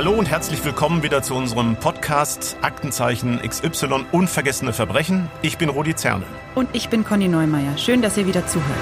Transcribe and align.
Hallo 0.00 0.12
und 0.12 0.30
herzlich 0.30 0.64
willkommen 0.64 1.02
wieder 1.02 1.22
zu 1.22 1.34
unserem 1.34 1.76
Podcast 1.76 2.56
Aktenzeichen 2.62 3.38
XY 3.46 4.06
Unvergessene 4.12 4.72
Verbrechen. 4.72 5.30
Ich 5.42 5.58
bin 5.58 5.68
Rudi 5.68 5.94
Zerne. 5.94 6.24
Und 6.54 6.70
ich 6.72 6.88
bin 6.88 7.04
Conny 7.04 7.28
Neumeier. 7.28 7.76
Schön, 7.76 8.00
dass 8.00 8.16
ihr 8.16 8.26
wieder 8.26 8.46
zuhört. 8.46 8.78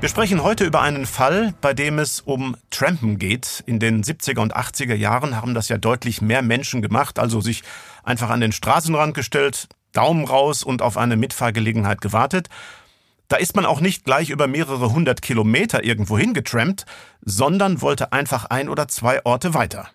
Wir 0.00 0.10
sprechen 0.10 0.42
heute 0.42 0.66
über 0.66 0.82
einen 0.82 1.06
Fall, 1.06 1.54
bei 1.62 1.72
dem 1.72 1.98
es 1.98 2.20
um 2.20 2.54
Trampen 2.68 3.18
geht. 3.18 3.64
In 3.64 3.78
den 3.78 4.04
70er 4.04 4.40
und 4.40 4.54
80er 4.54 4.94
Jahren 4.94 5.34
haben 5.34 5.54
das 5.54 5.70
ja 5.70 5.78
deutlich 5.78 6.20
mehr 6.20 6.42
Menschen 6.42 6.82
gemacht, 6.82 7.18
also 7.18 7.40
sich 7.40 7.62
einfach 8.04 8.28
an 8.28 8.42
den 8.42 8.52
Straßenrand 8.52 9.14
gestellt, 9.14 9.68
Daumen 9.94 10.26
raus 10.26 10.62
und 10.62 10.82
auf 10.82 10.98
eine 10.98 11.16
Mitfahrgelegenheit 11.16 12.02
gewartet. 12.02 12.50
Da 13.30 13.36
ist 13.36 13.54
man 13.54 13.64
auch 13.64 13.80
nicht 13.80 14.04
gleich 14.04 14.28
über 14.30 14.48
mehrere 14.48 14.92
hundert 14.92 15.22
Kilometer 15.22 15.84
irgendwo 15.84 16.18
hingetrampt, 16.18 16.84
sondern 17.20 17.80
wollte 17.80 18.12
einfach 18.12 18.46
ein 18.46 18.68
oder 18.68 18.88
zwei 18.88 19.24
Orte 19.24 19.54
weiter. 19.54 19.88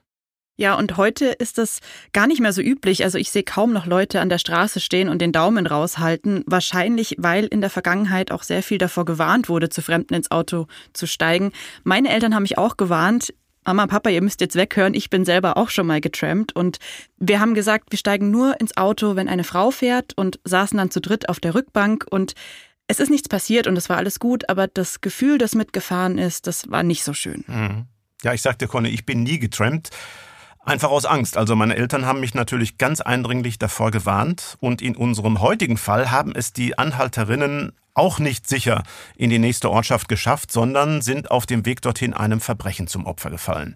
Ja, 0.55 0.75
und 0.75 0.95
heute 0.95 1.25
ist 1.25 1.57
das 1.57 1.81
gar 2.13 2.27
nicht 2.27 2.39
mehr 2.39 2.53
so 2.53 2.61
üblich. 2.61 3.03
Also 3.03 3.17
ich 3.17 3.31
sehe 3.31 3.43
kaum 3.43 3.73
noch 3.73 3.87
Leute 3.87 4.21
an 4.21 4.29
der 4.29 4.37
Straße 4.37 4.79
stehen 4.79 5.09
und 5.09 5.19
den 5.21 5.33
Daumen 5.33 5.67
raushalten. 5.67 6.45
Wahrscheinlich, 6.47 7.15
weil 7.17 7.43
in 7.47 7.59
der 7.59 7.69
Vergangenheit 7.69 8.31
auch 8.31 8.41
sehr 8.41 8.63
viel 8.63 8.77
davor 8.77 9.03
gewarnt 9.03 9.49
wurde, 9.49 9.67
zu 9.67 9.81
Fremden 9.81 10.13
ins 10.13 10.31
Auto 10.31 10.67
zu 10.93 11.05
steigen. 11.05 11.51
Meine 11.83 12.11
Eltern 12.11 12.33
haben 12.33 12.43
mich 12.43 12.57
auch 12.57 12.77
gewarnt. 12.77 13.33
Mama, 13.65 13.87
Papa, 13.87 14.11
ihr 14.11 14.21
müsst 14.21 14.39
jetzt 14.39 14.55
weghören. 14.55 14.93
Ich 14.93 15.09
bin 15.09 15.25
selber 15.25 15.57
auch 15.57 15.69
schon 15.69 15.87
mal 15.87 15.99
getrampt. 15.99 16.55
Und 16.55 16.77
wir 17.17 17.41
haben 17.41 17.53
gesagt, 17.53 17.91
wir 17.91 17.99
steigen 17.99 18.31
nur 18.31 18.61
ins 18.61 18.77
Auto, 18.77 19.17
wenn 19.17 19.27
eine 19.27 19.43
Frau 19.43 19.71
fährt 19.71 20.13
und 20.15 20.39
saßen 20.45 20.77
dann 20.77 20.89
zu 20.89 21.01
dritt 21.01 21.27
auf 21.27 21.41
der 21.41 21.53
Rückbank. 21.53 22.05
Und 22.09 22.33
es 22.87 22.99
ist 22.99 23.09
nichts 23.09 23.29
passiert 23.29 23.67
und 23.67 23.77
es 23.77 23.89
war 23.89 23.97
alles 23.97 24.19
gut, 24.19 24.49
aber 24.49 24.67
das 24.67 25.01
Gefühl, 25.01 25.37
das 25.37 25.55
mitgefahren 25.55 26.17
ist, 26.17 26.47
das 26.47 26.69
war 26.69 26.83
nicht 26.83 27.03
so 27.03 27.13
schön. 27.13 27.43
Mhm. 27.47 27.85
Ja, 28.23 28.33
ich 28.33 28.41
sagte 28.41 28.67
Conny, 28.67 28.89
ich 28.89 29.05
bin 29.05 29.23
nie 29.23 29.39
getrampt. 29.39 29.89
Einfach 30.63 30.89
aus 30.89 31.05
Angst. 31.05 31.37
Also 31.37 31.55
meine 31.55 31.75
Eltern 31.75 32.07
haben 32.07 32.19
mich 32.19 32.33
natürlich 32.33 32.79
ganz 32.79 32.99
eindringlich 32.99 33.59
davor 33.59 33.91
gewarnt 33.91 34.57
und 34.59 34.81
in 34.81 34.95
unserem 34.95 35.39
heutigen 35.39 35.77
Fall 35.77 36.09
haben 36.09 36.33
es 36.35 36.53
die 36.53 36.77
Anhalterinnen 36.77 37.73
auch 37.93 38.17
nicht 38.19 38.49
sicher 38.49 38.83
in 39.15 39.29
die 39.29 39.39
nächste 39.39 39.69
Ortschaft 39.69 40.07
geschafft, 40.07 40.51
sondern 40.51 41.01
sind 41.01 41.29
auf 41.29 41.45
dem 41.45 41.65
Weg 41.65 41.81
dorthin 41.81 42.13
einem 42.13 42.41
Verbrechen 42.41 42.87
zum 42.87 43.05
Opfer 43.05 43.29
gefallen. 43.29 43.75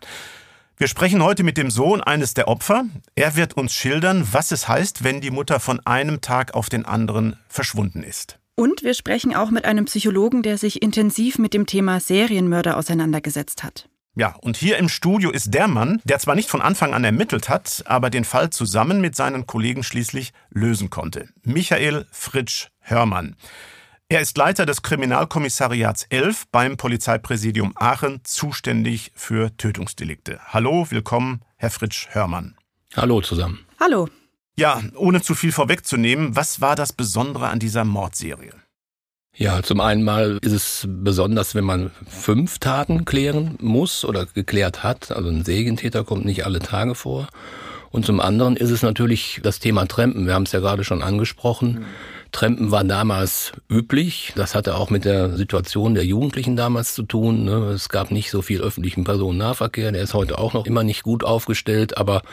Wir 0.77 0.87
sprechen 0.87 1.21
heute 1.21 1.43
mit 1.43 1.57
dem 1.57 1.69
Sohn 1.69 2.01
eines 2.01 2.33
der 2.33 2.47
Opfer. 2.47 2.85
Er 3.13 3.35
wird 3.35 3.55
uns 3.55 3.73
schildern, 3.73 4.27
was 4.31 4.51
es 4.51 4.67
heißt, 4.67 5.03
wenn 5.03 5.21
die 5.21 5.29
Mutter 5.29 5.59
von 5.59 5.79
einem 5.85 6.21
Tag 6.21 6.55
auf 6.55 6.69
den 6.69 6.85
anderen 6.85 7.37
verschwunden 7.49 8.01
ist. 8.01 8.38
Und 8.59 8.83
wir 8.83 8.93
sprechen 8.93 9.33
auch 9.33 9.51
mit 9.51 9.63
einem 9.63 9.85
Psychologen, 9.85 10.43
der 10.43 10.57
sich 10.57 10.81
intensiv 10.81 11.37
mit 11.37 11.53
dem 11.53 11.65
Thema 11.65 12.01
Serienmörder 12.01 12.75
auseinandergesetzt 12.75 13.63
hat. 13.63 13.87
Ja, 14.15 14.35
und 14.41 14.57
hier 14.57 14.75
im 14.75 14.89
Studio 14.89 15.31
ist 15.31 15.53
der 15.53 15.69
Mann, 15.69 16.01
der 16.03 16.19
zwar 16.19 16.35
nicht 16.35 16.49
von 16.49 16.61
Anfang 16.61 16.93
an 16.93 17.05
ermittelt 17.05 17.47
hat, 17.47 17.83
aber 17.85 18.09
den 18.09 18.25
Fall 18.25 18.49
zusammen 18.49 18.99
mit 18.99 19.15
seinen 19.15 19.47
Kollegen 19.47 19.81
schließlich 19.81 20.33
lösen 20.49 20.89
konnte. 20.89 21.29
Michael 21.41 22.05
Fritsch 22.11 22.67
Hörmann. 22.81 23.37
Er 24.09 24.19
ist 24.19 24.35
Leiter 24.37 24.65
des 24.65 24.81
Kriminalkommissariats 24.81 26.07
11 26.09 26.47
beim 26.51 26.75
Polizeipräsidium 26.75 27.71
Aachen, 27.77 28.19
zuständig 28.25 29.13
für 29.15 29.55
Tötungsdelikte. 29.55 30.41
Hallo, 30.47 30.85
willkommen, 30.89 31.45
Herr 31.55 31.69
Fritsch 31.69 32.09
Hörmann. 32.09 32.57
Hallo 32.93 33.21
zusammen. 33.21 33.59
Hallo. 33.79 34.09
Ja, 34.59 34.81
ohne 34.97 35.21
zu 35.21 35.35
viel 35.35 35.53
vorwegzunehmen, 35.53 36.35
was 36.35 36.59
war 36.59 36.75
das 36.75 36.91
Besondere 36.91 37.47
an 37.47 37.59
dieser 37.59 37.85
Mordserie? 37.85 38.51
Ja, 39.33 39.63
zum 39.63 39.79
einen 39.79 40.03
mal 40.03 40.37
ist 40.41 40.51
es 40.51 40.85
besonders, 40.85 41.55
wenn 41.55 41.63
man 41.63 41.91
fünf 42.09 42.59
Taten 42.59 43.05
klären 43.05 43.55
muss 43.61 44.03
oder 44.03 44.25
geklärt 44.25 44.83
hat. 44.83 45.11
Also 45.11 45.29
ein 45.29 45.45
Sägentäter 45.45 46.03
kommt 46.03 46.25
nicht 46.25 46.45
alle 46.45 46.59
Tage 46.59 46.93
vor. 46.93 47.29
Und 47.89 48.05
zum 48.05 48.19
anderen 48.19 48.57
ist 48.57 48.69
es 48.69 48.81
natürlich 48.81 49.39
das 49.43 49.59
Thema 49.59 49.85
Trampen. 49.85 50.27
Wir 50.27 50.33
haben 50.33 50.43
es 50.43 50.51
ja 50.51 50.59
gerade 50.59 50.83
schon 50.83 51.03
angesprochen. 51.03 51.71
Mhm. 51.71 51.85
Trampen 52.33 52.69
war 52.69 52.83
damals 52.83 53.53
üblich. 53.69 54.33
Das 54.35 54.55
hatte 54.55 54.75
auch 54.75 54.89
mit 54.89 55.05
der 55.05 55.37
Situation 55.37 55.95
der 55.95 56.05
Jugendlichen 56.05 56.57
damals 56.57 56.95
zu 56.95 57.03
tun. 57.03 57.45
Ne? 57.45 57.71
Es 57.73 57.87
gab 57.87 58.11
nicht 58.11 58.29
so 58.29 58.41
viel 58.41 58.59
öffentlichen 58.59 59.05
Personennahverkehr. 59.05 59.93
Der 59.93 60.01
ist 60.03 60.13
heute 60.13 60.37
auch 60.37 60.51
noch 60.51 60.65
immer 60.65 60.83
nicht 60.83 61.03
gut 61.03 61.23
aufgestellt, 61.23 61.97
aber 61.97 62.23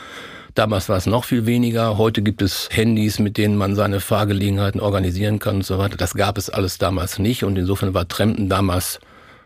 Damals 0.57 0.89
war 0.89 0.97
es 0.97 1.05
noch 1.05 1.23
viel 1.23 1.45
weniger. 1.45 1.99
Heute 1.99 2.23
gibt 2.23 2.41
es 2.41 2.67
Handys, 2.71 3.19
mit 3.19 3.37
denen 3.37 3.57
man 3.57 3.75
seine 3.75 3.99
Fahrgelegenheiten 3.99 4.81
organisieren 4.81 5.37
kann 5.37 5.57
und 5.57 5.65
so 5.67 5.77
weiter. 5.77 5.97
Das 5.97 6.15
gab 6.15 6.35
es 6.39 6.49
alles 6.49 6.79
damals 6.79 7.19
nicht 7.19 7.43
und 7.43 7.59
insofern 7.59 7.93
war 7.93 8.07
Trampen 8.07 8.49
damals 8.49 8.99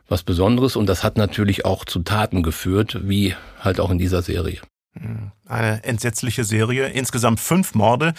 was 0.07 0.23
Besonderes 0.23 0.77
und 0.77 0.87
das 0.87 1.03
hat 1.03 1.17
natürlich 1.17 1.65
auch 1.65 1.83
zu 1.83 1.99
Taten 1.99 2.43
geführt, 2.43 2.99
wie 3.03 3.35
halt 3.59 3.81
auch 3.81 3.91
in 3.91 3.97
dieser 3.97 4.21
Serie. 4.21 4.61
Hm, 4.93 5.33
eine 5.49 5.83
entsetzliche 5.83 6.45
Serie. 6.45 6.87
Insgesamt 6.87 7.41
fünf 7.41 7.75
Morde 7.75 8.13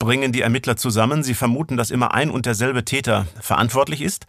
bringen 0.00 0.32
die 0.32 0.40
Ermittler 0.40 0.76
zusammen. 0.76 1.22
Sie 1.22 1.34
vermuten, 1.34 1.76
dass 1.76 1.92
immer 1.92 2.12
ein 2.12 2.28
und 2.28 2.44
derselbe 2.44 2.84
Täter 2.84 3.26
verantwortlich 3.40 4.02
ist. 4.02 4.26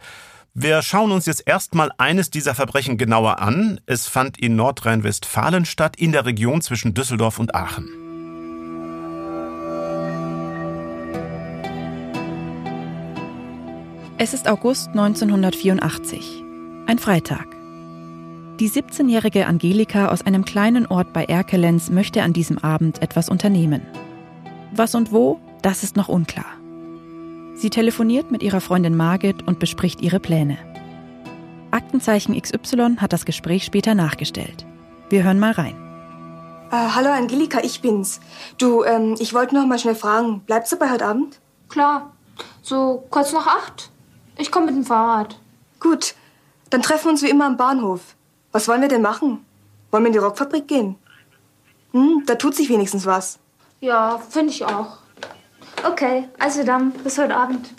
Wir 0.54 0.82
schauen 0.82 1.10
uns 1.10 1.26
jetzt 1.26 1.48
erstmal 1.48 1.90
eines 1.98 2.30
dieser 2.30 2.54
Verbrechen 2.54 2.96
genauer 2.96 3.40
an. 3.40 3.80
Es 3.86 4.06
fand 4.06 4.38
in 4.38 4.54
Nordrhein-Westfalen 4.54 5.64
statt, 5.64 5.96
in 5.96 6.12
der 6.12 6.26
Region 6.26 6.62
zwischen 6.62 6.94
Düsseldorf 6.94 7.40
und 7.40 7.56
Aachen. 7.56 8.03
Es 14.16 14.32
ist 14.32 14.46
August 14.46 14.90
1984, 14.90 16.44
ein 16.86 17.00
Freitag. 17.00 17.48
Die 18.60 18.70
17-jährige 18.70 19.48
Angelika 19.48 20.06
aus 20.10 20.22
einem 20.24 20.44
kleinen 20.44 20.86
Ort 20.86 21.12
bei 21.12 21.24
Erkelenz 21.24 21.90
möchte 21.90 22.22
an 22.22 22.32
diesem 22.32 22.58
Abend 22.58 23.02
etwas 23.02 23.28
unternehmen. 23.28 23.82
Was 24.72 24.94
und 24.94 25.10
wo, 25.10 25.40
das 25.62 25.82
ist 25.82 25.96
noch 25.96 26.08
unklar. 26.08 26.46
Sie 27.56 27.70
telefoniert 27.70 28.30
mit 28.30 28.44
ihrer 28.44 28.60
Freundin 28.60 28.96
Margit 28.96 29.48
und 29.48 29.58
bespricht 29.58 30.00
ihre 30.00 30.20
Pläne. 30.20 30.58
Aktenzeichen 31.72 32.40
XY 32.40 32.98
hat 32.98 33.12
das 33.12 33.24
Gespräch 33.24 33.64
später 33.64 33.96
nachgestellt. 33.96 34.64
Wir 35.08 35.24
hören 35.24 35.40
mal 35.40 35.52
rein. 35.52 35.74
Äh, 36.70 36.76
hallo 36.94 37.08
Angelika, 37.08 37.58
ich 37.64 37.80
bin's. 37.80 38.20
Du, 38.58 38.84
ähm, 38.84 39.16
ich 39.18 39.34
wollte 39.34 39.56
noch 39.56 39.66
mal 39.66 39.80
schnell 39.80 39.96
fragen, 39.96 40.42
bleibst 40.46 40.70
du 40.70 40.76
bei 40.76 40.88
heute 40.88 41.04
Abend? 41.04 41.40
Klar, 41.68 42.12
so 42.62 43.02
kurz 43.10 43.32
nach 43.32 43.48
acht. 43.48 43.90
Ich 44.36 44.50
komme 44.50 44.66
mit 44.66 44.74
dem 44.74 44.84
Fahrrad. 44.84 45.38
Gut, 45.80 46.14
dann 46.70 46.82
treffen 46.82 47.04
wir 47.04 47.10
uns 47.10 47.22
wie 47.22 47.30
immer 47.30 47.46
am 47.46 47.56
Bahnhof. 47.56 48.00
Was 48.52 48.68
wollen 48.68 48.80
wir 48.80 48.88
denn 48.88 49.02
machen? 49.02 49.44
Wollen 49.90 50.04
wir 50.04 50.08
in 50.08 50.12
die 50.12 50.18
Rockfabrik 50.18 50.66
gehen? 50.66 50.96
Hm, 51.92 52.24
da 52.26 52.34
tut 52.34 52.54
sich 52.54 52.68
wenigstens 52.68 53.06
was. 53.06 53.38
Ja, 53.80 54.18
finde 54.30 54.50
ich 54.52 54.64
auch. 54.64 54.98
Okay, 55.86 56.28
also 56.38 56.64
dann, 56.64 56.90
bis 56.90 57.18
heute 57.18 57.36
Abend. 57.36 57.74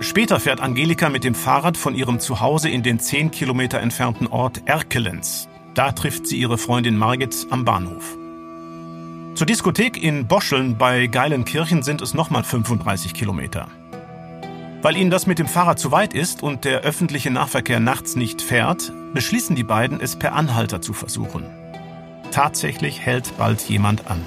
Später 0.00 0.38
fährt 0.38 0.60
Angelika 0.60 1.08
mit 1.08 1.24
dem 1.24 1.34
Fahrrad 1.34 1.76
von 1.76 1.94
ihrem 1.94 2.20
Zuhause 2.20 2.68
in 2.68 2.82
den 2.82 3.00
10 3.00 3.30
Kilometer 3.30 3.80
entfernten 3.80 4.28
Ort 4.28 4.62
Erkelenz. 4.66 5.48
Da 5.74 5.92
trifft 5.92 6.26
sie 6.26 6.38
ihre 6.38 6.58
Freundin 6.58 6.96
Margit 6.96 7.46
am 7.50 7.64
Bahnhof. 7.64 8.16
Zur 9.34 9.46
Diskothek 9.46 10.02
in 10.02 10.26
Boscheln 10.26 10.78
bei 10.78 11.06
Geilenkirchen 11.08 11.82
sind 11.82 12.02
es 12.02 12.14
nochmal 12.14 12.44
35 12.44 13.14
Kilometer. 13.14 13.68
Weil 14.80 14.96
ihnen 14.96 15.10
das 15.10 15.26
mit 15.26 15.40
dem 15.40 15.48
Fahrrad 15.48 15.78
zu 15.78 15.90
weit 15.90 16.14
ist 16.14 16.42
und 16.42 16.64
der 16.64 16.82
öffentliche 16.82 17.30
Nahverkehr 17.30 17.80
nachts 17.80 18.14
nicht 18.14 18.40
fährt, 18.40 18.92
beschließen 19.12 19.56
die 19.56 19.64
beiden, 19.64 20.00
es 20.00 20.16
per 20.16 20.34
Anhalter 20.34 20.80
zu 20.80 20.92
versuchen. 20.92 21.44
Tatsächlich 22.30 23.00
hält 23.00 23.36
bald 23.38 23.60
jemand 23.62 24.08
an. 24.08 24.22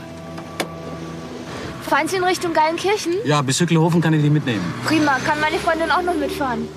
Fahren 1.83 2.07
Sie 2.07 2.17
in 2.17 2.23
Richtung 2.23 2.53
Geilenkirchen? 2.53 3.13
Ja, 3.25 3.41
bis 3.41 3.59
Hückelhofen 3.59 4.01
kann 4.01 4.13
ich 4.13 4.21
dich 4.21 4.31
mitnehmen. 4.31 4.73
Prima, 4.85 5.19
kann 5.19 5.39
meine 5.39 5.57
Freundin 5.57 5.89
auch 5.91 6.01
noch 6.01 6.15
mitfahren. 6.15 6.67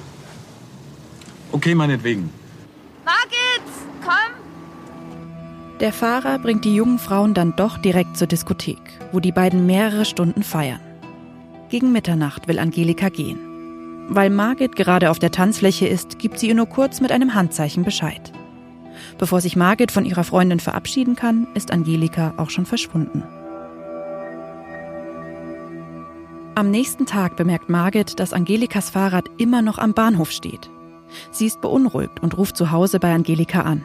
Okay, 1.50 1.74
meinetwegen. 1.74 2.30
Margit, 3.04 3.62
komm! 4.04 5.78
Der 5.80 5.92
Fahrer 5.92 6.38
bringt 6.38 6.64
die 6.64 6.74
jungen 6.74 6.98
Frauen 6.98 7.34
dann 7.34 7.54
doch 7.56 7.78
direkt 7.78 8.16
zur 8.16 8.26
Diskothek, 8.26 8.80
wo 9.12 9.20
die 9.20 9.32
beiden 9.32 9.66
mehrere 9.66 10.04
Stunden 10.04 10.42
feiern. 10.42 10.80
Gegen 11.70 11.92
Mitternacht 11.92 12.46
will 12.46 12.58
Angelika 12.58 13.08
gehen. 13.08 13.53
Weil 14.08 14.30
Margit 14.30 14.76
gerade 14.76 15.10
auf 15.10 15.18
der 15.18 15.30
Tanzfläche 15.30 15.86
ist, 15.86 16.18
gibt 16.18 16.38
sie 16.38 16.48
ihr 16.48 16.54
nur 16.54 16.66
kurz 16.66 17.00
mit 17.00 17.10
einem 17.10 17.34
Handzeichen 17.34 17.84
Bescheid. 17.84 18.32
Bevor 19.18 19.40
sich 19.40 19.56
Margit 19.56 19.90
von 19.90 20.04
ihrer 20.04 20.24
Freundin 20.24 20.60
verabschieden 20.60 21.16
kann, 21.16 21.46
ist 21.54 21.72
Angelika 21.72 22.34
auch 22.36 22.50
schon 22.50 22.66
verschwunden. 22.66 23.22
Am 26.54 26.70
nächsten 26.70 27.06
Tag 27.06 27.36
bemerkt 27.36 27.68
Margit, 27.68 28.20
dass 28.20 28.32
Angelikas 28.32 28.90
Fahrrad 28.90 29.28
immer 29.38 29.62
noch 29.62 29.78
am 29.78 29.92
Bahnhof 29.92 30.30
steht. 30.30 30.70
Sie 31.32 31.46
ist 31.46 31.60
beunruhigt 31.60 32.20
und 32.20 32.36
ruft 32.36 32.56
zu 32.56 32.70
Hause 32.70 33.00
bei 33.00 33.12
Angelika 33.12 33.62
an. 33.62 33.82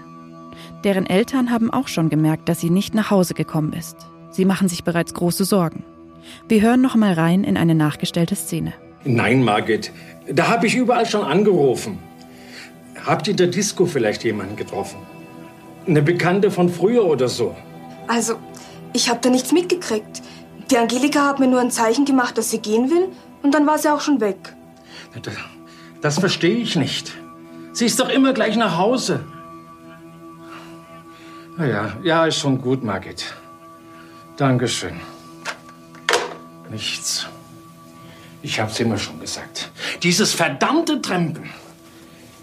Deren 0.83 1.05
Eltern 1.05 1.49
haben 1.49 1.71
auch 1.71 1.87
schon 1.87 2.09
gemerkt, 2.09 2.47
dass 2.49 2.59
sie 2.59 2.69
nicht 2.69 2.93
nach 2.93 3.09
Hause 3.09 3.33
gekommen 3.33 3.73
ist. 3.73 3.97
Sie 4.29 4.45
machen 4.45 4.67
sich 4.67 4.83
bereits 4.83 5.13
große 5.13 5.45
Sorgen. 5.45 5.83
Wir 6.47 6.61
hören 6.61 6.81
noch 6.81 6.95
mal 6.95 7.13
rein 7.13 7.43
in 7.43 7.57
eine 7.57 7.75
nachgestellte 7.75 8.35
Szene. 8.35 8.73
Nein, 9.03 9.43
Margit, 9.43 9.91
da 10.27 10.47
habe 10.47 10.67
ich 10.67 10.75
überall 10.75 11.05
schon 11.05 11.23
angerufen. 11.23 11.99
Habt 13.05 13.27
ihr 13.27 13.31
in 13.31 13.37
der 13.37 13.47
Disco 13.47 13.85
vielleicht 13.85 14.23
jemanden 14.23 14.55
getroffen? 14.55 14.97
Eine 15.87 16.01
Bekannte 16.01 16.51
von 16.51 16.69
früher 16.69 17.05
oder 17.05 17.27
so? 17.27 17.55
Also, 18.07 18.35
ich 18.93 19.09
habe 19.09 19.19
da 19.21 19.29
nichts 19.29 19.51
mitgekriegt. 19.51 20.21
Die 20.69 20.77
Angelika 20.77 21.25
hat 21.25 21.39
mir 21.39 21.47
nur 21.47 21.61
ein 21.61 21.71
Zeichen 21.71 22.05
gemacht, 22.05 22.37
dass 22.37 22.51
sie 22.51 22.59
gehen 22.59 22.91
will, 22.91 23.09
und 23.41 23.53
dann 23.53 23.65
war 23.65 23.77
sie 23.77 23.91
auch 23.91 24.01
schon 24.01 24.19
weg. 24.19 24.37
Das, 25.21 25.33
das 26.01 26.19
verstehe 26.19 26.57
ich 26.57 26.75
nicht. 26.75 27.11
Sie 27.71 27.85
ist 27.85 27.99
doch 27.99 28.09
immer 28.09 28.33
gleich 28.33 28.57
nach 28.57 28.77
Hause. 28.77 29.23
Na 31.57 31.65
ja, 31.65 31.93
ja, 32.03 32.25
ist 32.25 32.39
schon 32.39 32.61
gut, 32.61 32.83
Margit. 32.83 33.33
Dankeschön. 34.37 34.99
Nichts. 36.69 37.27
Ich 38.41 38.59
hab's 38.59 38.79
immer 38.79 38.97
schon 38.97 39.19
gesagt. 39.19 39.71
Dieses 40.01 40.33
verdammte 40.33 41.01
Trampen. 41.01 41.49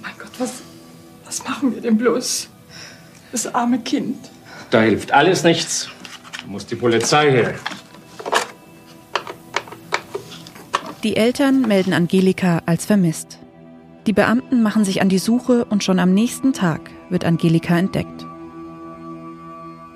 Mein 0.03 0.13
Gott, 0.19 0.33
was, 0.39 0.63
was 1.25 1.45
machen 1.45 1.75
wir 1.75 1.81
denn 1.81 1.97
bloß? 1.97 2.49
Das 3.33 3.55
arme 3.55 3.79
Kind. 3.79 4.17
Da 4.71 4.83
hilft 4.83 5.13
alles 5.13 5.43
nichts. 5.43 5.89
Da 6.41 6.47
muss 6.47 6.67
die 6.67 6.75
Polizei 6.75 7.31
her. 7.31 7.55
Die 11.03 11.17
Eltern 11.17 11.63
melden 11.63 11.93
Angelika 11.93 12.63
als 12.67 12.85
vermisst. 12.85 13.39
Die 14.07 14.13
Beamten 14.13 14.63
machen 14.63 14.85
sich 14.85 15.01
an 15.01 15.09
die 15.09 15.19
Suche 15.19 15.65
und 15.65 15.83
schon 15.83 15.99
am 15.99 16.13
nächsten 16.13 16.53
Tag 16.53 16.91
wird 17.11 17.25
Angelika 17.25 17.79
entdeckt. 17.79 18.25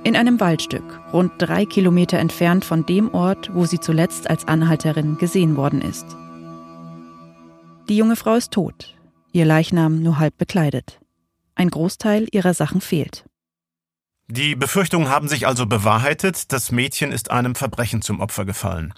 In 0.02 0.16
einem 0.16 0.40
Waldstück, 0.40 0.98
rund 1.12 1.32
drei 1.36 1.66
Kilometer 1.66 2.18
entfernt 2.18 2.64
von 2.64 2.86
dem 2.86 3.12
Ort, 3.12 3.50
wo 3.52 3.66
sie 3.66 3.80
zuletzt 3.80 4.30
als 4.30 4.48
Anhalterin 4.48 5.18
gesehen 5.18 5.56
worden 5.56 5.82
ist. 5.82 6.06
Die 7.90 7.96
junge 7.96 8.16
Frau 8.16 8.34
ist 8.34 8.50
tot, 8.50 8.94
ihr 9.32 9.44
Leichnam 9.44 10.02
nur 10.02 10.18
halb 10.18 10.38
bekleidet. 10.38 11.00
Ein 11.54 11.68
Großteil 11.68 12.28
ihrer 12.32 12.54
Sachen 12.54 12.80
fehlt. 12.80 13.26
Die 14.26 14.56
Befürchtungen 14.56 15.10
haben 15.10 15.28
sich 15.28 15.46
also 15.46 15.66
bewahrheitet, 15.66 16.50
das 16.50 16.72
Mädchen 16.72 17.12
ist 17.12 17.30
einem 17.30 17.54
Verbrechen 17.54 18.00
zum 18.00 18.20
Opfer 18.20 18.46
gefallen. 18.46 18.94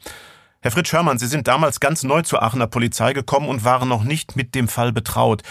Herr 0.61 0.71
Fritz 0.71 0.93
Hörmann, 0.93 1.19
Sie 1.19 1.27
sind 1.27 1.49
damals 1.49 1.81
ganz 1.81 2.05
neu 2.05 2.23
zur 2.23 2.43
Aachener 2.43 2.69
Polizei 2.69 3.13
gekommen 3.13 3.49
und 3.49 3.65
waren 3.65 3.89
noch 3.89 4.05
nicht 4.05 4.37
mit 4.37 4.55
dem 4.55 4.69
Fall 4.69 4.93
betraut. 4.93 5.43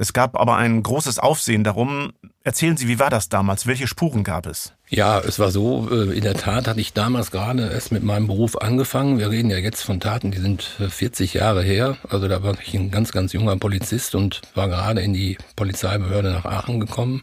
Es 0.00 0.12
gab 0.12 0.38
aber 0.38 0.56
ein 0.56 0.80
großes 0.80 1.18
Aufsehen 1.18 1.64
darum. 1.64 2.12
Erzählen 2.44 2.76
Sie, 2.76 2.86
wie 2.86 3.00
war 3.00 3.10
das 3.10 3.28
damals? 3.28 3.66
Welche 3.66 3.88
Spuren 3.88 4.22
gab 4.22 4.46
es? 4.46 4.72
Ja, 4.88 5.18
es 5.18 5.40
war 5.40 5.50
so, 5.50 5.88
äh, 5.90 6.16
in 6.16 6.22
der 6.22 6.34
Tat 6.34 6.68
hatte 6.68 6.80
ich 6.80 6.92
damals 6.92 7.32
gerade 7.32 7.68
erst 7.68 7.90
mit 7.90 8.04
meinem 8.04 8.28
Beruf 8.28 8.56
angefangen. 8.56 9.18
Wir 9.18 9.28
reden 9.30 9.50
ja 9.50 9.56
jetzt 9.56 9.82
von 9.82 9.98
Taten, 9.98 10.30
die 10.30 10.38
sind 10.38 10.62
40 10.62 11.34
äh, 11.34 11.38
Jahre 11.40 11.64
her. 11.64 11.96
Also 12.08 12.28
da 12.28 12.44
war 12.44 12.54
ich 12.64 12.74
ein 12.74 12.92
ganz, 12.92 13.10
ganz 13.10 13.32
junger 13.32 13.56
Polizist 13.56 14.14
und 14.14 14.40
war 14.54 14.68
gerade 14.68 15.00
in 15.00 15.14
die 15.14 15.36
Polizeibehörde 15.56 16.30
nach 16.30 16.44
Aachen 16.44 16.78
gekommen. 16.78 17.22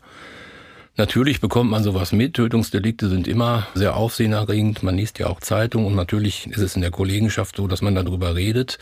Natürlich 0.97 1.39
bekommt 1.39 1.71
man 1.71 1.81
sowas 1.81 2.11
mit. 2.11 2.33
Tötungsdelikte 2.33 3.07
sind 3.07 3.25
immer 3.29 3.67
sehr 3.73 3.95
aufsehenerregend. 3.95 4.83
Man 4.83 4.97
liest 4.97 5.17
ja 5.19 5.27
auch 5.27 5.39
Zeitungen 5.39 5.87
und 5.87 5.95
natürlich 5.95 6.47
ist 6.47 6.59
es 6.59 6.75
in 6.75 6.81
der 6.81 6.91
Kollegenschaft 6.91 7.55
so, 7.55 7.67
dass 7.67 7.81
man 7.81 7.95
darüber 7.95 8.35
redet. 8.35 8.79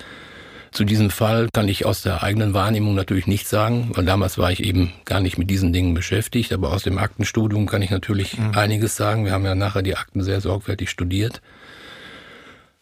Zu 0.73 0.85
diesem 0.85 1.11
Fall 1.11 1.49
kann 1.53 1.67
ich 1.67 1.85
aus 1.85 2.01
der 2.01 2.23
eigenen 2.23 2.55
Wahrnehmung 2.55 2.95
natürlich 2.95 3.27
nichts 3.27 3.51
sagen, 3.51 3.91
weil 3.93 4.05
damals 4.05 4.39
war 4.39 4.51
ich 4.51 4.63
eben 4.63 4.91
gar 5.05 5.19
nicht 5.19 5.37
mit 5.37 5.51
diesen 5.51 5.71
Dingen 5.71 5.93
beschäftigt. 5.93 6.51
Aber 6.51 6.73
aus 6.73 6.81
dem 6.81 6.97
Aktenstudium 6.97 7.67
kann 7.67 7.83
ich 7.83 7.91
natürlich 7.91 8.39
mhm. 8.39 8.55
einiges 8.55 8.95
sagen. 8.95 9.23
Wir 9.23 9.33
haben 9.33 9.45
ja 9.45 9.53
nachher 9.53 9.83
die 9.83 9.95
Akten 9.95 10.23
sehr 10.23 10.41
sorgfältig 10.41 10.89
studiert. 10.89 11.41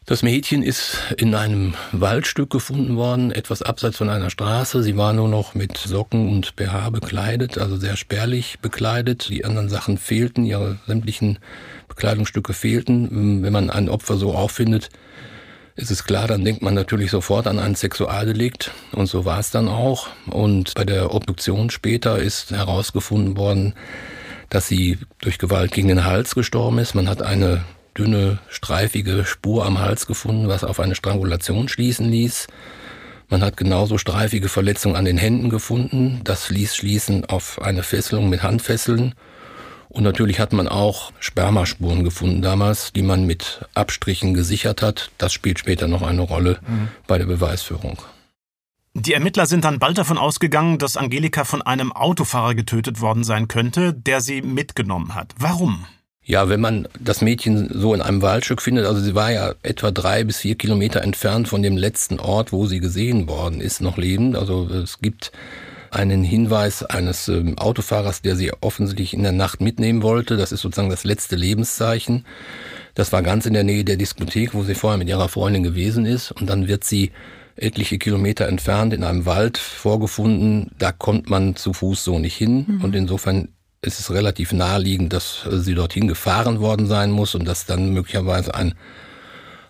Das 0.05 0.23
Mädchen 0.23 0.63
ist 0.63 0.97
in 1.17 1.35
einem 1.35 1.73
Waldstück 1.91 2.49
gefunden 2.49 2.95
worden, 2.95 3.29
etwas 3.29 3.61
abseits 3.61 3.97
von 3.97 4.09
einer 4.09 4.29
Straße. 4.29 4.81
Sie 4.83 4.95
war 4.95 5.11
nur 5.11 5.27
noch 5.27 5.53
mit 5.53 5.77
Socken 5.77 6.29
und 6.29 6.55
BH 6.55 6.89
bekleidet, 6.91 7.57
also 7.57 7.75
sehr 7.75 7.97
spärlich 7.97 8.59
bekleidet. 8.61 9.27
Die 9.27 9.43
anderen 9.43 9.69
Sachen 9.69 9.97
fehlten, 9.97 10.45
ihre 10.45 10.79
sämtlichen 10.87 11.39
Bekleidungsstücke 11.89 12.53
fehlten. 12.53 13.43
Wenn 13.43 13.53
man 13.53 13.69
ein 13.69 13.89
Opfer 13.89 14.15
so 14.15 14.33
auffindet, 14.33 14.89
ist 15.75 15.91
es 15.91 16.03
klar, 16.03 16.27
dann 16.27 16.43
denkt 16.43 16.61
man 16.61 16.73
natürlich 16.73 17.11
sofort 17.11 17.47
an 17.47 17.59
ein 17.59 17.75
Sexualdelikt 17.75 18.71
und 18.91 19.07
so 19.07 19.25
war 19.25 19.39
es 19.39 19.51
dann 19.51 19.67
auch. 19.67 20.07
Und 20.27 20.73
bei 20.73 20.83
der 20.83 21.13
Obduktion 21.13 21.69
später 21.69 22.19
ist 22.19 22.51
herausgefunden 22.51 23.37
worden, 23.37 23.73
dass 24.49 24.67
sie 24.67 24.97
durch 25.19 25.37
Gewalt 25.37 25.71
gegen 25.71 25.87
den 25.87 26.05
Hals 26.05 26.35
gestorben 26.35 26.77
ist. 26.79 26.93
Man 26.93 27.07
hat 27.07 27.21
eine 27.21 27.63
dünne, 27.97 28.39
streifige 28.49 29.25
Spur 29.25 29.65
am 29.65 29.79
Hals 29.79 30.07
gefunden, 30.07 30.47
was 30.47 30.63
auf 30.63 30.79
eine 30.79 30.95
Strangulation 30.95 31.69
schließen 31.69 32.09
ließ. 32.09 32.47
Man 33.29 33.41
hat 33.41 33.55
genauso 33.55 33.97
streifige 33.97 34.49
Verletzungen 34.49 34.97
an 34.97 35.05
den 35.05 35.17
Händen 35.17 35.49
gefunden. 35.49 36.19
Das 36.25 36.49
ließ 36.49 36.75
schließen 36.75 37.25
auf 37.25 37.61
eine 37.61 37.81
Fesselung 37.81 38.29
mit 38.29 38.43
Handfesseln. 38.43 39.15
Und 39.91 40.03
natürlich 40.03 40.39
hat 40.39 40.53
man 40.53 40.69
auch 40.69 41.11
Spermaspuren 41.19 42.05
gefunden 42.05 42.41
damals, 42.41 42.93
die 42.93 43.01
man 43.01 43.25
mit 43.25 43.65
Abstrichen 43.73 44.33
gesichert 44.33 44.81
hat. 44.81 45.11
Das 45.17 45.33
spielt 45.33 45.59
später 45.59 45.89
noch 45.89 46.01
eine 46.01 46.21
Rolle 46.21 46.59
mhm. 46.65 46.87
bei 47.07 47.17
der 47.17 47.25
Beweisführung. 47.25 47.97
Die 48.93 49.13
Ermittler 49.13 49.45
sind 49.45 49.65
dann 49.65 49.79
bald 49.79 49.97
davon 49.97 50.17
ausgegangen, 50.17 50.77
dass 50.77 50.95
Angelika 50.95 51.43
von 51.43 51.61
einem 51.61 51.91
Autofahrer 51.91 52.55
getötet 52.55 53.01
worden 53.01 53.25
sein 53.25 53.49
könnte, 53.49 53.93
der 53.93 54.21
sie 54.21 54.41
mitgenommen 54.41 55.13
hat. 55.13 55.33
Warum? 55.37 55.85
Ja, 56.23 56.47
wenn 56.47 56.61
man 56.61 56.87
das 56.97 57.21
Mädchen 57.21 57.69
so 57.73 57.93
in 57.93 58.01
einem 58.01 58.21
Waldstück 58.21 58.61
findet, 58.61 58.85
also 58.85 59.01
sie 59.01 59.15
war 59.15 59.31
ja 59.31 59.55
etwa 59.63 59.91
drei 59.91 60.23
bis 60.23 60.37
vier 60.37 60.55
Kilometer 60.55 61.01
entfernt 61.01 61.49
von 61.49 61.63
dem 61.63 61.75
letzten 61.75 62.19
Ort, 62.19 62.53
wo 62.53 62.65
sie 62.65 62.79
gesehen 62.79 63.27
worden 63.27 63.59
ist, 63.59 63.81
noch 63.81 63.97
lebend. 63.97 64.37
Also 64.37 64.67
es 64.67 64.99
gibt 64.99 65.33
einen 65.91 66.23
Hinweis 66.23 66.83
eines 66.83 67.27
ähm, 67.27 67.57
Autofahrers, 67.57 68.21
der 68.21 68.35
sie 68.35 68.51
offensichtlich 68.61 69.13
in 69.13 69.23
der 69.23 69.33
Nacht 69.33 69.61
mitnehmen 69.61 70.01
wollte. 70.01 70.37
Das 70.37 70.51
ist 70.51 70.61
sozusagen 70.61 70.89
das 70.89 71.03
letzte 71.03 71.35
Lebenszeichen. 71.35 72.25
Das 72.95 73.11
war 73.11 73.21
ganz 73.21 73.45
in 73.45 73.53
der 73.53 73.63
Nähe 73.63 73.83
der 73.83 73.97
Diskothek, 73.97 74.53
wo 74.53 74.63
sie 74.63 74.75
vorher 74.75 74.97
mit 74.97 75.09
ihrer 75.09 75.29
Freundin 75.29 75.63
gewesen 75.63 76.05
ist. 76.05 76.31
Und 76.31 76.49
dann 76.49 76.67
wird 76.67 76.83
sie 76.83 77.11
etliche 77.55 77.97
Kilometer 77.97 78.47
entfernt 78.47 78.93
in 78.93 79.03
einem 79.03 79.25
Wald 79.25 79.57
vorgefunden. 79.57 80.71
Da 80.79 80.91
kommt 80.91 81.29
man 81.29 81.55
zu 81.55 81.73
Fuß 81.73 82.03
so 82.03 82.19
nicht 82.19 82.35
hin. 82.35 82.65
Mhm. 82.67 82.83
Und 82.83 82.95
insofern 82.95 83.49
ist 83.81 83.99
es 83.99 84.11
relativ 84.11 84.53
naheliegend, 84.53 85.11
dass 85.11 85.45
sie 85.49 85.75
dorthin 85.75 86.07
gefahren 86.07 86.59
worden 86.59 86.87
sein 86.87 87.11
muss 87.11 87.35
und 87.35 87.45
dass 87.45 87.65
dann 87.65 87.93
möglicherweise 87.93 88.55
ein 88.55 88.75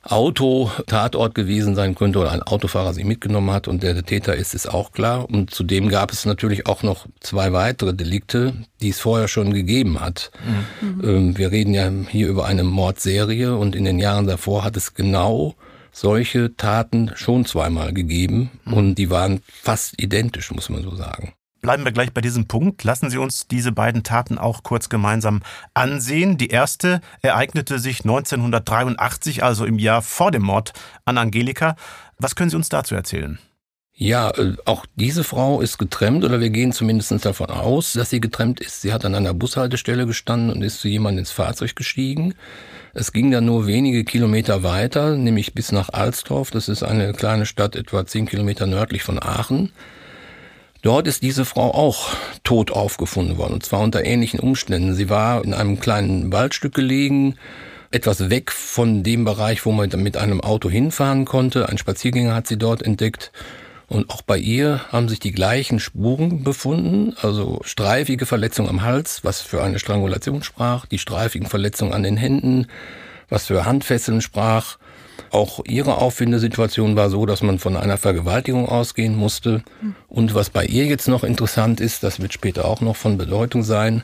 Auto 0.04 0.72
Tatort 0.88 1.36
gewesen 1.36 1.76
sein 1.76 1.94
könnte 1.96 2.20
oder 2.20 2.32
ein 2.32 2.42
Autofahrer 2.42 2.94
sie 2.94 3.04
mitgenommen 3.04 3.52
hat 3.52 3.68
und 3.68 3.84
der, 3.84 3.94
der 3.94 4.04
Täter 4.04 4.36
ist, 4.36 4.54
ist 4.56 4.68
auch 4.68 4.92
klar. 4.92 5.30
Und 5.30 5.52
zudem 5.52 5.90
gab 5.90 6.12
es 6.12 6.26
natürlich 6.26 6.66
auch 6.66 6.82
noch 6.82 7.06
zwei 7.20 7.54
weitere 7.54 7.94
Delikte, 7.94 8.54
die 8.82 8.90
es 8.90 9.00
vorher 9.00 9.28
schon 9.28 9.54
gegeben 9.54 10.02
hat. 10.02 10.32
Mhm. 10.82 11.02
Ähm, 11.04 11.38
wir 11.38 11.52
reden 11.52 11.74
ja 11.74 11.92
hier 12.10 12.28
über 12.28 12.46
eine 12.46 12.64
Mordserie 12.64 13.56
und 13.56 13.76
in 13.76 13.86
den 13.86 14.00
Jahren 14.00 14.26
davor 14.26 14.64
hat 14.64 14.76
es 14.76 14.96
genau 14.96 15.56
solche 15.92 16.56
Taten 16.56 17.12
schon 17.16 17.46
zweimal 17.46 17.94
gegeben 17.94 18.50
mhm. 18.66 18.74
und 18.74 18.96
die 18.96 19.10
waren 19.10 19.42
fast 19.46 20.02
identisch, 20.02 20.52
muss 20.52 20.70
man 20.70 20.82
so 20.82 20.96
sagen. 20.96 21.34
Bleiben 21.62 21.86
wir 21.86 21.92
gleich 21.92 22.12
bei 22.12 22.22
diesem 22.22 22.48
Punkt. 22.48 22.84
Lassen 22.84 23.12
Sie 23.12 23.20
uns 23.20 23.48
diese 23.48 23.72
beiden 23.72 24.02
Taten 24.02 24.40
auch 24.40 24.64
kurz 24.64 24.90
gemeinsam 24.90 25.42
ansehen. 25.76 26.38
Die 26.38 26.50
erste 26.50 27.02
ereignete 27.22 27.78
sich 27.78 28.02
1983, 28.02 29.44
also 29.44 29.66
im 29.66 29.78
Jahr 29.78 30.02
vor 30.02 30.32
dem 30.32 30.42
Mord 30.42 30.74
an 31.06 31.20
Angelika. 31.20 31.76
Was 32.18 32.36
können 32.36 32.50
Sie 32.50 32.56
uns 32.56 32.70
dazu 32.70 32.96
erzählen? 32.96 33.38
Ja, 33.94 34.32
äh, 34.32 34.56
auch 34.66 34.88
diese 34.96 35.24
Frau 35.24 35.62
ist 35.62 35.78
getrennt 35.78 36.24
oder 36.24 36.40
wir 36.40 36.50
gehen 36.50 36.72
zumindest 36.72 37.24
davon 37.24 37.52
aus, 37.52 37.94
dass 37.94 38.10
sie 38.10 38.20
getrennt 38.20 38.60
ist. 38.60 38.82
Sie 38.82 38.92
hat 38.92 39.06
an 39.06 39.14
einer 39.14 39.36
Bushaltestelle 39.36 40.08
gestanden 40.08 40.50
und 40.50 40.64
ist 40.64 40.80
zu 40.80 40.88
jemandem 40.88 41.20
ins 41.20 41.32
Fahrzeug 41.32 41.76
gestiegen. 41.76 42.34
Es 42.96 43.12
ging 43.12 43.30
dann 43.30 43.46
nur 43.46 43.68
wenige 43.68 44.04
Kilometer 44.04 44.64
weiter, 44.64 45.16
nämlich 45.16 45.54
bis 45.54 45.72
nach 45.72 45.90
Alstorf. 45.90 46.50
Das 46.50 46.68
ist 46.68 46.82
eine 46.82 47.14
kleine 47.14 47.46
Stadt 47.46 47.76
etwa 47.76 48.04
zehn 48.08 48.26
Kilometer 48.26 48.66
nördlich 48.66 49.04
von 49.04 49.22
Aachen. 49.22 49.72
Dort 50.82 51.08
ist 51.08 51.22
diese 51.22 51.46
Frau 51.46 51.74
auch 51.74 52.10
tot 52.44 52.72
aufgefunden 52.72 53.38
worden, 53.38 53.54
und 53.54 53.66
zwar 53.66 53.82
unter 53.82 54.04
ähnlichen 54.04 54.40
Umständen. 54.40 54.96
Sie 54.96 55.10
war 55.10 55.44
in 55.44 55.54
einem 55.54 55.80
kleinen 55.80 56.34
Waldstück 56.34 56.74
gelegen, 56.74 57.36
etwas 57.92 58.30
weg 58.30 58.52
von 58.52 59.04
dem 59.04 59.24
Bereich, 59.26 59.66
wo 59.66 59.72
man 59.72 59.90
mit 59.98 60.18
einem 60.18 60.42
Auto 60.42 60.70
hinfahren 60.70 61.26
konnte. 61.26 61.70
Ein 61.70 61.78
Spaziergänger 61.78 62.34
hat 62.34 62.48
sie 62.48 62.58
dort 62.58 62.82
entdeckt. 62.82 63.32
Und 63.88 64.10
auch 64.10 64.22
bei 64.22 64.38
ihr 64.38 64.80
haben 64.90 65.10
sich 65.10 65.20
die 65.20 65.34
gleichen 65.34 65.82
Spuren 65.82 66.46
befunden, 66.46 67.14
also 67.22 67.60
streifige 67.66 68.26
Verletzungen 68.26 68.70
am 68.70 68.84
Hals, 68.84 69.26
was 69.26 69.42
für 69.42 69.62
eine 69.62 69.80
Strangulation 69.80 70.44
sprach, 70.44 70.86
die 70.86 70.98
streifigen 70.98 71.48
Verletzungen 71.48 71.92
an 71.92 72.04
den 72.04 72.16
Händen, 72.16 72.68
was 73.28 73.48
für 73.48 73.66
Handfesseln 73.66 74.22
sprach. 74.22 74.78
Auch 75.32 75.62
ihre 75.66 75.98
Auffindesituation 75.98 76.96
war 76.96 77.10
so, 77.10 77.26
dass 77.26 77.42
man 77.42 77.58
von 77.58 77.78
einer 77.78 77.98
Vergewaltigung 77.98 78.68
ausgehen 78.68 79.16
musste. 79.16 79.64
Und 80.10 80.36
was 80.36 80.50
bei 80.50 80.66
ihr 80.66 80.86
jetzt 80.86 81.08
noch 81.08 81.24
interessant 81.24 81.80
ist, 81.80 82.04
das 82.04 82.20
wird 82.20 82.34
später 82.34 82.66
auch 82.66 82.82
noch 82.82 82.98
von 82.98 83.18
Bedeutung 83.18 83.64
sein, 83.64 84.04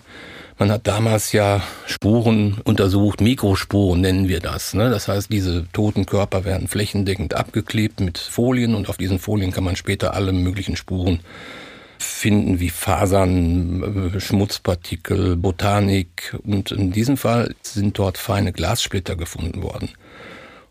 man 0.60 0.72
hat 0.72 0.88
damals 0.88 1.34
ja 1.34 1.62
Spuren 1.86 2.57
untersucht, 2.63 3.22
Mikrospuren 3.22 4.01
nennen 4.01 4.27
wir 4.27 4.39
das. 4.39 4.74
Ne? 4.74 4.89
Das 4.89 5.07
heißt, 5.07 5.31
diese 5.31 5.67
toten 5.72 6.07
Körper 6.07 6.46
werden 6.46 6.67
flächendeckend 6.67 7.36
abgeklebt 7.36 8.00
mit 8.00 8.17
Folien 8.17 8.74
und 8.74 8.89
auf 8.89 8.98
diesen 8.98 9.19
Folien 9.19 9.51
kann 9.51 9.63
man 9.63 9.75
später 9.75 10.15
alle 10.15 10.34
möglichen 10.34 10.75
Spuren 10.75 11.19
finden 12.00 12.60
wie 12.60 12.69
Fasern, 12.69 14.13
äh, 14.15 14.19
Schmutzpartikel, 14.19 15.36
Botanik. 15.36 16.36
Und 16.43 16.72
in 16.72 16.91
diesem 16.91 17.17
Fall 17.17 17.53
sind 17.62 18.00
dort 18.00 18.17
feine 18.17 18.51
Glassplitter 18.51 19.15
gefunden 19.15 19.62
worden. 19.62 19.89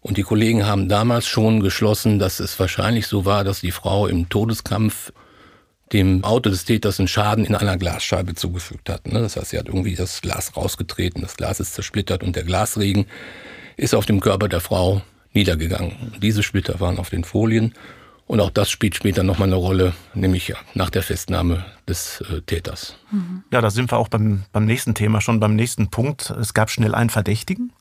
Und 0.06 0.18
die 0.18 0.22
Kollegen 0.22 0.64
haben 0.64 0.88
damals 0.88 1.26
schon 1.26 1.58
geschlossen, 1.58 2.20
dass 2.20 2.38
es 2.38 2.60
wahrscheinlich 2.60 3.08
so 3.08 3.24
war, 3.24 3.42
dass 3.42 3.60
die 3.60 3.72
Frau 3.72 4.06
im 4.06 4.28
Todeskampf 4.28 5.12
dem 5.92 6.22
Auto 6.22 6.48
des 6.48 6.64
Täters 6.64 7.00
einen 7.00 7.08
Schaden 7.08 7.44
in 7.44 7.56
einer 7.56 7.76
Glasscheibe 7.76 8.36
zugefügt 8.36 8.88
hat. 8.88 9.08
Ne? 9.08 9.18
Das 9.18 9.36
heißt, 9.36 9.50
sie 9.50 9.58
hat 9.58 9.66
irgendwie 9.66 9.96
das 9.96 10.20
Glas 10.20 10.56
rausgetreten, 10.56 11.22
das 11.22 11.36
Glas 11.36 11.58
ist 11.58 11.74
zersplittert 11.74 12.22
und 12.22 12.36
der 12.36 12.44
Glasregen 12.44 13.06
ist 13.76 13.96
auf 13.96 14.06
dem 14.06 14.20
Körper 14.20 14.48
der 14.48 14.60
Frau 14.60 15.02
niedergegangen. 15.32 16.12
Diese 16.22 16.44
Splitter 16.44 16.78
waren 16.78 16.98
auf 16.98 17.10
den 17.10 17.24
Folien 17.24 17.74
und 18.28 18.38
auch 18.40 18.50
das 18.50 18.70
spielt 18.70 18.94
später 18.94 19.24
nochmal 19.24 19.48
eine 19.48 19.56
Rolle, 19.56 19.92
nämlich 20.14 20.54
nach 20.74 20.90
der 20.90 21.02
Festnahme 21.02 21.64
des 21.88 22.20
äh, 22.20 22.42
Täters. 22.42 22.96
Mhm. 23.10 23.42
Ja, 23.52 23.60
da 23.60 23.70
sind 23.70 23.90
wir 23.90 23.98
auch 23.98 24.08
beim, 24.08 24.44
beim 24.52 24.66
nächsten 24.66 24.94
Thema, 24.94 25.20
schon 25.20 25.40
beim 25.40 25.56
nächsten 25.56 25.90
Punkt. 25.90 26.30
Es 26.30 26.54
gab 26.54 26.70
schnell 26.70 26.94
einen 26.94 27.10
Verdächtigen? 27.10 27.72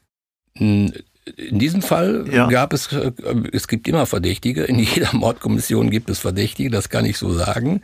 In 1.38 1.60
diesem 1.60 1.82
Fall 1.82 2.26
ja. 2.32 2.48
gab 2.48 2.74
es, 2.74 2.92
äh, 2.92 3.12
es 3.52 3.68
gibt 3.68 3.88
immer 3.88 4.06
Verdächtige. 4.06 4.64
In 4.64 4.80
jeder 4.80 5.14
Mordkommission 5.14 5.90
gibt 5.90 6.10
es 6.10 6.20
Verdächtige, 6.20 6.70
das 6.70 6.90
kann 6.90 7.06
ich 7.06 7.18
so 7.18 7.34
sagen. 7.34 7.82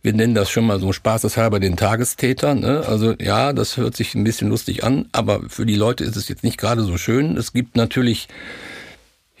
Wir 0.00 0.12
nennen 0.12 0.34
das 0.34 0.48
schon 0.50 0.64
mal 0.64 0.78
so 0.78 0.92
spaßeshalber 0.92 1.58
den 1.60 1.76
Tagestäter. 1.76 2.54
Ne? 2.54 2.84
Also 2.86 3.14
ja, 3.18 3.52
das 3.52 3.76
hört 3.76 3.96
sich 3.96 4.14
ein 4.14 4.24
bisschen 4.24 4.48
lustig 4.48 4.84
an, 4.84 5.06
aber 5.12 5.42
für 5.48 5.66
die 5.66 5.74
Leute 5.74 6.04
ist 6.04 6.16
es 6.16 6.28
jetzt 6.28 6.44
nicht 6.44 6.56
gerade 6.56 6.82
so 6.82 6.96
schön. 6.96 7.36
Es 7.36 7.52
gibt 7.52 7.76
natürlich 7.76 8.28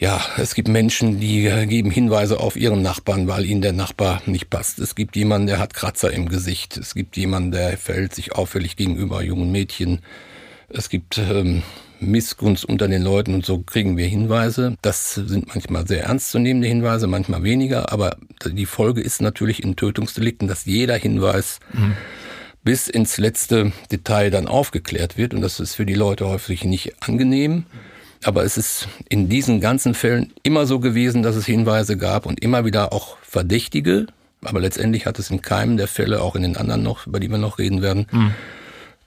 ja, 0.00 0.20
es 0.36 0.54
gibt 0.54 0.68
Menschen, 0.68 1.18
die 1.18 1.42
geben 1.66 1.90
Hinweise 1.90 2.38
auf 2.38 2.54
ihren 2.54 2.82
Nachbarn, 2.82 3.26
weil 3.26 3.44
ihnen 3.44 3.62
der 3.62 3.72
Nachbar 3.72 4.22
nicht 4.26 4.48
passt. 4.48 4.78
Es 4.78 4.94
gibt 4.94 5.16
jemanden, 5.16 5.48
der 5.48 5.58
hat 5.58 5.74
Kratzer 5.74 6.12
im 6.12 6.28
Gesicht. 6.28 6.76
Es 6.76 6.94
gibt 6.94 7.16
jemanden, 7.16 7.50
der 7.50 7.76
verhält 7.76 8.14
sich 8.14 8.32
auffällig 8.32 8.76
gegenüber 8.76 9.22
jungen 9.22 9.50
Mädchen. 9.50 10.00
Es 10.68 10.88
gibt 10.88 11.18
ähm, 11.18 11.64
Missgunst 12.00 12.64
unter 12.64 12.88
den 12.88 13.02
Leuten 13.02 13.34
und 13.34 13.44
so 13.44 13.58
kriegen 13.58 13.96
wir 13.96 14.06
Hinweise. 14.06 14.76
Das 14.82 15.14
sind 15.14 15.48
manchmal 15.48 15.86
sehr 15.86 16.04
ernstzunehmende 16.04 16.68
Hinweise, 16.68 17.06
manchmal 17.06 17.42
weniger, 17.42 17.92
aber 17.92 18.16
die 18.44 18.66
Folge 18.66 19.00
ist 19.00 19.20
natürlich 19.20 19.62
in 19.62 19.76
Tötungsdelikten, 19.76 20.48
dass 20.48 20.64
jeder 20.64 20.96
Hinweis 20.96 21.60
mhm. 21.72 21.94
bis 22.64 22.88
ins 22.88 23.18
letzte 23.18 23.72
Detail 23.90 24.30
dann 24.30 24.48
aufgeklärt 24.48 25.16
wird 25.16 25.34
und 25.34 25.40
das 25.40 25.60
ist 25.60 25.74
für 25.74 25.86
die 25.86 25.94
Leute 25.94 26.26
häufig 26.26 26.64
nicht 26.64 27.02
angenehm. 27.02 27.64
Aber 28.24 28.44
es 28.44 28.56
ist 28.56 28.88
in 29.08 29.28
diesen 29.28 29.60
ganzen 29.60 29.94
Fällen 29.94 30.32
immer 30.42 30.66
so 30.66 30.80
gewesen, 30.80 31.22
dass 31.22 31.36
es 31.36 31.46
Hinweise 31.46 31.96
gab 31.96 32.26
und 32.26 32.42
immer 32.42 32.64
wieder 32.64 32.92
auch 32.92 33.16
Verdächtige. 33.22 34.06
Aber 34.42 34.60
letztendlich 34.60 35.06
hat 35.06 35.18
es 35.18 35.30
in 35.30 35.42
keinem 35.42 35.76
der 35.76 35.88
Fälle, 35.88 36.20
auch 36.20 36.34
in 36.34 36.42
den 36.42 36.56
anderen 36.56 36.82
noch, 36.82 37.06
über 37.06 37.20
die 37.20 37.30
wir 37.30 37.38
noch 37.38 37.58
reden 37.58 37.82
werden, 37.82 38.06
mhm. 38.10 38.34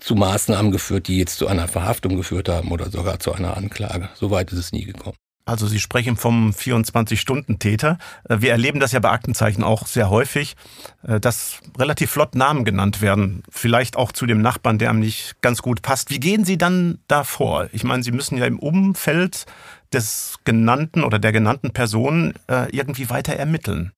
Zu 0.01 0.15
Maßnahmen 0.15 0.71
geführt, 0.71 1.07
die 1.07 1.17
jetzt 1.17 1.37
zu 1.37 1.47
einer 1.47 1.67
Verhaftung 1.67 2.17
geführt 2.17 2.49
haben 2.49 2.71
oder 2.71 2.89
sogar 2.89 3.19
zu 3.19 3.33
einer 3.33 3.55
Anklage. 3.55 4.09
So 4.15 4.31
weit 4.31 4.51
ist 4.51 4.59
es 4.59 4.71
nie 4.73 4.83
gekommen. 4.83 5.15
Also 5.45 5.67
Sie 5.67 5.79
sprechen 5.79 6.17
vom 6.17 6.51
24-Stunden-Täter. 6.51 7.97
Äh, 8.27 8.37
wir 8.39 8.51
erleben 8.51 8.79
das 8.79 8.91
ja 8.91 8.99
bei 8.99 9.09
Aktenzeichen 9.09 9.63
auch 9.63 9.87
sehr 9.87 10.09
häufig, 10.09 10.55
äh, 11.03 11.19
dass 11.19 11.59
relativ 11.77 12.11
flott 12.11 12.35
Namen 12.35 12.63
genannt 12.63 13.01
werden. 13.01 13.43
Vielleicht 13.49 13.95
auch 13.95 14.11
zu 14.11 14.25
dem 14.25 14.41
Nachbarn, 14.41 14.77
der 14.77 14.89
einem 14.89 14.99
nicht 14.99 15.41
ganz 15.41 15.61
gut 15.61 15.81
passt. 15.81 16.09
Wie 16.09 16.19
gehen 16.19 16.45
Sie 16.45 16.57
dann 16.57 16.99
da 17.07 17.23
vor? 17.23 17.69
Ich 17.71 17.83
meine, 17.83 18.03
Sie 18.03 18.11
müssen 18.11 18.37
ja 18.37 18.45
im 18.45 18.59
Umfeld 18.59 19.45
des 19.93 20.35
genannten 20.45 21.03
oder 21.03 21.19
der 21.19 21.31
genannten 21.31 21.71
Person 21.71 22.33
äh, 22.47 22.69
irgendwie 22.75 23.09
weiter 23.09 23.33
ermitteln. 23.33 23.91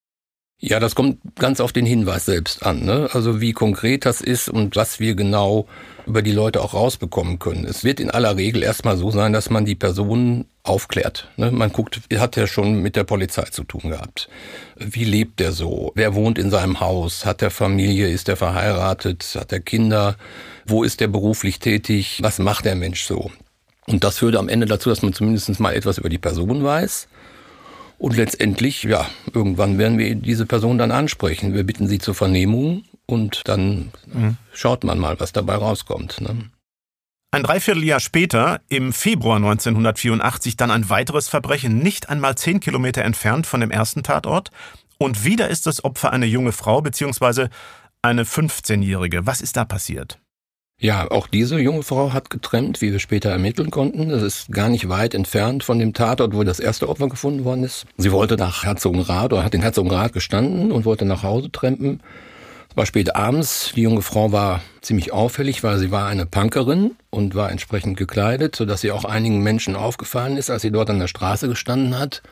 Ja, 0.59 0.79
das 0.79 0.95
kommt 0.95 1.19
ganz 1.35 1.59
auf 1.59 1.73
den 1.73 1.85
Hinweis 1.85 2.25
selbst 2.25 2.65
an. 2.65 2.85
Ne? 2.85 3.09
Also 3.11 3.41
wie 3.41 3.51
konkret 3.51 4.05
das 4.05 4.21
ist 4.21 4.47
und 4.47 4.77
was 4.77 4.99
wir 5.01 5.13
genau 5.13 5.67
über 6.05 6.21
die 6.21 6.31
Leute 6.31 6.61
auch 6.61 6.73
rausbekommen 6.73 7.39
können. 7.39 7.65
Es 7.65 7.83
wird 7.83 7.99
in 7.99 8.09
aller 8.09 8.37
Regel 8.37 8.63
erstmal 8.63 8.97
so 8.97 9.11
sein, 9.11 9.33
dass 9.33 9.49
man 9.49 9.65
die 9.65 9.75
Personen 9.75 10.45
aufklärt. 10.63 11.29
Ne? 11.37 11.51
Man 11.51 11.71
guckt, 11.71 12.01
hat 12.15 12.37
er 12.37 12.47
schon 12.47 12.81
mit 12.81 12.95
der 12.95 13.03
Polizei 13.03 13.43
zu 13.43 13.63
tun 13.63 13.91
gehabt? 13.91 14.29
Wie 14.77 15.03
lebt 15.03 15.41
er 15.41 15.51
so? 15.51 15.91
Wer 15.95 16.15
wohnt 16.15 16.37
in 16.37 16.49
seinem 16.49 16.79
Haus? 16.79 17.25
Hat 17.25 17.41
er 17.41 17.51
Familie? 17.51 18.09
Ist 18.09 18.29
er 18.29 18.37
verheiratet? 18.37 19.23
Hat 19.37 19.51
er 19.51 19.59
Kinder? 19.59 20.17
Wo 20.65 20.83
ist 20.83 21.01
er 21.01 21.07
beruflich 21.07 21.59
tätig? 21.59 22.19
Was 22.21 22.39
macht 22.39 22.65
der 22.65 22.75
Mensch 22.75 23.03
so? 23.03 23.31
Und 23.85 24.03
das 24.03 24.19
führt 24.19 24.37
am 24.37 24.47
Ende 24.47 24.65
dazu, 24.65 24.89
dass 24.89 25.01
man 25.01 25.13
zumindest 25.13 25.59
mal 25.59 25.73
etwas 25.73 25.97
über 25.97 26.09
die 26.09 26.17
Person 26.17 26.63
weiß. 26.63 27.07
Und 28.03 28.17
letztendlich, 28.17 28.83
ja, 28.83 29.09
irgendwann 29.33 29.77
werden 29.77 29.97
wir 29.97 30.13
diese 30.15 30.45
Person 30.45 30.77
dann 30.77 30.91
ansprechen. 30.91 31.53
Wir 31.53 31.63
bitten 31.63 31.87
sie 31.87 31.99
zur 31.99 32.13
Vernehmung 32.13 32.83
und 33.05 33.47
dann 33.47 33.93
mhm. 34.07 34.35
schaut 34.51 34.83
man 34.83 34.99
mal, 34.99 35.21
was 35.21 35.31
dabei 35.31 35.55
rauskommt. 35.55 36.19
Ne? 36.19 36.49
Ein 37.31 37.43
Dreivierteljahr 37.43 38.01
später, 38.01 38.59
im 38.67 38.91
Februar 38.91 39.37
1984, 39.37 40.57
dann 40.57 40.69
ein 40.69 40.89
weiteres 40.89 41.29
Verbrechen, 41.29 41.79
nicht 41.79 42.09
einmal 42.09 42.35
zehn 42.35 42.59
Kilometer 42.59 43.05
entfernt 43.05 43.47
von 43.47 43.61
dem 43.61 43.71
ersten 43.71 44.03
Tatort. 44.03 44.51
Und 44.97 45.23
wieder 45.23 45.47
ist 45.47 45.65
das 45.65 45.85
Opfer 45.85 46.11
eine 46.11 46.25
junge 46.25 46.51
Frau 46.51 46.81
bzw. 46.81 47.47
eine 48.01 48.25
15-Jährige. 48.25 49.25
Was 49.25 49.39
ist 49.39 49.55
da 49.55 49.63
passiert? 49.63 50.19
Ja, 50.79 51.09
auch 51.09 51.27
diese 51.27 51.59
junge 51.59 51.83
Frau 51.83 52.11
hat 52.11 52.29
getrennt, 52.29 52.81
wie 52.81 52.91
wir 52.91 52.99
später 52.99 53.29
ermitteln 53.29 53.71
konnten. 53.71 54.09
Das 54.09 54.21
ist 54.21 54.51
gar 54.51 54.69
nicht 54.69 54.89
weit 54.89 55.13
entfernt 55.13 55.63
von 55.63 55.79
dem 55.79 55.93
Tatort, 55.93 56.35
wo 56.35 56.43
das 56.43 56.59
erste 56.59 56.89
Opfer 56.89 57.07
gefunden 57.07 57.45
worden 57.45 57.63
ist. 57.63 57.85
Sie 57.97 58.11
wollte 58.11 58.35
nach 58.35 58.65
Herzogenrath 58.65 59.31
oder 59.31 59.45
hat 59.45 59.53
in 59.53 59.61
Herzogenrath 59.61 60.13
gestanden 60.13 60.71
und 60.71 60.83
wollte 60.83 61.05
nach 61.05 61.23
Hause 61.23 61.51
trampen. 61.51 62.01
Es 62.69 62.75
war 62.75 62.85
spät 62.85 63.15
abends. 63.15 63.71
Die 63.75 63.83
junge 63.83 64.01
Frau 64.01 64.31
war 64.31 64.61
ziemlich 64.81 65.13
auffällig, 65.13 65.63
weil 65.63 65.77
sie 65.77 65.91
war 65.91 66.07
eine 66.07 66.25
Punkerin 66.25 66.95
und 67.11 67.35
war 67.35 67.51
entsprechend 67.51 67.97
gekleidet, 67.97 68.55
sodass 68.55 68.81
sie 68.81 68.91
auch 68.91 69.05
einigen 69.05 69.41
Menschen 69.43 69.75
aufgefallen 69.75 70.37
ist, 70.37 70.49
als 70.49 70.63
sie 70.63 70.71
dort 70.71 70.89
an 70.89 70.99
der 70.99 71.07
Straße 71.07 71.47
gestanden 71.47 71.97
hat. 71.99 72.23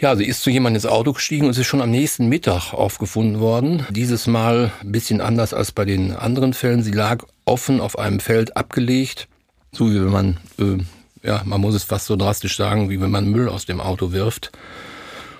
Ja, 0.00 0.14
sie 0.14 0.26
ist 0.26 0.42
zu 0.42 0.50
jemandem 0.50 0.76
ins 0.76 0.86
Auto 0.86 1.12
gestiegen 1.12 1.46
und 1.46 1.58
ist 1.58 1.66
schon 1.66 1.82
am 1.82 1.90
nächsten 1.90 2.28
Mittag 2.28 2.72
aufgefunden 2.72 3.40
worden. 3.40 3.84
Dieses 3.90 4.28
Mal 4.28 4.70
ein 4.80 4.92
bisschen 4.92 5.20
anders 5.20 5.52
als 5.52 5.72
bei 5.72 5.84
den 5.84 6.12
anderen 6.12 6.54
Fällen. 6.54 6.84
Sie 6.84 6.92
lag 6.92 7.24
offen 7.46 7.80
auf 7.80 7.98
einem 7.98 8.20
Feld 8.20 8.56
abgelegt, 8.56 9.26
so 9.72 9.90
wie 9.90 9.96
wenn 9.96 10.12
man, 10.12 10.36
äh, 10.60 10.78
ja, 11.26 11.42
man 11.44 11.60
muss 11.60 11.74
es 11.74 11.82
fast 11.82 12.06
so 12.06 12.14
drastisch 12.14 12.56
sagen, 12.56 12.90
wie 12.90 13.00
wenn 13.00 13.10
man 13.10 13.28
Müll 13.28 13.48
aus 13.48 13.66
dem 13.66 13.80
Auto 13.80 14.12
wirft. 14.12 14.52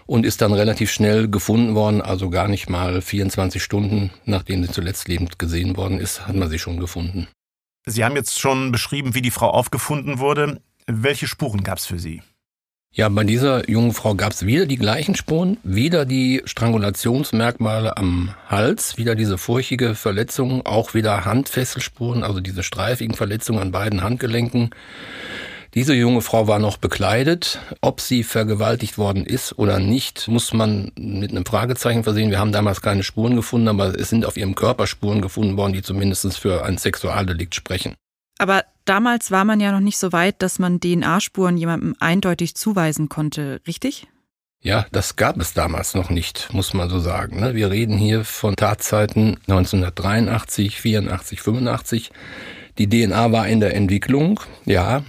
Und 0.07 0.27
ist 0.27 0.41
dann 0.41 0.53
relativ 0.53 0.91
schnell 0.91 1.29
gefunden 1.29 1.77
worden, 1.77 2.03
also 2.03 2.29
gar 2.29 2.49
nicht 2.49 2.69
mal 2.69 3.01
24 3.01 3.63
Stunden, 3.63 4.11
nachdem 4.25 4.65
sie 4.65 4.73
zuletzt 4.73 5.07
lebend 5.07 5.39
gesehen 5.39 5.77
worden 5.77 6.01
ist, 6.01 6.27
hat 6.27 6.35
man 6.35 6.51
sie 6.51 6.59
schon 6.59 6.81
gefunden. 6.81 7.29
Sie 7.87 8.05
haben 8.05 8.17
jetzt 8.17 8.41
schon 8.41 8.73
beschrieben, 8.73 9.15
wie 9.15 9.23
die 9.23 9.31
Frau 9.31 9.51
aufgefunden 9.51 10.19
wurde. 10.19 10.61
Welche 10.89 11.29
Spuren 11.29 11.63
gab 11.63 11.79
es 11.79 11.87
für 11.87 12.01
Sie? 12.01 12.23
Ja, 12.95 13.09
bei 13.09 13.23
dieser 13.23 13.69
jungen 13.69 13.93
Frau 13.93 14.15
gab 14.15 14.33
es 14.33 14.47
wieder 14.47 14.67
die 14.67 14.77
gleichen 14.77 15.15
Spuren, 15.15 15.59
wieder 15.63 16.05
die 16.05 16.43
Strangulationsmerkmale 16.47 17.97
am 17.97 18.35
Hals, 18.49 18.97
wieder 18.97 19.15
diese 19.15 19.39
furchige 19.39 19.95
Verletzung, 19.95 20.65
auch 20.67 20.95
wieder 20.95 21.25
Handfesselspuren, 21.25 22.25
also 22.25 22.41
diese 22.41 22.63
streifigen 22.63 23.15
Verletzungen 23.15 23.61
an 23.61 23.73
beiden 23.73 24.03
Handgelenken. 24.03 24.71
Diese 25.75 25.95
junge 25.95 26.23
Frau 26.23 26.49
war 26.49 26.59
noch 26.59 26.79
bekleidet. 26.79 27.61
Ob 27.83 28.01
sie 28.01 28.25
vergewaltigt 28.25 28.97
worden 28.97 29.27
ist 29.27 29.59
oder 29.59 29.79
nicht, 29.79 30.27
muss 30.27 30.55
man 30.55 30.91
mit 30.99 31.31
einem 31.31 31.45
Fragezeichen 31.45 32.05
versehen. 32.05 32.31
Wir 32.31 32.39
haben 32.39 32.53
damals 32.53 32.81
keine 32.81 33.03
Spuren 33.03 33.37
gefunden, 33.37 33.69
aber 33.69 33.99
es 33.99 34.09
sind 34.09 34.25
auf 34.25 34.39
ihrem 34.39 34.55
Körper 34.55 34.87
Spuren 34.87 35.21
gefunden 35.21 35.57
worden, 35.59 35.75
die 35.75 35.83
zumindest 35.83 36.39
für 36.39 36.65
ein 36.65 36.79
Sexualdelikt 36.79 37.55
sprechen. 37.55 37.95
Aber 38.39 38.65
damals 38.89 39.31
war 39.31 39.45
man 39.45 39.61
ja 39.61 39.73
noch 39.73 39.81
nicht 39.81 39.99
so 39.99 40.13
weit, 40.13 40.43
dass 40.43 40.59
man 40.59 40.81
DNA-Spuren 40.81 41.57
jemandem 41.57 41.95
eindeutig 42.01 42.55
zuweisen 42.55 43.09
konnte, 43.09 43.61
richtig? 43.67 44.07
Ja, 44.61 44.87
das 44.91 45.15
gab 45.15 45.39
es 45.39 45.55
damals 45.55 45.95
noch 45.95 46.11
nicht, 46.11 46.49
muss 46.53 46.75
man 46.75 46.91
so 46.91 46.99
sagen. 46.99 47.39
Ne? 47.39 47.55
Wir 47.55 47.71
reden 47.71 47.97
hier 47.97 48.25
von 48.25 48.57
Tatzeiten 48.57 49.37
1983, 49.47 50.81
84, 50.81 51.41
85. 51.41 52.11
Die 52.79 52.89
DNA 52.89 53.31
war 53.31 53.47
in 53.47 53.61
der 53.61 53.77
Entwicklung, 53.77 54.41
ja. 54.65 55.05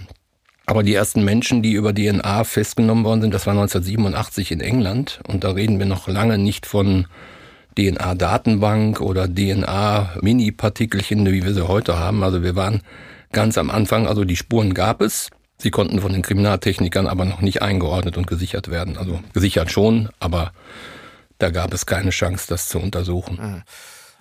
Aber 0.66 0.84
die 0.84 0.94
ersten 0.94 1.24
Menschen, 1.24 1.62
die 1.62 1.72
über 1.72 1.92
DNA 1.92 2.44
festgenommen 2.44 3.04
worden 3.04 3.22
sind, 3.22 3.34
das 3.34 3.46
war 3.46 3.54
1987 3.54 4.52
in 4.52 4.60
England. 4.60 5.18
Und 5.26 5.42
da 5.42 5.50
reden 5.50 5.80
wir 5.80 5.86
noch 5.86 6.06
lange 6.06 6.38
nicht 6.38 6.64
von 6.64 7.08
DNA-Datenbank 7.76 9.00
oder 9.00 9.26
DNA-Mini-Partikelchen, 9.26 11.26
wie 11.26 11.44
wir 11.44 11.54
sie 11.54 11.66
heute 11.66 11.98
haben. 11.98 12.22
Also 12.22 12.44
wir 12.44 12.54
waren 12.54 12.82
ganz 13.32 13.58
am 13.58 13.70
Anfang, 13.70 14.06
also 14.06 14.24
die 14.24 14.36
Spuren 14.36 14.74
gab 14.74 15.00
es. 15.00 15.30
Sie 15.58 15.70
konnten 15.70 16.00
von 16.00 16.12
den 16.12 16.22
Kriminaltechnikern 16.22 17.06
aber 17.06 17.24
noch 17.24 17.40
nicht 17.42 17.62
eingeordnet 17.62 18.16
und 18.16 18.26
gesichert 18.26 18.70
werden. 18.70 18.96
Also 18.96 19.20
gesichert 19.34 19.70
schon, 19.70 20.08
aber 20.18 20.52
da 21.38 21.50
gab 21.50 21.74
es 21.74 21.86
keine 21.86 22.10
Chance, 22.10 22.46
das 22.48 22.68
zu 22.68 22.78
untersuchen. 22.78 23.38
Hm. 23.38 23.62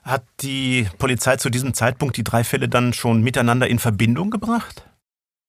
Hat 0.04 0.24
die 0.42 0.88
Polizei 0.98 1.38
zu 1.38 1.50
diesem 1.50 1.74
Zeitpunkt 1.74 2.18
die 2.18 2.24
drei 2.24 2.44
Fälle 2.44 2.70
dann 2.70 2.94
schon 2.94 3.22
miteinander 3.22 3.68
in 3.68 3.80
Verbindung 3.80 4.32
gebracht? 4.32 4.86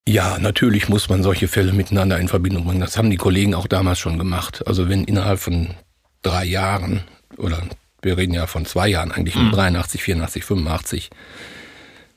Ja, 0.08 0.38
natürlich 0.38 0.88
muss 0.88 1.08
man 1.08 1.22
solche 1.22 1.46
Fälle 1.46 1.72
miteinander 1.72 2.18
in 2.18 2.28
Verbindung 2.28 2.64
bringen. 2.64 2.80
Das 2.80 2.96
haben 2.96 3.10
die 3.10 3.16
Kollegen 3.16 3.54
auch 3.54 3.66
damals 3.66 3.98
schon 3.98 4.18
gemacht. 4.18 4.66
Also 4.66 4.88
wenn 4.88 5.04
innerhalb 5.04 5.38
von 5.38 5.74
drei 6.22 6.44
Jahren 6.44 7.04
oder 7.36 7.62
Wir 8.02 8.16
reden 8.16 8.34
ja 8.34 8.46
von 8.46 8.64
zwei 8.64 8.88
Jahren 8.88 9.12
eigentlich, 9.12 9.36
um 9.36 9.50
83, 9.50 10.02
84, 10.02 10.44
85. 10.44 11.10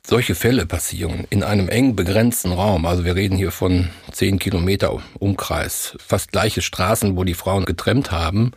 Solche 0.06 0.36
Fälle 0.36 0.66
passieren 0.66 1.26
in 1.30 1.44
einem 1.44 1.70
eng 1.70 1.96
begrenzten 1.96 2.52
Raum. 2.52 2.86
Also 2.86 3.06
wir 3.06 3.16
reden 3.16 3.38
hier 3.38 3.52
von 3.52 3.90
zehn 4.12 4.38
Kilometer 4.38 5.02
Umkreis. 5.18 5.96
Fast 5.98 6.32
gleiche 6.32 6.62
Straßen, 6.62 7.16
wo 7.16 7.24
die 7.24 7.34
Frauen 7.34 7.64
getrennt 7.64 8.12
haben. 8.12 8.52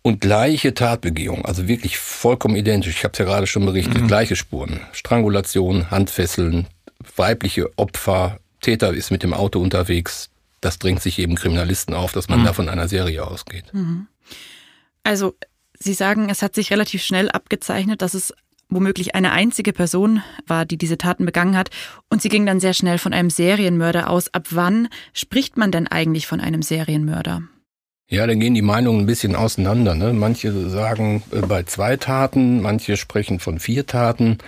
Und 0.00 0.20
gleiche 0.20 0.74
Tatbegehung, 0.74 1.46
also 1.46 1.66
wirklich 1.66 1.96
vollkommen 1.96 2.56
identisch. 2.56 2.96
Ich 2.96 3.04
habe 3.04 3.12
es 3.12 3.18
ja 3.18 3.24
gerade 3.24 3.46
schon 3.46 3.64
berichtet. 3.64 4.02
Mhm. 4.02 4.06
Gleiche 4.06 4.36
Spuren. 4.36 4.80
Strangulation, 4.92 5.90
Handfesseln, 5.90 6.66
weibliche 7.16 7.70
Opfer, 7.78 8.38
Täter 8.60 8.92
ist 8.92 9.10
mit 9.10 9.22
dem 9.22 9.32
Auto 9.32 9.60
unterwegs. 9.60 10.30
Das 10.60 10.78
drängt 10.78 11.02
sich 11.02 11.18
eben 11.18 11.34
Kriminalisten 11.34 11.94
auf, 11.94 12.12
dass 12.12 12.28
man 12.28 12.40
mhm. 12.40 12.44
da 12.44 12.52
von 12.54 12.68
einer 12.68 12.88
Serie 12.88 13.26
ausgeht. 13.26 13.72
Mhm. 13.72 14.08
Also 15.04 15.34
Sie 15.78 15.92
sagen, 15.92 16.30
es 16.30 16.40
hat 16.40 16.54
sich 16.54 16.70
relativ 16.70 17.02
schnell 17.02 17.30
abgezeichnet, 17.30 18.00
dass 18.00 18.14
es 18.14 18.32
womöglich 18.74 19.14
eine 19.14 19.32
einzige 19.32 19.72
Person 19.72 20.22
war, 20.46 20.64
die 20.64 20.76
diese 20.76 20.98
Taten 20.98 21.24
begangen 21.24 21.56
hat. 21.56 21.70
Und 22.10 22.22
Sie 22.22 22.28
ging 22.28 22.46
dann 22.46 22.60
sehr 22.60 22.74
schnell 22.74 22.98
von 22.98 23.12
einem 23.12 23.30
Serienmörder 23.30 24.10
aus. 24.10 24.32
Ab 24.34 24.48
wann 24.50 24.88
spricht 25.12 25.56
man 25.56 25.70
denn 25.70 25.86
eigentlich 25.86 26.26
von 26.26 26.40
einem 26.40 26.62
Serienmörder? 26.62 27.42
Ja, 28.08 28.26
dann 28.26 28.38
gehen 28.38 28.54
die 28.54 28.62
Meinungen 28.62 29.00
ein 29.00 29.06
bisschen 29.06 29.34
auseinander. 29.34 29.94
Ne? 29.94 30.12
Manche 30.12 30.68
sagen 30.68 31.22
äh, 31.32 31.40
bei 31.40 31.62
zwei 31.62 31.96
Taten, 31.96 32.60
manche 32.60 32.96
sprechen 32.96 33.40
von 33.40 33.58
vier 33.58 33.86
Taten. 33.86 34.38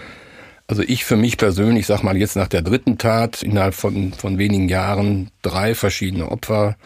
Also 0.67 0.83
ich 0.83 1.05
für 1.05 1.17
mich 1.17 1.39
persönlich, 1.39 1.87
sag 1.87 2.03
mal 2.03 2.17
jetzt 2.17 2.37
nach 2.37 2.49
der 2.49 2.63
dritten 2.63 2.99
Tat, 2.99 3.43
innerhalb 3.43 3.75
von, 3.75 4.13
von 4.13 4.37
wenigen 4.37 4.69
Jahren 4.69 5.31
drei 5.43 5.75
verschiedene 5.75 6.31
Opfer, 6.31 6.77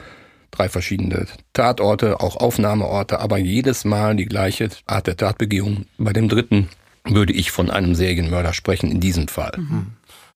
drei 0.50 0.68
verschiedene 0.68 1.26
Tatorte, 1.54 2.20
auch 2.20 2.37
Aufnahmeorte, 2.37 3.20
aber 3.20 3.38
jedes 3.38 3.85
Mal 3.85 4.16
die 4.16 4.26
gleiche 4.26 4.68
Art 4.87 5.06
der 5.06 5.16
Tatbegehung. 5.16 5.87
Bei 5.99 6.12
dem 6.12 6.28
dritten 6.28 6.68
würde 7.14 7.33
ich 7.33 7.50
von 7.50 7.71
einem 7.71 7.95
Serienmörder 7.95 8.52
sprechen, 8.52 8.90
in 8.90 9.00
diesem 9.00 9.29
Fall. 9.29 9.52
Mhm. 9.57 9.87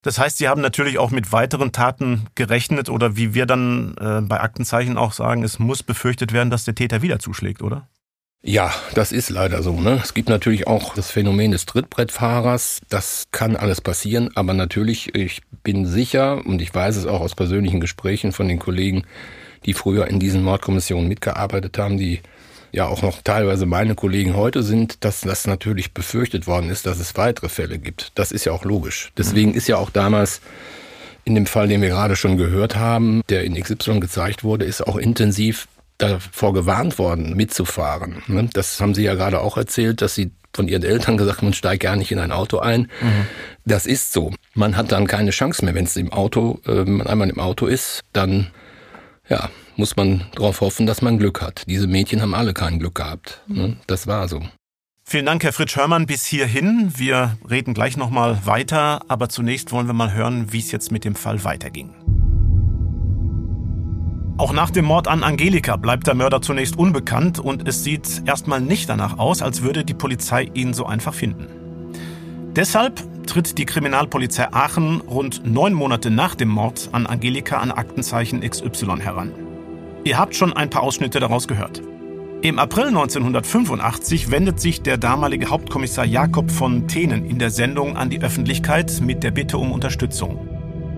Das 0.03 0.19
heißt, 0.19 0.37
Sie 0.37 0.49
haben 0.49 0.61
natürlich 0.61 0.99
auch 0.99 1.11
mit 1.11 1.33
weiteren 1.33 1.73
Taten 1.73 2.27
gerechnet 2.35 2.91
oder 2.91 3.17
wie 3.17 3.33
wir 3.33 3.47
dann 3.47 3.97
äh, 3.99 4.21
bei 4.21 4.39
Aktenzeichen 4.39 4.99
auch 4.99 5.13
sagen, 5.13 5.43
es 5.43 5.59
muss 5.59 5.83
befürchtet 5.83 6.33
werden, 6.35 6.51
dass 6.51 6.65
der 6.65 6.75
Täter 6.75 7.01
wieder 7.01 7.19
zuschlägt, 7.19 7.63
oder? 7.63 7.89
Ja, 8.43 8.75
das 8.95 9.11
ist 9.11 9.31
leider 9.31 9.63
so. 9.63 9.81
Ne? 9.81 9.99
Es 10.03 10.13
gibt 10.13 10.29
natürlich 10.29 10.67
auch 10.67 10.95
das 10.95 11.11
Phänomen 11.11 11.53
des 11.53 11.65
Trittbrettfahrers. 11.65 12.83
Das 12.91 13.25
kann 13.33 13.57
alles 13.57 13.81
passieren, 13.81 14.29
aber 14.35 14.53
natürlich, 14.53 15.15
ich 15.15 15.41
bin 15.63 15.87
sicher 15.87 16.45
und 16.45 16.61
ich 16.61 16.75
weiß 16.75 16.97
es 16.97 17.07
auch 17.07 17.23
aus 17.23 17.35
persönlichen 17.35 17.81
Gesprächen 17.81 18.33
von 18.33 18.47
den 18.47 18.59
Kollegen, 18.59 19.05
die 19.65 19.73
früher 19.73 20.09
in 20.09 20.21
diesen 20.21 20.43
Mordkommissionen 20.43 21.09
mitgearbeitet 21.09 21.79
haben, 21.79 21.97
die 21.97 22.21
ja 22.75 22.87
auch 22.87 23.03
noch 23.03 23.23
teilweise 23.23 23.67
meine 23.67 23.95
Kollegen 23.95 24.35
heute 24.35 24.63
sind, 24.63 25.05
dass 25.05 25.21
das 25.21 25.47
natürlich 25.47 25.95
befürchtet 25.95 26.47
worden 26.47 26.71
ist, 26.71 26.87
dass 26.87 26.99
es 26.99 27.17
weitere 27.17 27.49
Fälle 27.49 27.79
gibt. 27.79 28.13
Das 28.17 28.33
ist 28.33 28.45
ja 28.45 28.53
auch 28.53 28.65
logisch. 28.65 29.13
Deswegen 29.17 29.53
mhm. 29.53 29.57
ist 29.57 29.69
ja 29.69 29.77
auch 29.77 29.91
damals 29.91 30.41
in 31.25 31.35
dem 31.35 31.47
Fall, 31.47 31.69
den 31.69 31.81
wir 31.81 31.89
gerade 31.89 32.17
schon 32.17 32.37
gehört 32.37 32.77
haben, 32.77 33.23
der 33.29 33.45
in 33.45 33.55
XY 33.55 34.01
gezeigt 34.01 34.45
wurde, 34.45 34.65
ist 34.65 34.87
auch 34.87 34.97
intensiv 34.97 35.69
davor 35.99 36.53
gewarnt 36.53 36.99
worden, 36.99 37.35
mitzufahren. 37.35 38.23
Ne? 38.27 38.51
Das 38.53 38.81
haben 38.81 38.95
Sie 38.95 39.05
ja 39.05 39.15
gerade 39.15 39.41
auch 39.41 39.57
erzählt, 39.57 40.03
dass 40.03 40.15
Sie 40.15 40.33
von 40.53 40.69
Ihren 40.69 40.83
Eltern 40.83 41.17
gesagt 41.17 41.39
haben, 41.39 41.47
man 41.47 41.55
steigt 41.55 41.83
gar 41.83 41.97
nicht 41.97 42.13
in 42.13 42.19
ein 42.19 42.33
Auto 42.33 42.59
ein. 42.59 42.83
Mhm. 43.01 43.27
Das 43.65 43.87
ist 43.87 44.13
so. 44.13 44.33
Man 44.55 44.77
hat 44.77 44.93
dann 44.93 45.07
keine 45.07 45.31
Chance 45.31 45.65
mehr, 45.65 45.75
wenn 45.75 45.85
es 45.85 45.97
im 45.97 46.13
Auto, 46.13 46.61
äh, 46.67 46.85
man 46.85 47.07
einmal 47.07 47.31
im 47.31 47.41
Auto 47.41 47.67
ist, 47.67 48.03
dann 48.13 48.51
ja, 49.29 49.49
muss 49.77 49.97
man 49.97 50.25
darauf 50.35 50.61
hoffen, 50.61 50.87
dass 50.87 51.03
man 51.03 51.19
Glück 51.19 51.41
hat. 51.41 51.65
Diese 51.67 51.87
Mädchen 51.87 52.21
haben 52.23 52.35
alle 52.35 52.55
kein 52.55 52.79
Glück 52.79 52.97
gehabt. 52.97 53.43
Ne? 53.47 53.77
Das 53.87 54.07
war 54.07 54.29
so. 54.29 54.43
Vielen 55.07 55.27
Dank, 55.27 55.45
Herr 55.45 55.53
Fritsch 55.53 55.77
Hörmann, 55.77 56.07
bis 56.07 56.25
hierhin. 56.25 56.93
Wir 56.97 57.37
reden 57.49 57.75
gleich 57.75 57.97
nochmal 57.97 58.47
weiter, 58.47 59.03
aber 59.09 59.29
zunächst 59.29 59.71
wollen 59.71 59.87
wir 59.87 59.93
mal 59.93 60.15
hören, 60.15 60.53
wie 60.53 60.61
es 60.61 60.73
jetzt 60.73 60.93
mit 60.93 61.05
dem 61.05 61.15
Fall 61.15 61.45
weiterging. 61.45 61.95
Auch 64.37 64.53
nach 64.53 64.71
dem 64.71 64.87
Mord 64.87 65.07
an 65.07 65.23
Angelika 65.23 65.77
bleibt 65.77 66.07
der 66.07 66.15
Mörder 66.15 66.43
zunächst 66.43 66.77
unbekannt 66.77 67.39
und 67.39 67.69
es 67.69 67.85
sieht 67.85 68.23
erstmal 68.27 68.61
nicht 68.61 68.89
danach 68.89 69.19
aus, 69.19 69.43
als 69.43 69.63
würde 69.63 69.85
die 69.85 69.95
Polizei 69.95 70.51
ihn 70.55 70.75
so 70.75 70.87
einfach 70.87 71.15
finden. 71.15 71.64
Deshalb 72.57 73.03
tritt 73.27 73.59
die 73.59 73.65
Kriminalpolizei 73.65 74.53
Aachen 74.53 75.01
rund 75.01 75.45
neun 75.45 75.75
Monate 75.75 76.11
nach 76.11 76.37
dem 76.37 76.51
Mord 76.51 76.89
an 76.93 77.07
Angelika 77.07 77.59
an 77.59 77.73
Aktenzeichen 77.73 78.49
XY 78.49 79.01
heran. 79.01 79.33
Ihr 80.05 80.19
habt 80.19 80.37
schon 80.37 80.53
ein 80.53 80.71
paar 80.71 80.85
Ausschnitte 80.85 81.19
daraus 81.19 81.49
gehört. 81.49 81.83
Im 82.43 82.61
April 82.61 82.89
1985 82.89 84.31
wendet 84.31 84.61
sich 84.61 84.83
der 84.83 84.99
damalige 84.99 85.47
Hauptkommissar 85.47 86.05
Jakob 86.05 86.51
von 86.51 86.87
Thenen 86.87 87.25
in 87.25 87.41
der 87.41 87.51
Sendung 87.51 87.97
an 87.97 88.11
die 88.11 88.23
Öffentlichkeit 88.23 89.01
mit 89.01 89.25
der 89.25 89.33
Bitte 89.33 89.59
um 89.59 89.73
Unterstützung. 89.73 90.47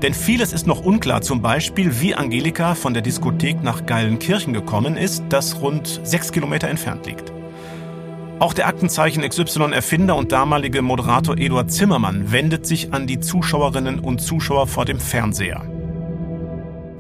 Denn 0.02 0.12
vieles 0.12 0.52
ist 0.52 0.66
noch 0.66 0.84
unklar, 0.84 1.22
zum 1.22 1.40
Beispiel 1.40 2.00
wie 2.00 2.14
Angelika 2.14 2.74
von 2.74 2.92
der 2.92 3.02
Diskothek 3.02 3.62
nach 3.62 3.86
Geilenkirchen 3.86 4.52
gekommen 4.52 4.98
ist, 4.98 5.24
das 5.30 5.62
rund 5.62 6.00
sechs 6.04 6.32
Kilometer 6.32 6.68
entfernt 6.68 7.06
liegt. 7.06 7.35
Auch 8.38 8.52
der 8.52 8.66
Aktenzeichen 8.66 9.26
XY-Erfinder 9.26 10.14
und 10.14 10.30
damalige 10.30 10.82
Moderator 10.82 11.38
Eduard 11.38 11.72
Zimmermann 11.72 12.32
wendet 12.32 12.66
sich 12.66 12.92
an 12.92 13.06
die 13.06 13.18
Zuschauerinnen 13.18 13.98
und 13.98 14.20
Zuschauer 14.20 14.66
vor 14.66 14.84
dem 14.84 15.00
Fernseher. 15.00 15.62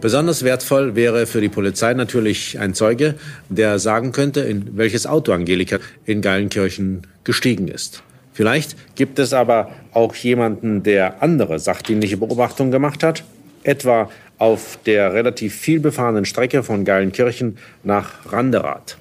Besonders 0.00 0.44
wertvoll 0.44 0.94
wäre 0.94 1.26
für 1.26 1.42
die 1.42 1.50
Polizei 1.50 1.92
natürlich 1.92 2.58
ein 2.58 2.72
Zeuge, 2.72 3.16
der 3.50 3.78
sagen 3.78 4.12
könnte, 4.12 4.40
in 4.40 4.78
welches 4.78 5.06
Auto 5.06 5.32
Angelika 5.32 5.78
in 6.06 6.22
Geilenkirchen 6.22 7.02
gestiegen 7.22 7.68
ist. 7.68 8.02
Vielleicht 8.32 8.96
gibt 8.96 9.18
es 9.18 9.34
aber 9.34 9.70
auch 9.92 10.14
jemanden, 10.14 10.84
der 10.84 11.22
andere 11.22 11.58
sachdienliche 11.58 12.16
Beobachtungen 12.16 12.70
gemacht 12.70 13.02
hat, 13.02 13.24
etwa 13.62 14.08
auf 14.38 14.78
der 14.86 15.12
relativ 15.12 15.54
viel 15.54 15.80
befahrenen 15.80 16.24
Strecke 16.24 16.62
von 16.62 16.86
Geilenkirchen 16.86 17.58
nach 17.82 18.32
Randerath. 18.32 18.96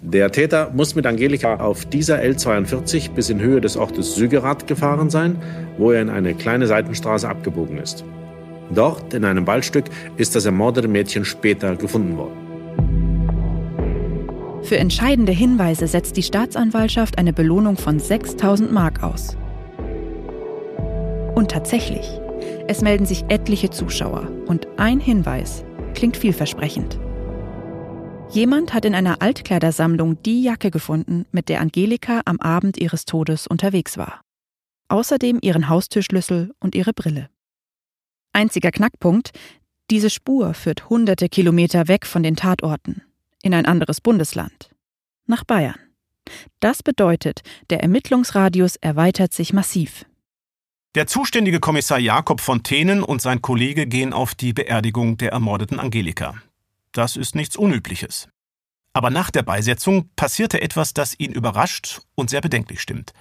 Der 0.00 0.30
Täter 0.30 0.70
muss 0.72 0.94
mit 0.94 1.06
Angelika 1.06 1.56
auf 1.56 1.84
dieser 1.84 2.20
L42 2.20 3.10
bis 3.14 3.30
in 3.30 3.40
Höhe 3.40 3.60
des 3.60 3.76
Ortes 3.76 4.14
Sügerath 4.14 4.68
gefahren 4.68 5.10
sein, 5.10 5.36
wo 5.76 5.90
er 5.90 6.00
in 6.00 6.08
eine 6.08 6.34
kleine 6.34 6.68
Seitenstraße 6.68 7.28
abgebogen 7.28 7.78
ist. 7.78 8.04
Dort, 8.72 9.12
in 9.12 9.24
einem 9.24 9.46
Waldstück, 9.48 9.86
ist 10.16 10.36
das 10.36 10.44
ermordete 10.44 10.86
Mädchen 10.86 11.24
später 11.24 11.74
gefunden 11.74 12.16
worden. 12.16 12.36
Für 14.62 14.76
entscheidende 14.76 15.32
Hinweise 15.32 15.88
setzt 15.88 16.16
die 16.16 16.22
Staatsanwaltschaft 16.22 17.18
eine 17.18 17.32
Belohnung 17.32 17.76
von 17.76 17.98
6000 17.98 18.70
Mark 18.70 19.02
aus. 19.02 19.36
Und 21.34 21.50
tatsächlich, 21.50 22.20
es 22.68 22.82
melden 22.82 23.06
sich 23.06 23.24
etliche 23.28 23.70
Zuschauer 23.70 24.30
und 24.46 24.68
ein 24.76 25.00
Hinweis 25.00 25.64
klingt 25.94 26.16
vielversprechend. 26.16 27.00
Jemand 28.30 28.74
hat 28.74 28.84
in 28.84 28.94
einer 28.94 29.22
Altkleidersammlung 29.22 30.22
die 30.22 30.42
Jacke 30.42 30.70
gefunden, 30.70 31.24
mit 31.32 31.48
der 31.48 31.60
Angelika 31.60 32.20
am 32.26 32.38
Abend 32.40 32.76
ihres 32.76 33.06
Todes 33.06 33.46
unterwegs 33.46 33.96
war. 33.96 34.20
Außerdem 34.88 35.38
ihren 35.40 35.68
Haustürschlüssel 35.68 36.52
und 36.60 36.74
ihre 36.74 36.92
Brille. 36.92 37.30
Einziger 38.32 38.70
Knackpunkt, 38.70 39.30
diese 39.90 40.10
Spur 40.10 40.52
führt 40.52 40.90
hunderte 40.90 41.30
Kilometer 41.30 41.88
weg 41.88 42.04
von 42.06 42.22
den 42.22 42.36
Tatorten, 42.36 43.02
in 43.42 43.54
ein 43.54 43.64
anderes 43.64 44.02
Bundesland, 44.02 44.70
nach 45.26 45.44
Bayern. 45.44 45.78
Das 46.60 46.82
bedeutet, 46.82 47.40
der 47.70 47.80
Ermittlungsradius 47.80 48.76
erweitert 48.76 49.32
sich 49.32 49.54
massiv. 49.54 50.04
Der 50.94 51.06
zuständige 51.06 51.60
Kommissar 51.60 51.98
Jakob 51.98 52.42
Fontänen 52.42 53.02
und 53.02 53.22
sein 53.22 53.40
Kollege 53.40 53.86
gehen 53.86 54.12
auf 54.12 54.34
die 54.34 54.52
Beerdigung 54.52 55.16
der 55.16 55.32
ermordeten 55.32 55.80
Angelika. 55.80 56.34
Das 56.98 57.14
ist 57.14 57.36
nichts 57.36 57.54
Unübliches. 57.54 58.26
Aber 58.92 59.10
nach 59.10 59.30
der 59.30 59.44
Beisetzung 59.44 60.10
passierte 60.16 60.60
etwas, 60.60 60.94
das 60.94 61.14
ihn 61.16 61.30
überrascht 61.30 62.00
und 62.16 62.28
sehr 62.28 62.40
bedenklich 62.40 62.80
stimmt. 62.80 63.12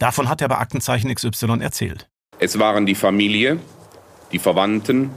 Davon 0.00 0.28
hat 0.28 0.40
er 0.40 0.48
bei 0.48 0.58
Aktenzeichen 0.58 1.14
XY 1.14 1.60
erzählt. 1.60 2.08
Es 2.40 2.58
waren 2.58 2.84
die 2.84 2.96
Familie, 2.96 3.60
die 4.32 4.40
Verwandten 4.40 5.10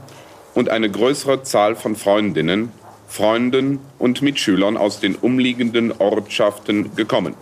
und 0.54 0.68
eine 0.68 0.88
größere 0.88 1.42
Zahl 1.42 1.74
von 1.74 1.96
Freundinnen, 1.96 2.70
Freunden 3.08 3.80
und 3.98 4.22
Mitschülern 4.22 4.76
aus 4.76 5.00
den 5.00 5.16
umliegenden 5.16 5.90
Ortschaften 5.90 6.94
gekommen. 6.94 7.34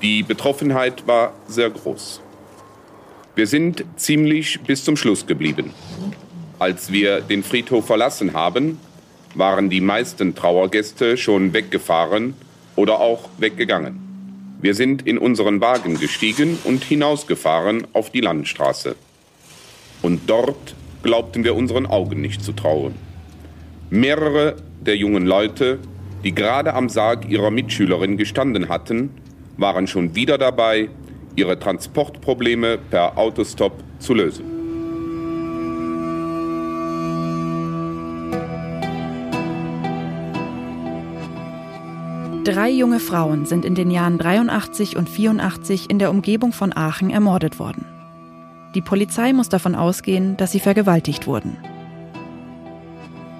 Die 0.00 0.22
Betroffenheit 0.22 1.06
war 1.06 1.34
sehr 1.46 1.68
groß. 1.68 2.22
Wir 3.34 3.46
sind 3.46 3.84
ziemlich 3.96 4.62
bis 4.62 4.82
zum 4.82 4.96
Schluss 4.96 5.26
geblieben. 5.26 5.74
Als 6.58 6.90
wir 6.90 7.20
den 7.20 7.42
Friedhof 7.42 7.86
verlassen 7.86 8.32
haben, 8.32 8.80
waren 9.34 9.70
die 9.70 9.80
meisten 9.80 10.34
Trauergäste 10.34 11.16
schon 11.16 11.52
weggefahren 11.52 12.34
oder 12.76 13.00
auch 13.00 13.28
weggegangen. 13.38 14.00
Wir 14.60 14.74
sind 14.74 15.06
in 15.06 15.18
unseren 15.18 15.60
Wagen 15.60 15.98
gestiegen 15.98 16.58
und 16.64 16.84
hinausgefahren 16.84 17.86
auf 17.92 18.10
die 18.10 18.20
Landstraße. 18.20 18.94
Und 20.02 20.28
dort 20.28 20.74
glaubten 21.02 21.44
wir 21.44 21.56
unseren 21.56 21.86
Augen 21.86 22.20
nicht 22.20 22.44
zu 22.44 22.52
trauen. 22.52 22.94
Mehrere 23.90 24.56
der 24.80 24.96
jungen 24.96 25.26
Leute, 25.26 25.78
die 26.24 26.34
gerade 26.34 26.74
am 26.74 26.88
Sarg 26.88 27.28
ihrer 27.28 27.50
Mitschülerin 27.50 28.16
gestanden 28.16 28.68
hatten, 28.68 29.10
waren 29.56 29.86
schon 29.86 30.14
wieder 30.14 30.38
dabei, 30.38 30.88
ihre 31.36 31.58
Transportprobleme 31.58 32.78
per 32.78 33.18
Autostop 33.18 33.72
zu 33.98 34.14
lösen. 34.14 34.51
Drei 42.44 42.70
junge 42.70 42.98
Frauen 42.98 43.46
sind 43.46 43.64
in 43.64 43.76
den 43.76 43.92
Jahren 43.92 44.18
83 44.18 44.96
und 44.96 45.08
84 45.08 45.88
in 45.88 46.00
der 46.00 46.10
Umgebung 46.10 46.52
von 46.52 46.76
Aachen 46.76 47.10
ermordet 47.10 47.60
worden. 47.60 47.86
Die 48.74 48.80
Polizei 48.80 49.32
muss 49.32 49.48
davon 49.48 49.76
ausgehen, 49.76 50.36
dass 50.36 50.50
sie 50.50 50.58
vergewaltigt 50.58 51.28
wurden. 51.28 51.56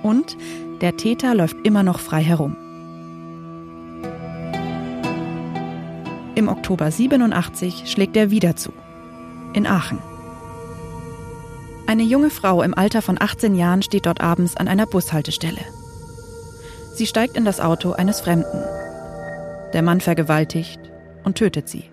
Und 0.05 0.37
der 0.83 0.97
Täter 0.97 1.35
läuft 1.35 1.57
immer 1.65 1.83
noch 1.83 1.99
frei 1.99 2.23
herum. 2.23 2.57
Im 6.37 6.49
Oktober 6.49 6.93
87 6.93 7.91
schlägt 7.91 8.17
er 8.17 8.31
wieder 8.31 8.55
zu. 8.55 8.73
In 9.53 9.67
Aachen. 9.67 9.99
Eine 11.89 12.05
junge 12.05 12.31
Frau 12.31 12.63
im 12.63 12.73
Alter 12.73 13.03
von 13.03 13.21
18 13.21 13.57
Jahren 13.57 13.83
steht 13.83 14.07
dort 14.07 14.21
abends 14.21 14.57
an 14.57 14.69
einer 14.69 14.87
Bushaltestelle. 14.87 15.61
Sie 16.95 17.07
steigt 17.07 17.37
in 17.37 17.45
das 17.45 17.59
Auto 17.59 17.93
eines 17.93 18.21
Fremden. 18.21 18.63
Der 19.73 19.83
Mann 19.83 20.01
vergewaltigt 20.01 20.81
und 21.25 21.37
tötet 21.37 21.69
sie. 21.69 21.85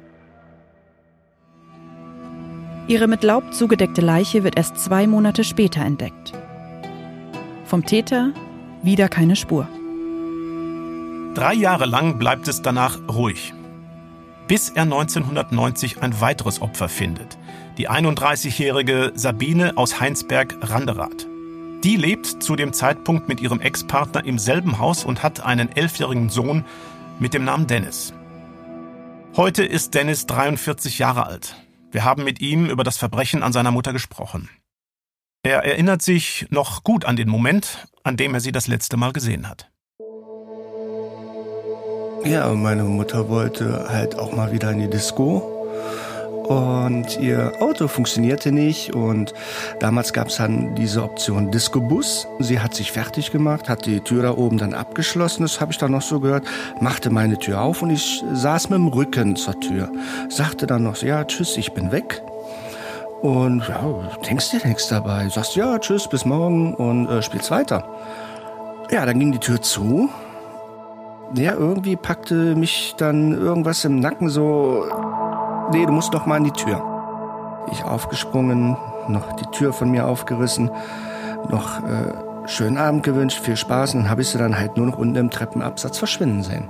Ihre 2.88 3.08
mit 3.08 3.24
Laub 3.24 3.54
zugedeckte 3.54 4.02
Leiche 4.02 4.44
wird 4.44 4.58
erst 4.58 4.80
zwei 4.80 5.06
Monate 5.06 5.44
später 5.44 5.82
entdeckt. 5.82 6.34
Vom 7.66 7.86
Täter 7.86 8.32
wieder 8.82 9.08
keine 9.10 9.36
Spur. 9.36 9.68
Drei 11.36 11.54
Jahre 11.54 11.86
lang 11.86 12.18
bleibt 12.18 12.48
es 12.48 12.64
danach 12.64 12.98
ruhig. 13.08 13.54
Bis 14.48 14.72
er 14.72 14.84
1990 14.84 16.02
ein 16.02 16.20
weiteres 16.20 16.62
Opfer 16.64 16.90
findet. 16.90 17.38
Die 17.78 17.88
31-jährige 17.88 19.12
Sabine 19.14 19.78
aus 19.78 20.00
Heinsberg-Randerath. 20.00 21.28
Die 21.84 21.96
lebt 21.96 22.26
zu 22.26 22.56
dem 22.56 22.74
Zeitpunkt 22.74 23.30
mit 23.30 23.40
ihrem 23.40 23.62
Ex-Partner 23.62 24.26
im 24.26 24.40
selben 24.40 24.80
Haus 24.80 25.06
und 25.06 25.22
hat 25.22 25.46
einen 25.46 25.72
elfjährigen 25.72 26.30
Sohn 26.30 26.66
mit 27.20 27.34
dem 27.34 27.44
Namen 27.44 27.68
Dennis. 27.68 28.14
Heute 29.36 29.64
ist 29.64 29.94
Dennis 29.94 30.26
43 30.26 31.00
Jahre 31.00 31.26
alt. 31.26 31.56
Wir 31.92 32.04
haben 32.04 32.24
mit 32.24 32.40
ihm 32.40 32.68
über 32.68 32.84
das 32.84 32.98
Verbrechen 32.98 33.44
an 33.44 33.54
seiner 33.54 33.72
Mutter 33.72 33.94
gesprochen. 33.94 34.50
Er 35.44 35.64
erinnert 35.64 36.02
sich 36.02 36.48
noch 36.50 36.84
gut 36.84 37.06
an 37.06 37.16
den 37.16 37.30
Moment, 37.30 37.88
an 38.04 38.18
dem 38.18 38.34
er 38.34 38.40
sie 38.40 38.52
das 38.52 38.68
letzte 38.68 38.98
Mal 38.98 39.14
gesehen 39.14 39.48
hat. 39.50 39.70
Ja, 42.26 42.54
meine 42.54 42.84
Mutter 42.84 43.30
wollte 43.30 43.88
halt 43.90 44.18
auch 44.18 44.34
mal 44.34 44.52
wieder 44.52 44.72
in 44.72 44.80
die 44.80 44.90
Disco 44.90 45.60
und 46.50 47.20
ihr 47.20 47.54
Auto 47.60 47.88
funktionierte 47.88 48.52
nicht 48.52 48.96
und 48.96 49.36
damals 49.80 50.14
gab 50.14 50.30
es 50.30 50.38
dann 50.38 50.74
diese 50.74 51.04
Option 51.04 51.52
Disco-Bus. 51.52 52.28
Sie 52.40 52.60
hat 52.60 52.74
sich 52.74 52.92
fertig 52.92 53.32
gemacht, 53.32 53.70
hat 53.70 53.86
die 53.86 54.00
Tür 54.02 54.24
da 54.24 54.36
oben 54.36 54.58
dann 54.58 54.74
abgeschlossen, 54.74 55.44
das 55.44 55.62
habe 55.62 55.74
ich 55.74 55.78
dann 55.78 55.92
noch 55.92 56.02
so 56.02 56.20
gehört, 56.20 56.48
machte 56.82 57.12
meine 57.12 57.38
Tür 57.38 57.62
auf 57.62 57.84
und 57.84 57.92
ich 57.92 58.24
saß 58.34 58.72
mit 58.72 58.80
dem 58.80 58.88
Rücken 58.88 59.36
zur 59.36 59.60
Tür, 59.60 59.92
sagte 60.30 60.66
dann 60.66 60.82
noch, 60.82 60.98
ja, 61.04 61.24
tschüss, 61.24 61.56
ich 61.56 61.72
bin 61.74 61.92
weg. 61.92 62.24
Und 63.22 63.68
ja, 63.68 64.10
denkst 64.28 64.50
dir 64.50 64.66
nichts 64.66 64.88
dabei, 64.88 65.30
sagst 65.30 65.56
ja, 65.56 65.78
tschüss, 65.78 66.08
bis 66.08 66.26
morgen 66.26 66.74
und 66.74 67.10
äh, 67.10 67.22
spielst 67.22 67.52
weiter. 67.52 67.88
Ja, 68.90 69.06
dann 69.06 69.20
ging 69.20 69.32
die 69.32 69.40
Tür 69.40 69.62
zu. 69.62 70.10
Ja, 71.36 71.54
irgendwie 71.54 71.96
packte 71.96 72.56
mich 72.56 72.96
dann 72.98 73.34
irgendwas 73.34 73.86
im 73.86 74.00
Nacken 74.00 74.30
so 74.30 74.86
nee, 75.72 75.86
du 75.86 75.92
musst 75.92 76.14
doch 76.14 76.26
mal 76.26 76.38
an 76.38 76.44
die 76.44 76.52
Tür. 76.52 76.82
Ich 77.72 77.84
aufgesprungen, 77.84 78.78
noch 79.08 79.34
die 79.34 79.46
Tür 79.48 79.74
von 79.74 79.92
mir 79.92 80.08
aufgerissen, 80.08 80.72
noch 81.50 81.80
äh, 81.84 82.48
schönen 82.48 82.78
Abend 82.78 83.04
gewünscht, 83.04 83.40
viel 83.40 83.56
Spaß 83.56 83.96
und 83.96 84.10
habe 84.10 84.22
ich 84.22 84.30
sie 84.30 84.38
dann 84.38 84.58
halt 84.58 84.78
nur 84.78 84.88
noch 84.88 84.98
unten 84.98 85.16
im 85.16 85.30
Treppenabsatz 85.30 85.98
verschwinden 85.98 86.44
sehen. 86.44 86.70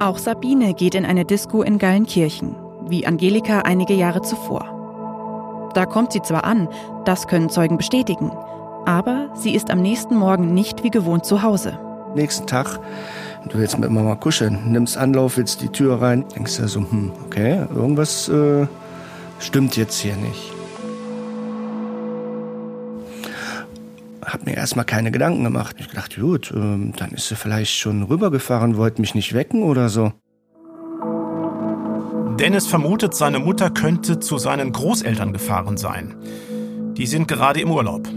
Auch 0.00 0.18
Sabine 0.18 0.74
geht 0.74 0.94
in 0.94 1.06
eine 1.06 1.24
Disco 1.24 1.62
in 1.62 1.78
Gallenkirchen, 1.78 2.56
wie 2.86 3.06
Angelika 3.06 3.60
einige 3.60 3.94
Jahre 3.94 4.22
zuvor. 4.22 5.70
Da 5.74 5.86
kommt 5.86 6.12
sie 6.12 6.22
zwar 6.22 6.44
an, 6.44 6.68
das 7.04 7.26
können 7.26 7.48
Zeugen 7.48 7.76
bestätigen, 7.76 8.30
aber 8.86 9.30
sie 9.34 9.54
ist 9.54 9.70
am 9.70 9.80
nächsten 9.80 10.16
Morgen 10.16 10.52
nicht 10.54 10.84
wie 10.84 10.90
gewohnt 10.90 11.24
zu 11.24 11.42
Hause. 11.42 11.78
Nächsten 12.14 12.46
Tag 12.46 12.78
du 13.48 13.58
willst 13.58 13.78
mit 13.78 13.90
Mama 13.90 14.14
kuscheln, 14.16 14.72
nimmst 14.72 14.96
Anlauf, 14.96 15.36
willst 15.36 15.62
die 15.62 15.68
Tür 15.68 16.00
rein, 16.00 16.24
denkst 16.34 16.56
du 16.56 16.68
so, 16.68 16.80
hm, 16.80 17.12
okay, 17.26 17.64
irgendwas 17.74 18.28
äh, 18.28 18.66
stimmt 19.38 19.76
jetzt 19.76 20.00
hier 20.00 20.16
nicht. 20.16 20.52
Hab 24.24 24.46
mir 24.46 24.56
erstmal 24.56 24.84
keine 24.84 25.10
Gedanken 25.10 25.44
gemacht. 25.44 25.76
Ich 25.78 25.88
dachte, 25.88 26.20
gut, 26.20 26.50
äh, 26.50 26.54
dann 26.96 27.10
ist 27.12 27.28
sie 27.28 27.36
vielleicht 27.36 27.74
schon 27.74 28.02
rübergefahren, 28.02 28.76
wollte 28.76 29.00
mich 29.00 29.14
nicht 29.14 29.34
wecken 29.34 29.62
oder 29.62 29.88
so. 29.88 30.12
Dennis 32.38 32.66
vermutet, 32.66 33.14
seine 33.14 33.38
Mutter 33.38 33.70
könnte 33.70 34.18
zu 34.18 34.38
seinen 34.38 34.72
Großeltern 34.72 35.32
gefahren 35.32 35.76
sein. 35.76 36.16
Die 36.96 37.06
sind 37.06 37.28
gerade 37.28 37.60
im 37.60 37.70
Urlaub. 37.70 38.08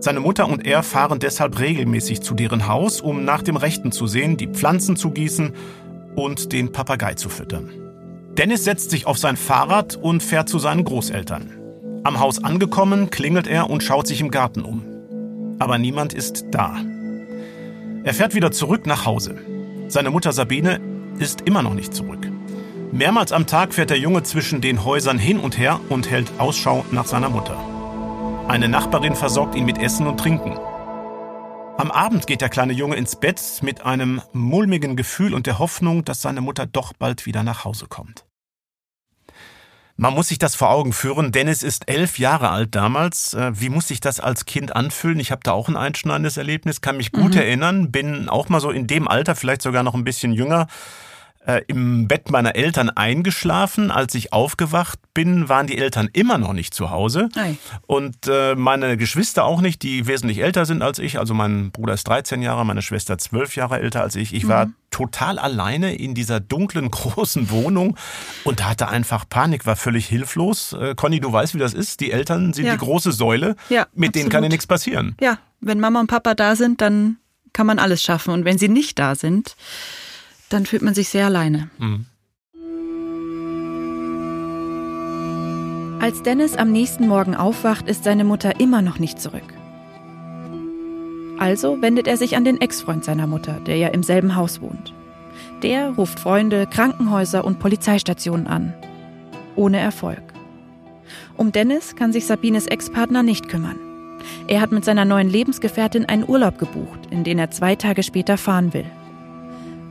Seine 0.00 0.20
Mutter 0.20 0.48
und 0.48 0.66
er 0.66 0.82
fahren 0.82 1.18
deshalb 1.18 1.58
regelmäßig 1.58 2.22
zu 2.22 2.34
deren 2.34 2.66
Haus, 2.66 3.02
um 3.02 3.26
nach 3.26 3.42
dem 3.42 3.56
Rechten 3.56 3.92
zu 3.92 4.06
sehen, 4.06 4.38
die 4.38 4.46
Pflanzen 4.46 4.96
zu 4.96 5.10
gießen 5.10 5.52
und 6.16 6.52
den 6.52 6.72
Papagei 6.72 7.14
zu 7.14 7.28
füttern. 7.28 7.70
Dennis 8.38 8.64
setzt 8.64 8.90
sich 8.90 9.06
auf 9.06 9.18
sein 9.18 9.36
Fahrrad 9.36 9.96
und 9.96 10.22
fährt 10.22 10.48
zu 10.48 10.58
seinen 10.58 10.84
Großeltern. 10.84 11.52
Am 12.02 12.18
Haus 12.18 12.42
angekommen, 12.42 13.10
klingelt 13.10 13.46
er 13.46 13.68
und 13.68 13.82
schaut 13.82 14.06
sich 14.06 14.22
im 14.22 14.30
Garten 14.30 14.62
um. 14.62 14.82
Aber 15.58 15.76
niemand 15.76 16.14
ist 16.14 16.46
da. 16.50 16.76
Er 18.02 18.14
fährt 18.14 18.34
wieder 18.34 18.52
zurück 18.52 18.86
nach 18.86 19.04
Hause. 19.04 19.36
Seine 19.88 20.10
Mutter 20.10 20.32
Sabine 20.32 20.80
ist 21.18 21.42
immer 21.42 21.62
noch 21.62 21.74
nicht 21.74 21.92
zurück. 21.92 22.26
Mehrmals 22.90 23.32
am 23.32 23.46
Tag 23.46 23.74
fährt 23.74 23.90
der 23.90 23.98
Junge 23.98 24.22
zwischen 24.22 24.62
den 24.62 24.82
Häusern 24.82 25.18
hin 25.18 25.38
und 25.38 25.58
her 25.58 25.78
und 25.90 26.10
hält 26.10 26.32
Ausschau 26.38 26.86
nach 26.90 27.06
seiner 27.06 27.28
Mutter. 27.28 27.79
Eine 28.50 28.68
Nachbarin 28.68 29.14
versorgt 29.14 29.54
ihn 29.54 29.64
mit 29.64 29.78
Essen 29.78 30.08
und 30.08 30.18
Trinken. 30.18 30.58
Am 31.78 31.92
Abend 31.92 32.26
geht 32.26 32.40
der 32.40 32.48
kleine 32.48 32.72
Junge 32.72 32.96
ins 32.96 33.14
Bett 33.14 33.40
mit 33.62 33.86
einem 33.86 34.20
mulmigen 34.32 34.96
Gefühl 34.96 35.34
und 35.34 35.46
der 35.46 35.60
Hoffnung, 35.60 36.04
dass 36.04 36.20
seine 36.20 36.40
Mutter 36.40 36.66
doch 36.66 36.92
bald 36.92 37.26
wieder 37.26 37.44
nach 37.44 37.64
Hause 37.64 37.86
kommt. 37.86 38.24
Man 39.96 40.14
muss 40.14 40.26
sich 40.26 40.38
das 40.38 40.56
vor 40.56 40.70
Augen 40.70 40.92
führen. 40.92 41.30
Dennis 41.30 41.62
ist 41.62 41.88
elf 41.88 42.18
Jahre 42.18 42.50
alt 42.50 42.74
damals. 42.74 43.34
Äh, 43.34 43.52
wie 43.54 43.68
muss 43.68 43.86
sich 43.86 44.00
das 44.00 44.18
als 44.18 44.46
Kind 44.46 44.74
anfühlen? 44.74 45.20
Ich 45.20 45.30
habe 45.30 45.42
da 45.44 45.52
auch 45.52 45.68
ein 45.68 45.76
einschneidendes 45.76 46.36
Erlebnis, 46.36 46.80
kann 46.80 46.96
mich 46.96 47.12
gut 47.12 47.34
mhm. 47.34 47.40
erinnern, 47.40 47.92
bin 47.92 48.28
auch 48.28 48.48
mal 48.48 48.58
so 48.58 48.72
in 48.72 48.88
dem 48.88 49.06
Alter, 49.06 49.36
vielleicht 49.36 49.62
sogar 49.62 49.84
noch 49.84 49.94
ein 49.94 50.02
bisschen 50.02 50.32
jünger, 50.32 50.66
äh, 51.46 51.62
im 51.68 52.06
Bett 52.06 52.30
meiner 52.30 52.54
Eltern 52.54 52.90
eingeschlafen. 52.90 53.90
Als 53.90 54.14
ich 54.14 54.32
aufgewacht 54.32 54.98
bin, 55.14 55.48
waren 55.48 55.66
die 55.66 55.78
Eltern 55.78 56.08
immer 56.12 56.38
noch 56.38 56.52
nicht 56.52 56.74
zu 56.74 56.90
Hause. 56.90 57.28
Ei. 57.34 57.56
Und 57.86 58.26
äh, 58.28 58.54
meine 58.54 58.96
Geschwister 58.96 59.44
auch 59.44 59.60
nicht, 59.60 59.82
die 59.82 60.06
wesentlich 60.06 60.38
älter 60.40 60.66
sind 60.66 60.82
als 60.82 60.98
ich. 60.98 61.18
Also 61.18 61.34
mein 61.34 61.70
Bruder 61.70 61.94
ist 61.94 62.04
13 62.04 62.42
Jahre, 62.42 62.64
meine 62.66 62.82
Schwester 62.82 63.18
12 63.18 63.56
Jahre 63.56 63.80
älter 63.80 64.02
als 64.02 64.16
ich. 64.16 64.34
Ich 64.34 64.48
war 64.48 64.66
mhm. 64.66 64.74
total 64.90 65.38
alleine 65.38 65.94
in 65.94 66.14
dieser 66.14 66.40
dunklen, 66.40 66.90
großen 66.90 67.50
Wohnung 67.50 67.96
und 68.44 68.66
hatte 68.68 68.88
einfach 68.88 69.28
Panik, 69.28 69.66
war 69.66 69.76
völlig 69.76 70.06
hilflos. 70.06 70.74
Äh, 70.74 70.94
Conny, 70.94 71.20
du 71.20 71.32
weißt, 71.32 71.54
wie 71.54 71.58
das 71.58 71.74
ist. 71.74 72.00
Die 72.00 72.12
Eltern 72.12 72.52
sind 72.52 72.66
ja. 72.66 72.72
die 72.72 72.78
große 72.78 73.12
Säule. 73.12 73.56
Ja, 73.70 73.86
mit 73.94 74.10
absolut. 74.10 74.14
denen 74.14 74.28
kann 74.28 74.42
ja 74.42 74.48
nichts 74.50 74.66
passieren. 74.66 75.16
Ja, 75.20 75.38
wenn 75.60 75.80
Mama 75.80 76.00
und 76.00 76.06
Papa 76.06 76.34
da 76.34 76.54
sind, 76.54 76.80
dann 76.80 77.16
kann 77.52 77.66
man 77.66 77.78
alles 77.78 78.02
schaffen. 78.02 78.32
Und 78.32 78.44
wenn 78.44 78.58
sie 78.58 78.68
nicht 78.68 78.98
da 78.98 79.14
sind, 79.14 79.56
dann 80.50 80.66
fühlt 80.66 80.82
man 80.82 80.94
sich 80.94 81.08
sehr 81.08 81.26
alleine. 81.26 81.70
Mhm. 81.78 82.06
Als 86.00 86.22
Dennis 86.22 86.56
am 86.56 86.72
nächsten 86.72 87.08
Morgen 87.08 87.34
aufwacht, 87.34 87.88
ist 87.88 88.04
seine 88.04 88.24
Mutter 88.24 88.58
immer 88.58 88.82
noch 88.82 88.98
nicht 88.98 89.20
zurück. 89.20 89.54
Also 91.38 91.80
wendet 91.80 92.06
er 92.06 92.16
sich 92.16 92.36
an 92.36 92.44
den 92.44 92.60
Ex-Freund 92.60 93.04
seiner 93.04 93.26
Mutter, 93.26 93.60
der 93.66 93.76
ja 93.76 93.88
im 93.88 94.02
selben 94.02 94.34
Haus 94.34 94.60
wohnt. 94.60 94.94
Der 95.62 95.90
ruft 95.90 96.18
Freunde, 96.18 96.66
Krankenhäuser 96.66 97.44
und 97.44 97.58
Polizeistationen 97.58 98.46
an. 98.46 98.74
Ohne 99.56 99.78
Erfolg. 99.78 100.22
Um 101.36 101.52
Dennis 101.52 101.96
kann 101.96 102.12
sich 102.12 102.26
Sabines 102.26 102.66
Ex-Partner 102.66 103.22
nicht 103.22 103.48
kümmern. 103.48 103.78
Er 104.48 104.60
hat 104.60 104.72
mit 104.72 104.84
seiner 104.84 105.04
neuen 105.04 105.28
Lebensgefährtin 105.28 106.06
einen 106.06 106.28
Urlaub 106.28 106.58
gebucht, 106.58 107.08
in 107.10 107.24
den 107.24 107.38
er 107.38 107.50
zwei 107.50 107.76
Tage 107.76 108.02
später 108.02 108.36
fahren 108.36 108.72
will. 108.74 108.86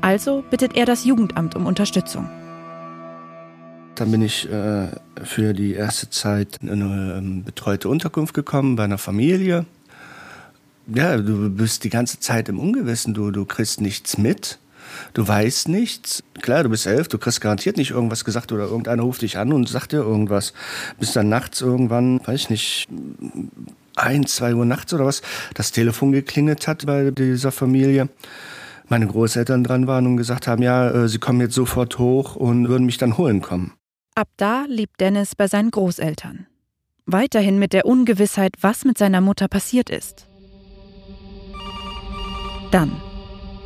Also 0.01 0.43
bittet 0.49 0.75
er 0.75 0.85
das 0.85 1.05
Jugendamt 1.05 1.55
um 1.55 1.65
Unterstützung. 1.65 2.29
Dann 3.95 4.11
bin 4.11 4.21
ich 4.21 4.49
äh, 4.49 4.87
für 5.23 5.53
die 5.53 5.73
erste 5.73 6.09
Zeit 6.09 6.57
in 6.61 6.69
eine 6.69 7.17
ähm, 7.17 7.43
betreute 7.43 7.89
Unterkunft 7.89 8.33
gekommen 8.33 8.77
bei 8.77 8.85
einer 8.85 8.97
Familie. 8.97 9.65
Ja, 10.87 11.17
du 11.17 11.49
bist 11.49 11.83
die 11.83 11.89
ganze 11.89 12.19
Zeit 12.19 12.49
im 12.49 12.59
Ungewissen, 12.59 13.13
du, 13.13 13.29
du 13.31 13.45
kriegst 13.45 13.81
nichts 13.81 14.17
mit. 14.17 14.57
Du 15.13 15.27
weißt 15.27 15.67
nichts. 15.67 16.23
Klar, 16.41 16.63
du 16.63 16.69
bist 16.69 16.87
elf, 16.87 17.07
du 17.09 17.17
kriegst 17.17 17.41
garantiert 17.41 17.77
nicht 17.77 17.91
irgendwas 17.91 18.25
gesagt 18.25 18.51
oder 18.51 18.63
irgendeiner 18.63 19.03
ruft 19.03 19.21
dich 19.21 19.37
an 19.37 19.53
und 19.53 19.69
sagt 19.69 19.91
dir 19.91 19.97
irgendwas. 19.97 20.53
Bis 20.99 21.13
dann 21.13 21.29
nachts 21.29 21.61
irgendwann, 21.61 22.25
weiß 22.25 22.41
ich 22.41 22.49
nicht, 22.49 22.87
ein, 23.95 24.25
zwei 24.25 24.55
Uhr 24.55 24.65
nachts 24.65 24.93
oder 24.93 25.05
was, 25.05 25.21
das 25.53 25.71
Telefon 25.71 26.11
geklingelt 26.11 26.67
hat 26.67 26.85
bei 26.85 27.11
dieser 27.11 27.51
Familie. 27.51 28.09
Meine 28.89 29.05
Großeltern 29.05 29.63
dran 29.63 29.85
waren 29.85 30.07
und 30.07 30.17
gesagt 30.17 30.47
haben, 30.47 30.63
ja, 30.63 30.89
äh, 30.89 31.07
sie 31.07 31.19
kommen 31.19 31.39
jetzt 31.41 31.53
sofort 31.53 31.99
hoch 31.99 32.35
und 32.35 32.69
würden 32.69 32.85
mich 32.85 32.97
dann 32.97 33.17
holen 33.17 33.41
kommen. 33.41 33.73
Ab 34.15 34.29
da 34.37 34.65
lebt 34.67 34.99
Dennis 34.99 35.35
bei 35.35 35.47
seinen 35.47 35.69
Großeltern. 35.69 36.47
Weiterhin 37.05 37.59
mit 37.59 37.71
der 37.73 37.85
Ungewissheit, 37.85 38.55
was 38.61 38.85
mit 38.85 38.97
seiner 38.97 39.21
Mutter 39.21 39.47
passiert 39.47 39.91
ist. 39.91 40.27
Dann, 42.71 42.91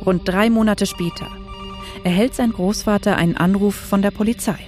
rund 0.04 0.28
drei 0.28 0.50
Monate 0.50 0.86
später, 0.86 1.28
erhält 2.04 2.34
sein 2.34 2.52
Großvater 2.52 3.16
einen 3.16 3.36
Anruf 3.36 3.74
von 3.74 4.02
der 4.02 4.10
Polizei. 4.10 4.58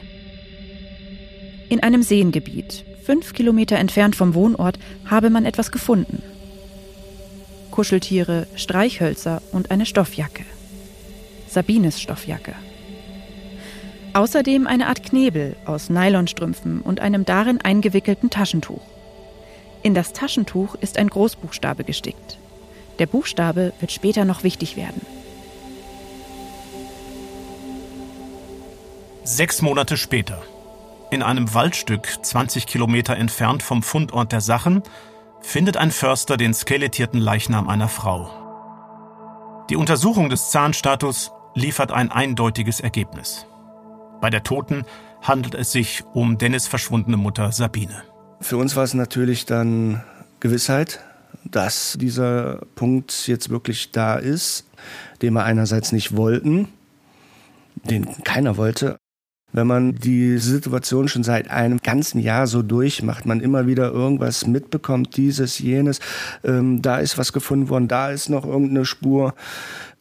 In 1.69 1.83
einem 1.83 2.03
Seengebiet, 2.03 2.85
fünf 3.05 3.35
Kilometer 3.35 3.77
entfernt 3.77 4.17
vom 4.17 4.35
Wohnort, 4.35 4.79
habe 5.05 5.31
man 5.31 5.45
etwas 5.45 5.71
gefunden. 5.71 6.23
Kuscheltiere, 7.77 8.47
Streichhölzer 8.55 9.43
und 9.53 9.71
eine 9.71 9.85
Stoffjacke. 9.85 10.47
Sabines 11.47 12.01
Stoffjacke. 12.01 12.55
Außerdem 14.15 14.67
eine 14.67 14.87
Art 14.87 15.03
Knebel 15.03 15.57
aus 15.67 15.91
Nylonstrümpfen 15.91 16.81
und 16.81 17.01
einem 17.01 17.27
darin 17.27 17.61
eingewickelten 17.61 18.31
Taschentuch. 18.31 18.81
In 19.83 19.93
das 19.93 20.15
Taschentuch 20.15 20.77
ist 20.77 20.97
ein 20.97 21.11
Großbuchstabe 21.11 21.85
gestickt. 21.85 22.39
Der 22.99 23.05
Buchstabe 23.05 23.75
wird 23.79 23.93
später 23.93 24.25
noch 24.25 24.43
wichtig 24.43 24.79
werden. 24.79 25.03
Sechs 29.23 29.61
Monate 29.61 29.99
später. 29.99 30.43
In 31.11 31.23
einem 31.23 31.53
Waldstück 31.53 32.09
20 32.23 32.67
Kilometer 32.67 33.19
entfernt 33.19 33.63
vom 33.63 33.83
Fundort 33.83 34.33
der 34.33 34.41
Sachen 34.41 34.83
findet 35.47 35.77
ein 35.77 35.93
Förster 35.93 36.37
den 36.37 36.53
skelettierten 36.53 37.21
Leichnam 37.21 37.69
einer 37.69 37.89
Frau. 37.89 38.29
Die 39.71 39.77
Untersuchung 39.77 40.29
des 40.29 40.51
Zahnstatus 40.51 41.31
liefert 41.55 41.93
ein 41.93 42.11
eindeutiges 42.11 42.81
Ergebnis. 42.81 43.47
Bei 44.21 44.29
der 44.29 44.43
Toten 44.43 44.85
handelt 45.23 45.55
es 45.55 45.71
sich 45.71 46.03
um 46.15 46.37
Dennis 46.37 46.67
verschwundene 46.67 47.17
Mutter 47.17 47.53
Sabine. 47.53 48.03
Für 48.41 48.57
uns 48.57 48.75
war 48.75 48.83
es 48.83 48.93
natürlich 48.95 49.47
dann 49.47 50.03
Gewissheit, 50.41 50.99
dass 51.45 51.97
dieser 51.99 52.63
Punkt 52.75 53.29
jetzt 53.29 53.49
wirklich 53.49 53.93
da 53.93 54.17
ist, 54.17 54.67
den 55.23 55.33
wir 55.35 55.45
einerseits 55.45 55.93
nicht 55.93 56.17
wollten, 56.17 56.69
den 57.85 58.25
keiner 58.25 58.57
wollte. 58.57 58.99
Wenn 59.57 59.67
man 59.67 59.95
die 59.95 60.37
Situation 60.37 61.09
schon 61.09 61.25
seit 61.25 61.51
einem 61.51 61.79
ganzen 61.79 62.21
Jahr 62.21 62.47
so 62.47 62.61
durchmacht, 62.61 63.25
man 63.25 63.41
immer 63.41 63.67
wieder 63.67 63.91
irgendwas 63.91 64.47
mitbekommt, 64.47 65.17
dieses, 65.17 65.59
jenes, 65.61 66.01
ähm, 66.45 66.83
da 66.83 66.99
ist 66.99 67.17
was 67.17 67.33
gefunden 67.33 67.71
worden, 67.71 67.89
da 67.89 68.11
ist 68.11 68.29
noch 68.29 68.45
irgendeine 68.45 68.85
Spur. 68.85 69.35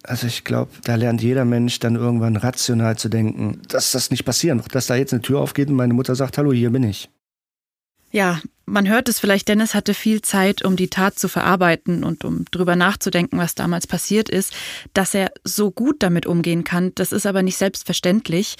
Also 0.04 0.28
ich 0.28 0.44
glaube, 0.44 0.72
da 0.84 0.96
lernt 0.96 1.22
jeder 1.24 1.46
Mensch 1.46 1.80
dann 1.80 1.96
irgendwann 1.96 2.36
rational 2.36 2.98
zu 2.98 3.08
denken, 3.08 3.62
dass 3.70 3.94
das 3.94 4.12
nicht 4.12 4.26
passieren 4.26 4.62
wird, 4.62 4.76
dass 4.76 4.88
da 4.88 4.96
jetzt 4.96 5.14
eine 5.14 5.22
Tür 5.22 5.40
aufgeht 5.40 5.70
und 5.70 5.76
meine 5.76 5.94
Mutter 5.94 6.16
sagt, 6.16 6.38
hallo, 6.38 6.52
hier 6.52 6.72
bin 6.72 6.84
ich. 6.84 7.10
Ja, 8.12 8.42
man 8.66 8.90
hört 8.90 9.08
es 9.08 9.20
vielleicht, 9.20 9.48
Dennis 9.48 9.74
hatte 9.74 9.94
viel 9.94 10.22
Zeit, 10.22 10.66
um 10.66 10.76
die 10.76 10.90
Tat 10.90 11.18
zu 11.18 11.30
verarbeiten 11.30 12.04
und 12.04 12.26
um 12.26 12.44
drüber 12.52 12.76
nachzudenken, 12.76 13.38
was 13.38 13.56
damals 13.56 13.88
passiert 13.88 14.28
ist. 14.28 14.54
Dass 14.94 15.14
er 15.14 15.32
so 15.46 15.72
gut 15.72 16.04
damit 16.04 16.26
umgehen 16.26 16.66
kann, 16.66 16.92
das 16.96 17.14
ist 17.14 17.26
aber 17.26 17.42
nicht 17.42 17.58
selbstverständlich. 17.58 18.58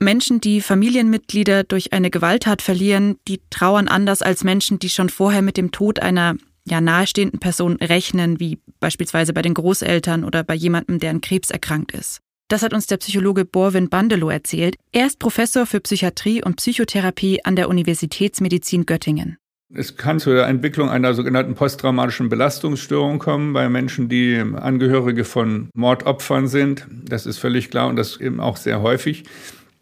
Menschen, 0.00 0.40
die 0.40 0.60
Familienmitglieder 0.60 1.64
durch 1.64 1.92
eine 1.92 2.10
Gewalttat 2.10 2.62
verlieren, 2.62 3.16
die 3.28 3.40
trauern 3.50 3.86
anders 3.86 4.22
als 4.22 4.44
Menschen, 4.44 4.78
die 4.78 4.88
schon 4.88 5.10
vorher 5.10 5.42
mit 5.42 5.56
dem 5.56 5.72
Tod 5.72 6.00
einer 6.00 6.36
ja 6.64 6.80
nahestehenden 6.80 7.38
Person 7.38 7.76
rechnen, 7.76 8.40
wie 8.40 8.58
beispielsweise 8.80 9.32
bei 9.32 9.42
den 9.42 9.54
Großeltern 9.54 10.24
oder 10.24 10.42
bei 10.42 10.54
jemandem, 10.54 10.98
der 10.98 11.10
an 11.10 11.20
Krebs 11.20 11.50
erkrankt 11.50 11.92
ist. 11.92 12.20
Das 12.48 12.62
hat 12.62 12.72
uns 12.72 12.86
der 12.86 12.96
Psychologe 12.96 13.44
Borwin 13.44 13.88
Bandelow 13.88 14.30
erzählt. 14.30 14.76
Er 14.90 15.06
ist 15.06 15.18
Professor 15.18 15.66
für 15.66 15.80
Psychiatrie 15.80 16.42
und 16.42 16.56
Psychotherapie 16.56 17.44
an 17.44 17.54
der 17.54 17.68
Universitätsmedizin 17.68 18.86
Göttingen. 18.86 19.36
Es 19.72 19.96
kann 19.96 20.18
zur 20.18 20.44
Entwicklung 20.46 20.90
einer 20.90 21.14
sogenannten 21.14 21.54
posttraumatischen 21.54 22.28
Belastungsstörung 22.28 23.20
kommen 23.20 23.52
bei 23.52 23.68
Menschen, 23.68 24.08
die 24.08 24.36
Angehörige 24.36 25.24
von 25.24 25.68
Mordopfern 25.74 26.48
sind. 26.48 26.88
Das 27.04 27.24
ist 27.24 27.38
völlig 27.38 27.70
klar 27.70 27.86
und 27.86 27.94
das 27.94 28.16
eben 28.16 28.40
auch 28.40 28.56
sehr 28.56 28.82
häufig. 28.82 29.24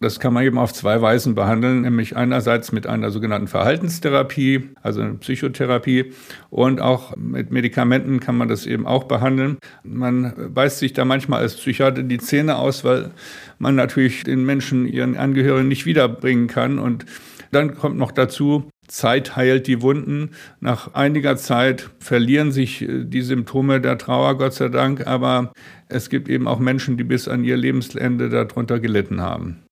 Das 0.00 0.20
kann 0.20 0.32
man 0.32 0.44
eben 0.44 0.58
auf 0.58 0.72
zwei 0.72 1.02
Weisen 1.02 1.34
behandeln, 1.34 1.82
nämlich 1.82 2.16
einerseits 2.16 2.70
mit 2.70 2.86
einer 2.86 3.10
sogenannten 3.10 3.48
Verhaltenstherapie, 3.48 4.70
also 4.80 5.00
eine 5.00 5.14
Psychotherapie, 5.14 6.12
und 6.50 6.80
auch 6.80 7.16
mit 7.16 7.50
Medikamenten 7.50 8.20
kann 8.20 8.36
man 8.36 8.46
das 8.46 8.64
eben 8.64 8.86
auch 8.86 9.04
behandeln. 9.04 9.58
Man 9.82 10.52
beißt 10.54 10.78
sich 10.78 10.92
da 10.92 11.04
manchmal 11.04 11.40
als 11.40 11.56
Psychiater 11.56 12.04
die 12.04 12.18
Zähne 12.18 12.56
aus, 12.56 12.84
weil 12.84 13.10
man 13.58 13.74
natürlich 13.74 14.22
den 14.22 14.44
Menschen, 14.44 14.86
ihren 14.86 15.16
Angehörigen 15.16 15.66
nicht 15.66 15.84
wiederbringen 15.84 16.46
kann. 16.46 16.78
Und 16.78 17.04
dann 17.50 17.74
kommt 17.74 17.96
noch 17.98 18.12
dazu, 18.12 18.70
Zeit 18.86 19.34
heilt 19.36 19.66
die 19.66 19.82
Wunden. 19.82 20.30
Nach 20.60 20.94
einiger 20.94 21.36
Zeit 21.36 21.90
verlieren 21.98 22.52
sich 22.52 22.82
äh, 22.82 23.04
die 23.04 23.22
Symptome 23.22 23.80
der 23.80 23.98
Trauer, 23.98 24.38
Gott 24.38 24.54
sei 24.54 24.68
Dank, 24.68 25.06
aber 25.06 25.52
es 25.88 26.08
gibt 26.08 26.28
eben 26.28 26.46
auch 26.46 26.58
Menschen, 26.58 26.96
die 26.96 27.04
bis 27.04 27.28
an 27.28 27.44
ihr 27.44 27.56
Lebensende 27.56 28.28
darunter 28.28 28.80
gelitten 28.80 29.20
haben. 29.20 29.67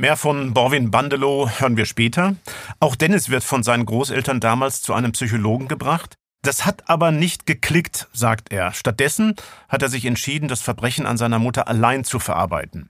Mehr 0.00 0.16
von 0.16 0.54
Borwin 0.54 0.90
Bandelow 0.90 1.50
hören 1.58 1.76
wir 1.76 1.84
später. 1.84 2.34
Auch 2.78 2.96
Dennis 2.96 3.28
wird 3.28 3.44
von 3.44 3.62
seinen 3.62 3.84
Großeltern 3.84 4.40
damals 4.40 4.80
zu 4.80 4.94
einem 4.94 5.12
Psychologen 5.12 5.68
gebracht. 5.68 6.14
Das 6.40 6.64
hat 6.64 6.88
aber 6.88 7.10
nicht 7.10 7.44
geklickt, 7.44 8.08
sagt 8.14 8.50
er. 8.50 8.72
Stattdessen 8.72 9.34
hat 9.68 9.82
er 9.82 9.90
sich 9.90 10.06
entschieden, 10.06 10.48
das 10.48 10.62
Verbrechen 10.62 11.04
an 11.04 11.18
seiner 11.18 11.38
Mutter 11.38 11.68
allein 11.68 12.04
zu 12.04 12.18
verarbeiten. 12.18 12.88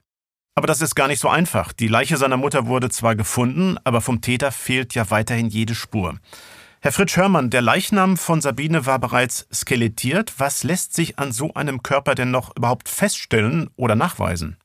Aber 0.55 0.67
das 0.67 0.79
ist 0.79 0.95
gar 0.95 1.09
nicht 1.09 1.19
so 1.19 1.27
einfach. 1.27 1.73
Die 1.73 1.89
Leiche 1.89 2.15
seiner 2.15 2.37
Mutter 2.37 2.67
wurde 2.67 2.89
zwar 2.89 3.17
gefunden, 3.17 3.77
aber 3.83 3.99
vom 3.99 4.21
Täter 4.21 4.53
fehlt 4.53 4.95
ja 4.95 5.11
weiterhin 5.11 5.49
jede 5.49 5.75
Spur. 5.75 6.17
Herr 6.79 6.93
Fritsch 6.93 7.17
Hörmann, 7.17 7.49
der 7.49 7.61
Leichnam 7.61 8.15
von 8.15 8.39
Sabine 8.39 8.85
war 8.85 8.99
bereits 8.99 9.49
skelettiert. 9.53 10.35
Was 10.37 10.63
lässt 10.63 10.93
sich 10.93 11.19
an 11.19 11.33
so 11.33 11.53
einem 11.55 11.83
Körper 11.83 12.15
denn 12.15 12.31
noch 12.31 12.55
überhaupt 12.55 12.87
feststellen 12.87 13.69
oder 13.75 13.95
nachweisen? 13.97 14.55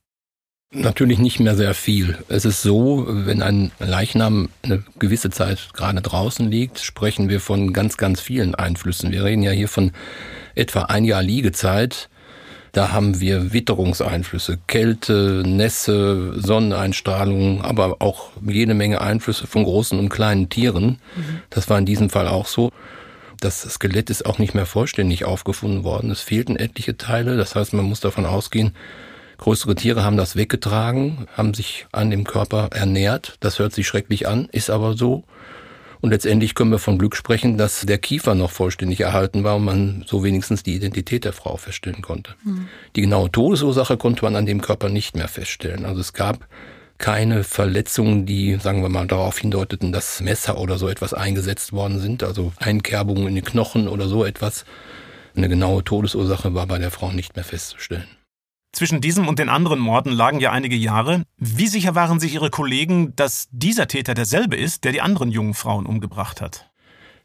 Natürlich 0.73 1.19
nicht 1.19 1.39
mehr 1.39 1.55
sehr 1.55 1.75
viel. 1.75 2.19
Es 2.29 2.45
ist 2.45 2.61
so, 2.61 3.07
wenn 3.09 3.41
ein 3.41 3.71
Leichnam 3.79 4.49
eine 4.63 4.83
gewisse 4.99 5.31
Zeit 5.31 5.69
gerade 5.73 6.03
draußen 6.03 6.51
liegt, 6.51 6.81
sprechen 6.81 7.29
wir 7.29 7.41
von 7.41 7.73
ganz, 7.73 7.97
ganz 7.97 8.21
vielen 8.21 8.57
Einflüssen. 8.57 9.13
Wir 9.13 9.23
reden 9.23 9.43
ja 9.43 9.53
hier 9.53 9.69
von 9.69 9.93
etwa 10.57 10.83
ein 10.83 11.05
Jahr 11.05 11.23
Liegezeit. 11.23 12.09
Da 12.73 12.91
haben 12.91 13.21
wir 13.21 13.53
Witterungseinflüsse, 13.53 14.59
Kälte, 14.67 15.45
Nässe, 15.47 16.35
Sonneneinstrahlung, 16.39 17.63
aber 17.63 17.97
auch 18.01 18.31
jede 18.45 18.75
Menge 18.75 19.01
Einflüsse 19.01 19.47
von 19.47 19.65
großen 19.65 19.99
und 19.99 20.09
kleinen 20.09 20.49
Tieren. 20.49 20.99
Mhm. 21.17 21.41
Das 21.49 21.71
war 21.71 21.79
in 21.79 21.87
diesem 21.87 22.11
Fall 22.11 22.27
auch 22.27 22.47
so. 22.47 22.73
Das 23.41 23.63
Skelett 23.63 24.11
ist 24.11 24.27
auch 24.27 24.39
nicht 24.39 24.55
mehr 24.55 24.67
vollständig 24.67 25.25
aufgefunden 25.25 25.85
worden. 25.85 26.11
Es 26.11 26.21
fehlten 26.21 26.57
etliche 26.57 26.97
Teile. 26.97 27.37
Das 27.37 27.55
heißt, 27.55 27.73
man 27.73 27.85
muss 27.85 28.01
davon 28.01 28.27
ausgehen, 28.27 28.73
Größere 29.39 29.75
Tiere 29.75 30.03
haben 30.03 30.17
das 30.17 30.37
weggetragen, 30.37 31.27
haben 31.37 31.55
sich 31.55 31.87
an 31.93 32.11
dem 32.11 32.25
Körper 32.25 32.71
ernährt. 32.73 33.37
Das 33.41 33.59
hört 33.59 33.73
sich 33.73 33.87
schrecklich 33.87 34.27
an, 34.27 34.49
ist 34.53 34.71
aber 34.71 34.97
so. 34.97 35.25
Und 36.01 36.11
letztendlich 36.11 36.55
können 36.55 36.71
wir 36.71 36.79
von 36.79 36.99
Glück 36.99 37.17
sprechen, 37.17 37.59
dass 37.59 37.81
der 37.81 37.99
Kiefer 37.99 38.35
noch 38.35 38.51
vollständig 38.51 39.01
erhalten 39.01 39.45
war 39.45 39.57
und 39.57 39.65
man 39.65 40.05
so 40.07 40.23
wenigstens 40.23 40.63
die 40.63 40.75
Identität 40.75 41.25
der 41.25 41.33
Frau 41.33 41.57
feststellen 41.57 42.03
konnte. 42.03 42.35
Mhm. 42.45 42.69
Die 42.95 43.01
genaue 43.03 43.31
Todesursache 43.31 43.97
konnte 43.97 44.25
man 44.25 44.37
an 44.37 44.47
dem 44.47 44.61
Körper 44.61 44.89
nicht 44.89 45.17
mehr 45.17 45.29
feststellen. 45.29 45.85
Also 45.85 46.01
es 46.01 46.13
gab 46.13 46.47
keine 46.99 47.45
Verletzungen, 47.45 48.25
die, 48.25 48.57
sagen 48.57 48.83
wir 48.83 48.89
mal, 48.89 49.07
darauf 49.07 49.39
hindeuteten, 49.39 49.93
dass 49.93 50.21
Messer 50.21 50.59
oder 50.59 50.79
so 50.79 50.89
etwas 50.89 51.13
eingesetzt 51.13 51.73
worden 51.73 51.99
sind, 51.99 52.23
also 52.23 52.53
Einkerbungen 52.59 53.29
in 53.29 53.35
die 53.35 53.43
Knochen 53.43 53.89
oder 53.89 54.09
so 54.09 54.25
etwas. 54.25 54.65
Eine 55.35 55.49
genaue 55.49 55.85
Todesursache 55.85 56.55
war 56.55 56.67
bei 56.67 56.79
der 56.79 56.91
Frau 56.91 57.13
nicht 57.13 57.37
mehr 57.37 57.45
festzustellen. 57.45 58.07
Zwischen 58.77 59.01
diesem 59.01 59.27
und 59.27 59.39
den 59.39 59.49
anderen 59.49 59.79
Morden 59.79 60.13
lagen 60.13 60.39
ja 60.39 60.53
einige 60.53 60.77
Jahre. 60.77 61.23
Wie 61.39 61.67
sicher 61.67 61.95
waren 61.95 62.21
sich 62.21 62.35
Ihre 62.35 62.51
Kollegen, 62.51 63.17
dass 63.17 63.49
dieser 63.51 63.89
Täter 63.89 64.13
derselbe 64.13 64.55
ist, 64.55 64.85
der 64.85 64.93
die 64.93 65.01
anderen 65.01 65.31
jungen 65.31 65.55
Frauen 65.55 65.87
umgebracht 65.87 66.43
hat? 66.43 66.69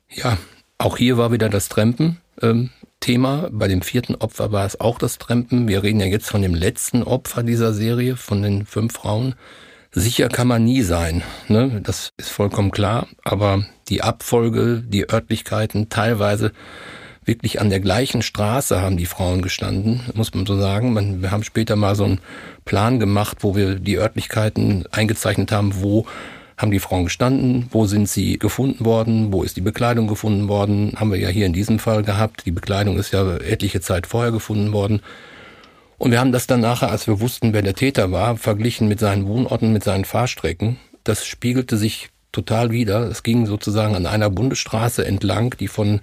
Ja, 0.07 0.37
auch 0.77 0.95
hier 0.95 1.17
war 1.17 1.33
wieder 1.33 1.49
das 1.49 1.67
Trampen. 1.67 2.21
Ähm, 2.41 2.69
Thema. 3.01 3.49
Bei 3.51 3.67
dem 3.67 3.81
vierten 3.81 4.15
Opfer 4.15 4.53
war 4.53 4.65
es 4.65 4.79
auch 4.79 4.97
das 4.97 5.17
Trampen. 5.17 5.67
Wir 5.67 5.83
reden 5.83 5.99
ja 5.99 6.05
jetzt 6.05 6.29
von 6.29 6.41
dem 6.41 6.55
letzten 6.55 7.03
Opfer 7.03 7.43
dieser 7.43 7.73
Serie, 7.73 8.15
von 8.15 8.41
den 8.41 8.65
fünf 8.65 8.93
Frauen. 8.93 9.35
Sicher 9.91 10.29
kann 10.29 10.47
man 10.47 10.63
nie 10.63 10.83
sein, 10.83 11.21
ne? 11.49 11.81
das 11.83 12.11
ist 12.15 12.29
vollkommen 12.29 12.71
klar. 12.71 13.07
Aber 13.25 13.65
die 13.89 14.03
Abfolge, 14.03 14.85
die 14.87 15.11
Örtlichkeiten, 15.11 15.89
teilweise 15.89 16.53
wirklich 17.23 17.61
an 17.61 17.69
der 17.69 17.79
gleichen 17.79 18.21
Straße 18.21 18.81
haben 18.81 18.97
die 18.97 19.05
Frauen 19.05 19.41
gestanden, 19.41 20.01
muss 20.15 20.33
man 20.33 20.45
so 20.45 20.57
sagen. 20.57 21.21
wir 21.21 21.31
haben 21.31 21.43
später 21.43 21.75
mal 21.75 21.95
so 21.95 22.05
einen 22.05 22.19
Plan 22.65 22.99
gemacht, 22.99 23.37
wo 23.41 23.55
wir 23.55 23.75
die 23.75 23.97
Örtlichkeiten 23.97 24.85
eingezeichnet 24.91 25.51
haben, 25.51 25.81
wo 25.81 26.05
haben 26.57 26.71
die 26.71 26.79
Frauen 26.79 27.05
gestanden, 27.05 27.67
wo 27.71 27.85
sind 27.85 28.07
sie 28.07 28.37
gefunden 28.37 28.85
worden, 28.85 29.33
wo 29.33 29.43
ist 29.43 29.57
die 29.57 29.61
Bekleidung 29.61 30.07
gefunden 30.07 30.47
worden, 30.47 30.93
haben 30.95 31.11
wir 31.11 31.19
ja 31.19 31.29
hier 31.29 31.45
in 31.45 31.53
diesem 31.53 31.79
Fall 31.79 32.03
gehabt. 32.03 32.45
Die 32.45 32.51
Bekleidung 32.51 32.97
ist 32.97 33.11
ja 33.13 33.37
etliche 33.37 33.81
Zeit 33.81 34.05
vorher 34.05 34.31
gefunden 34.31 34.71
worden. 34.71 35.01
Und 35.97 36.11
wir 36.11 36.19
haben 36.19 36.31
das 36.31 36.47
dann 36.47 36.61
nachher, 36.61 36.89
als 36.89 37.07
wir 37.07 37.19
wussten, 37.19 37.53
wer 37.53 37.61
der 37.61 37.75
Täter 37.75 38.11
war, 38.11 38.35
verglichen 38.37 38.87
mit 38.87 38.99
seinen 38.99 39.27
Wohnorten, 39.27 39.73
mit 39.73 39.83
seinen 39.83 40.05
Fahrstrecken. 40.05 40.77
Das 41.03 41.25
spiegelte 41.25 41.77
sich 41.77 42.09
total 42.31 42.71
wieder. 42.71 43.01
Es 43.01 43.23
ging 43.23 43.45
sozusagen 43.45 43.95
an 43.95 44.05
einer 44.05 44.29
Bundesstraße 44.29 45.05
entlang, 45.05 45.55
die 45.59 45.67
von 45.67 45.99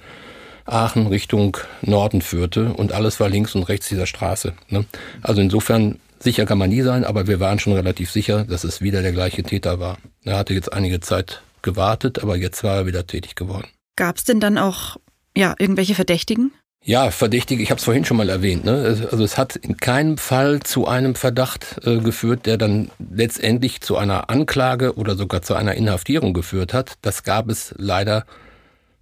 Aachen 0.68 1.06
Richtung 1.06 1.56
Norden 1.82 2.22
führte 2.22 2.72
und 2.72 2.92
alles 2.92 3.20
war 3.20 3.28
links 3.28 3.54
und 3.54 3.64
rechts 3.64 3.88
dieser 3.88 4.06
Straße. 4.06 4.54
Ne? 4.68 4.84
Also 5.22 5.40
insofern 5.40 5.98
sicher 6.20 6.46
kann 6.46 6.58
man 6.58 6.70
nie 6.70 6.82
sein, 6.82 7.04
aber 7.04 7.26
wir 7.26 7.40
waren 7.40 7.58
schon 7.58 7.72
relativ 7.72 8.10
sicher, 8.10 8.44
dass 8.44 8.64
es 8.64 8.80
wieder 8.80 9.02
der 9.02 9.12
gleiche 9.12 9.42
Täter 9.42 9.80
war. 9.80 9.98
Er 10.24 10.36
hatte 10.36 10.54
jetzt 10.54 10.72
einige 10.72 11.00
Zeit 11.00 11.42
gewartet, 11.62 12.22
aber 12.22 12.36
jetzt 12.36 12.62
war 12.64 12.76
er 12.76 12.86
wieder 12.86 13.06
tätig 13.06 13.34
geworden. 13.34 13.68
Gab 13.96 14.16
es 14.16 14.24
denn 14.24 14.40
dann 14.40 14.58
auch 14.58 14.96
ja 15.36 15.54
irgendwelche 15.58 15.94
Verdächtigen? 15.94 16.52
Ja, 16.84 17.10
Verdächtige, 17.10 17.62
ich 17.62 17.70
habe 17.70 17.78
es 17.78 17.84
vorhin 17.84 18.04
schon 18.04 18.16
mal 18.16 18.28
erwähnt. 18.28 18.64
Ne? 18.64 19.06
Also 19.10 19.24
es 19.24 19.36
hat 19.36 19.56
in 19.56 19.76
keinem 19.76 20.16
Fall 20.16 20.60
zu 20.60 20.86
einem 20.86 21.16
Verdacht 21.16 21.80
äh, 21.84 21.98
geführt, 21.98 22.46
der 22.46 22.56
dann 22.56 22.90
letztendlich 23.10 23.80
zu 23.80 23.96
einer 23.96 24.30
Anklage 24.30 24.96
oder 24.96 25.16
sogar 25.16 25.42
zu 25.42 25.54
einer 25.54 25.74
Inhaftierung 25.74 26.34
geführt 26.34 26.72
hat. 26.72 26.94
Das 27.02 27.24
gab 27.24 27.48
es 27.48 27.74
leider 27.76 28.24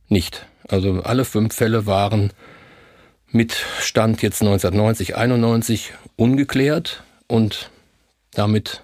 nicht. 0.08 0.46
Also 0.68 1.02
alle 1.02 1.24
fünf 1.24 1.54
Fälle 1.54 1.86
waren 1.86 2.32
mit 3.30 3.56
Stand 3.80 4.22
jetzt 4.22 4.42
1990, 4.42 5.16
91 5.16 5.92
ungeklärt 6.16 7.02
und 7.26 7.70
damit 8.32 8.82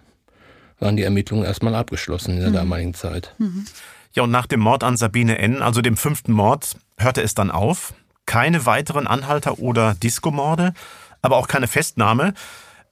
waren 0.78 0.96
die 0.96 1.02
Ermittlungen 1.02 1.44
erstmal 1.44 1.74
abgeschlossen 1.74 2.34
in 2.34 2.40
der 2.40 2.50
mhm. 2.50 2.54
damaligen 2.54 2.94
Zeit. 2.94 3.34
Mhm. 3.38 3.66
Ja, 4.14 4.24
und 4.24 4.30
nach 4.30 4.46
dem 4.46 4.60
Mord 4.60 4.84
an 4.84 4.96
Sabine 4.96 5.38
N., 5.38 5.62
also 5.62 5.80
dem 5.80 5.96
fünften 5.96 6.32
Mord, 6.32 6.76
hörte 6.98 7.22
es 7.22 7.34
dann 7.34 7.50
auf. 7.50 7.94
Keine 8.26 8.66
weiteren 8.66 9.06
Anhalter 9.06 9.58
oder 9.58 9.94
Diskomorde, 9.94 10.74
aber 11.22 11.36
auch 11.36 11.48
keine 11.48 11.66
Festnahme. 11.66 12.34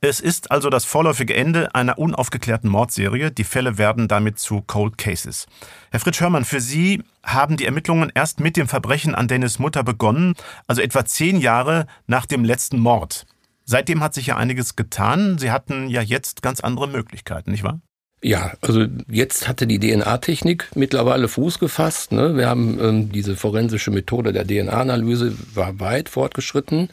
Es 0.00 0.18
ist 0.18 0.50
also 0.50 0.70
das 0.70 0.87
vorläufige 0.87 1.35
Ende 1.35 1.74
einer 1.74 1.98
unaufgeklärten 1.98 2.70
Mordserie. 2.70 3.31
Die 3.31 3.44
Fälle 3.44 3.76
werden 3.76 4.09
damit 4.09 4.38
zu 4.38 4.62
Cold 4.62 4.96
Cases. 4.96 5.46
Herr 5.92 5.98
Fritsch 5.98 6.20
Hörmann, 6.20 6.44
für 6.44 6.61
Sie 6.61 7.03
haben 7.24 7.57
die 7.57 7.66
Ermittlungen 7.66 8.12
erst 8.14 8.38
mit 8.38 8.57
dem 8.57 8.68
Verbrechen 8.68 9.16
an 9.16 9.26
Dennis 9.26 9.59
Mutter 9.59 9.83
begonnen, 9.83 10.35
also 10.68 10.83
etwa 10.83 11.05
zehn 11.05 11.40
Jahre 11.40 11.87
nach 12.07 12.26
dem 12.26 12.44
letzten 12.44 12.79
Mord. 12.79 13.26
Seitdem 13.64 14.00
hat 14.00 14.14
sich 14.14 14.26
ja 14.29 14.37
einiges 14.37 14.76
getan. 14.76 15.38
Sie 15.38 15.50
hatten 15.50 15.88
ja 15.88 16.00
jetzt 16.00 16.42
ganz 16.42 16.61
andere 16.61 16.87
Möglichkeiten, 16.87 17.50
nicht 17.50 17.64
wahr? 17.64 17.81
Ja, 18.22 18.53
also 18.61 18.87
jetzt 19.09 19.48
hatte 19.48 19.66
die 19.66 19.81
DNA-Technik 19.81 20.68
mittlerweile 20.76 21.26
Fuß 21.26 21.59
gefasst. 21.59 22.12
Ne? 22.12 22.37
Wir 22.37 22.48
haben 22.48 22.79
ähm, 22.81 23.12
diese 23.12 23.35
forensische 23.35 23.90
Methode 23.90 24.33
der 24.33 24.46
DNA-Analyse 24.46 25.35
war 25.55 25.81
weit 25.81 26.09
fortgeschritten. 26.09 26.90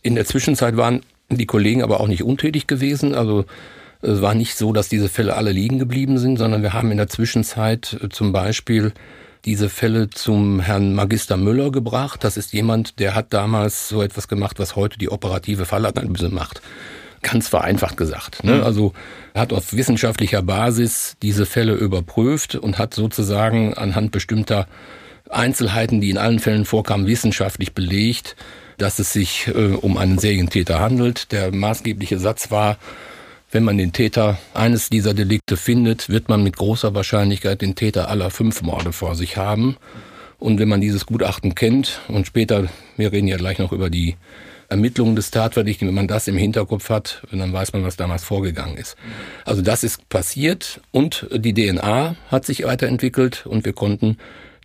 In 0.00 0.14
der 0.14 0.24
Zwischenzeit 0.24 0.78
waren 0.78 1.02
die 1.28 1.46
Kollegen 1.46 1.82
aber 1.82 2.00
auch 2.00 2.08
nicht 2.08 2.22
untätig 2.22 2.66
gewesen. 2.66 3.14
Also 3.14 3.44
es 4.02 4.22
war 4.22 4.34
nicht 4.34 4.56
so, 4.56 4.72
dass 4.72 4.88
diese 4.88 5.08
Fälle 5.08 5.36
alle 5.36 5.52
liegen 5.52 5.78
geblieben 5.78 6.18
sind, 6.18 6.38
sondern 6.38 6.62
wir 6.62 6.72
haben 6.72 6.90
in 6.90 6.96
der 6.96 7.08
Zwischenzeit 7.08 7.98
äh, 8.02 8.08
zum 8.08 8.32
Beispiel 8.32 8.92
diese 9.44 9.68
Fälle 9.68 10.10
zum 10.10 10.60
Herrn 10.60 10.94
Magister 10.94 11.36
Müller 11.36 11.70
gebracht. 11.70 12.24
Das 12.24 12.36
ist 12.36 12.52
jemand, 12.52 12.98
der 12.98 13.14
hat 13.14 13.32
damals 13.32 13.88
so 13.88 14.02
etwas 14.02 14.28
gemacht, 14.28 14.58
was 14.58 14.76
heute 14.76 14.98
die 14.98 15.10
operative 15.10 15.64
Fallanalyse 15.64 16.28
macht. 16.28 16.60
Ganz 17.22 17.48
vereinfacht 17.48 17.96
gesagt. 17.96 18.44
Ne? 18.44 18.56
Mhm. 18.56 18.62
Also 18.62 18.92
hat 19.34 19.52
auf 19.52 19.72
wissenschaftlicher 19.72 20.42
Basis 20.42 21.16
diese 21.22 21.46
Fälle 21.46 21.74
überprüft 21.74 22.54
und 22.54 22.78
hat 22.78 22.94
sozusagen 22.94 23.74
anhand 23.74 24.10
bestimmter 24.12 24.66
Einzelheiten, 25.28 26.00
die 26.00 26.10
in 26.10 26.18
allen 26.18 26.38
Fällen 26.38 26.64
vorkamen, 26.64 27.06
wissenschaftlich 27.06 27.72
belegt, 27.72 28.36
dass 28.78 28.98
es 28.98 29.12
sich 29.12 29.48
äh, 29.48 29.74
um 29.74 29.96
einen 29.96 30.18
Serientäter 30.18 30.80
handelt. 30.80 31.32
Der 31.32 31.54
maßgebliche 31.54 32.18
Satz 32.18 32.50
war, 32.50 32.78
wenn 33.50 33.64
man 33.64 33.78
den 33.78 33.92
Täter 33.92 34.38
eines 34.54 34.90
dieser 34.90 35.14
Delikte 35.14 35.56
findet, 35.56 36.08
wird 36.08 36.28
man 36.28 36.42
mit 36.42 36.56
großer 36.56 36.94
Wahrscheinlichkeit 36.94 37.62
den 37.62 37.74
Täter 37.74 38.08
aller 38.08 38.30
fünf 38.30 38.62
Morde 38.62 38.92
vor 38.92 39.16
sich 39.16 39.36
haben. 39.36 39.76
Und 40.38 40.58
wenn 40.58 40.68
man 40.68 40.80
dieses 40.80 41.06
Gutachten 41.06 41.54
kennt 41.54 42.00
und 42.08 42.26
später, 42.26 42.68
wir 42.96 43.12
reden 43.12 43.28
ja 43.28 43.36
gleich 43.36 43.58
noch 43.58 43.72
über 43.72 43.90
die 43.90 44.16
Ermittlungen 44.70 45.16
des 45.16 45.32
Tatverdächtigen, 45.32 45.88
wenn 45.88 45.96
man 45.96 46.08
das 46.08 46.28
im 46.28 46.36
Hinterkopf 46.36 46.90
hat, 46.90 47.22
dann 47.32 47.52
weiß 47.52 47.72
man, 47.72 47.82
was 47.82 47.96
damals 47.96 48.22
vorgegangen 48.22 48.76
ist. 48.76 48.96
Also 49.44 49.62
das 49.62 49.82
ist 49.82 50.08
passiert 50.08 50.80
und 50.92 51.26
die 51.34 51.52
DNA 51.52 52.14
hat 52.28 52.46
sich 52.46 52.64
weiterentwickelt 52.64 53.46
und 53.46 53.64
wir 53.64 53.72
konnten 53.72 54.16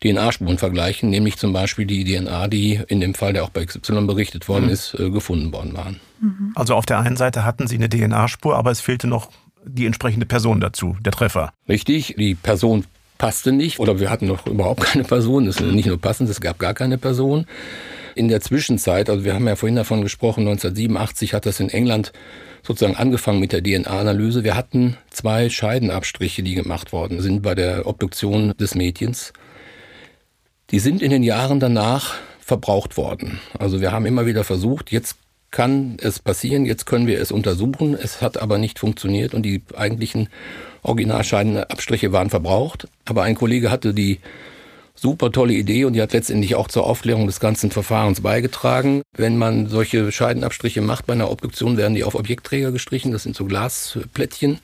DNA-Spuren 0.03 0.57
vergleichen, 0.57 1.09
nämlich 1.09 1.37
zum 1.37 1.53
Beispiel 1.53 1.85
die 1.85 2.03
DNA, 2.03 2.47
die 2.47 2.81
in 2.87 2.99
dem 2.99 3.13
Fall, 3.13 3.33
der 3.33 3.43
auch 3.43 3.49
bei 3.49 3.65
XY 3.65 4.05
berichtet 4.05 4.47
worden 4.47 4.65
mhm. 4.65 4.71
ist, 4.71 4.93
äh, 4.99 5.09
gefunden 5.09 5.51
worden 5.53 5.75
waren. 5.75 5.99
Mhm. 6.19 6.51
Also 6.55 6.75
auf 6.75 6.85
der 6.85 6.99
einen 6.99 7.17
Seite 7.17 7.45
hatten 7.45 7.67
Sie 7.67 7.75
eine 7.75 7.89
DNA-Spur, 7.89 8.55
aber 8.55 8.71
es 8.71 8.81
fehlte 8.81 9.07
noch 9.07 9.29
die 9.65 9.85
entsprechende 9.85 10.25
Person 10.25 10.59
dazu, 10.59 10.95
der 11.01 11.11
Treffer. 11.11 11.51
Richtig, 11.67 12.15
die 12.17 12.35
Person 12.35 12.85
passte 13.17 13.51
nicht 13.51 13.79
oder 13.79 13.99
wir 13.99 14.09
hatten 14.09 14.27
noch 14.27 14.45
überhaupt 14.45 14.81
keine 14.91 15.03
Person. 15.03 15.45
Das 15.45 15.59
ist 15.59 15.71
nicht 15.73 15.87
nur 15.87 15.99
passend, 15.99 16.29
es 16.29 16.41
gab 16.41 16.59
gar 16.59 16.73
keine 16.73 16.97
Person. 16.97 17.45
In 18.15 18.29
der 18.29 18.39
Zwischenzeit, 18.39 19.09
also 19.09 19.25
wir 19.25 19.33
haben 19.33 19.47
ja 19.47 19.55
vorhin 19.55 19.75
davon 19.75 20.01
gesprochen, 20.01 20.41
1987 20.41 21.33
hat 21.33 21.45
das 21.45 21.59
in 21.59 21.69
England 21.69 22.13
sozusagen 22.63 22.95
angefangen 22.95 23.39
mit 23.39 23.51
der 23.51 23.61
DNA-Analyse. 23.61 24.43
Wir 24.43 24.55
hatten 24.55 24.97
zwei 25.09 25.49
Scheidenabstriche, 25.49 26.41
die 26.41 26.55
gemacht 26.55 26.93
worden 26.93 27.21
sind 27.21 27.41
bei 27.41 27.55
der 27.55 27.85
Obduktion 27.85 28.53
des 28.57 28.73
Mädchens 28.73 29.33
die 30.71 30.79
sind 30.79 31.01
in 31.01 31.11
den 31.11 31.23
Jahren 31.23 31.59
danach 31.59 32.15
verbraucht 32.39 32.97
worden. 32.97 33.39
Also 33.57 33.81
wir 33.81 33.91
haben 33.91 34.05
immer 34.05 34.25
wieder 34.25 34.43
versucht, 34.43 34.91
jetzt 34.91 35.17
kann 35.51 35.97
es 36.01 36.19
passieren, 36.19 36.65
jetzt 36.65 36.85
können 36.85 37.07
wir 37.07 37.21
es 37.21 37.31
untersuchen. 37.31 37.95
Es 37.95 38.21
hat 38.21 38.37
aber 38.37 38.57
nicht 38.57 38.77
funktioniert 38.77 39.33
und 39.33 39.43
die 39.43 39.63
eigentlichen 39.75 40.27
Originalscheidenabstriche 40.81 42.11
waren 42.11 42.29
verbraucht. 42.29 42.87
Aber 43.05 43.23
ein 43.23 43.35
Kollege 43.35 43.71
hatte 43.71 43.93
die 43.93 44.19
super 44.95 45.31
tolle 45.31 45.53
Idee 45.53 45.85
und 45.85 45.93
die 45.93 46.01
hat 46.01 46.13
letztendlich 46.13 46.55
auch 46.55 46.67
zur 46.67 46.85
Aufklärung 46.85 47.25
des 47.25 47.39
ganzen 47.39 47.71
Verfahrens 47.71 48.21
beigetragen. 48.21 49.01
Wenn 49.15 49.37
man 49.37 49.67
solche 49.67 50.11
Scheidenabstriche 50.11 50.81
macht 50.81 51.05
bei 51.05 51.13
einer 51.13 51.31
Obduktion, 51.31 51.77
werden 51.77 51.95
die 51.95 52.03
auf 52.03 52.15
Objektträger 52.15 52.71
gestrichen. 52.71 53.11
Das 53.11 53.23
sind 53.23 53.35
so 53.35 53.45
Glasplättchen 53.45 54.59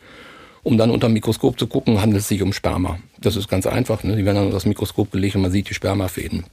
um 0.63 0.78
dann 0.78 0.91
unter 0.91 1.08
dem 1.08 1.13
Mikroskop 1.13 1.58
zu 1.58 1.67
gucken, 1.67 2.02
handelt 2.02 2.21
es 2.21 2.28
sich 2.28 2.41
um 2.41 2.54
Sperma. 2.54 3.00
Das 3.19 3.36
ist 3.36 3.47
ganz 3.47 3.65
einfach. 3.65 4.04
Ne? 4.04 4.15
Die 4.15 4.26
werden 4.26 4.36
dann 4.36 4.45
unter 4.45 4.58
das 4.58 4.65
Mikroskop 4.65 5.12
gelegt 5.12 5.36
und 5.36 5.41
man 5.41 5.52
sieht 5.52 5.69
die 5.69 5.74
Spermafäden. 5.74 6.45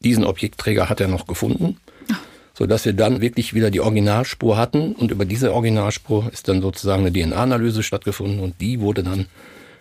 Diesen 0.00 0.24
Objektträger 0.24 0.88
hat 0.88 1.00
er 1.00 1.08
noch 1.08 1.26
gefunden, 1.26 1.78
sodass 2.54 2.84
wir 2.84 2.92
dann 2.92 3.20
wirklich 3.20 3.54
wieder 3.54 3.70
die 3.70 3.80
Originalspur 3.80 4.56
hatten. 4.56 4.94
Und 4.94 5.12
über 5.12 5.24
diese 5.24 5.52
Originalspur 5.52 6.30
ist 6.32 6.48
dann 6.48 6.60
sozusagen 6.60 7.06
eine 7.06 7.12
DNA-Analyse 7.12 7.82
stattgefunden 7.82 8.40
und 8.40 8.60
die 8.60 8.80
wurde 8.80 9.02
dann 9.04 9.26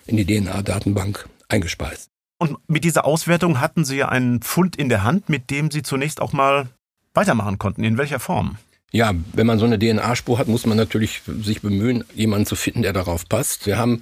in 0.05 0.17
die 0.17 0.25
DNA-Datenbank 0.25 1.27
eingespeist. 1.47 2.09
Und 2.37 2.57
mit 2.67 2.83
dieser 2.83 3.05
Auswertung 3.05 3.59
hatten 3.59 3.85
Sie 3.85 3.97
ja 3.97 4.09
einen 4.09 4.41
Fund 4.41 4.75
in 4.75 4.89
der 4.89 5.03
Hand, 5.03 5.29
mit 5.29 5.49
dem 5.49 5.69
Sie 5.69 5.83
zunächst 5.83 6.21
auch 6.21 6.33
mal 6.33 6.69
weitermachen 7.13 7.59
konnten. 7.59 7.83
In 7.83 7.97
welcher 7.97 8.19
Form? 8.19 8.57
Ja, 8.91 9.13
wenn 9.33 9.47
man 9.47 9.57
so 9.57 9.65
eine 9.65 9.79
DNA-Spur 9.79 10.37
hat, 10.37 10.47
muss 10.47 10.65
man 10.65 10.77
natürlich 10.77 11.21
sich 11.41 11.61
bemühen, 11.61 12.03
jemanden 12.13 12.45
zu 12.45 12.55
finden, 12.55 12.81
der 12.81 12.91
darauf 12.91 13.27
passt. 13.27 13.65
Wir 13.65 13.77
haben 13.77 14.01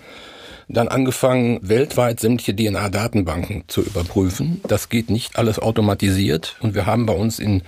dann 0.68 0.88
angefangen, 0.88 1.60
weltweit 1.62 2.20
sämtliche 2.20 2.56
DNA-Datenbanken 2.56 3.64
zu 3.68 3.82
überprüfen. 3.82 4.62
Das 4.68 4.90
geht 4.90 5.10
nicht 5.10 5.38
alles 5.38 5.60
automatisiert. 5.60 6.58
Und 6.60 6.74
wir 6.74 6.86
haben 6.86 7.06
bei 7.06 7.14
uns 7.14 7.40
in 7.40 7.62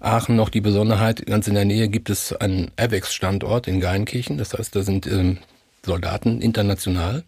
Aachen 0.00 0.36
noch 0.36 0.48
die 0.48 0.60
Besonderheit, 0.60 1.26
ganz 1.26 1.48
in 1.48 1.54
der 1.54 1.64
Nähe 1.64 1.88
gibt 1.88 2.08
es 2.08 2.32
einen 2.32 2.70
AVEX-Standort 2.76 3.66
in 3.66 3.80
Geinkirchen. 3.80 4.38
Das 4.38 4.54
heißt, 4.54 4.76
da 4.76 4.82
sind 4.82 5.06
ähm, 5.06 5.38
Soldaten 5.84 6.40
international. 6.40 7.24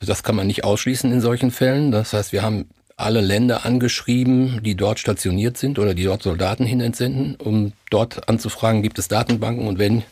Das 0.00 0.22
kann 0.22 0.36
man 0.36 0.46
nicht 0.46 0.62
ausschließen 0.62 1.10
in 1.10 1.20
solchen 1.20 1.50
Fällen. 1.50 1.90
Das 1.90 2.12
heißt, 2.12 2.32
wir 2.32 2.42
haben 2.42 2.66
alle 2.96 3.20
Länder 3.20 3.66
angeschrieben, 3.66 4.60
die 4.62 4.74
dort 4.74 4.98
stationiert 4.98 5.58
sind 5.58 5.78
oder 5.78 5.94
die 5.94 6.04
dort 6.04 6.22
Soldaten 6.22 6.64
hin 6.64 6.80
entsenden, 6.80 7.36
um 7.36 7.72
dort 7.90 8.28
anzufragen, 8.28 8.82
gibt 8.82 8.98
es 8.98 9.08
Datenbanken 9.08 9.68
und 9.68 9.78
wenn, 9.78 10.02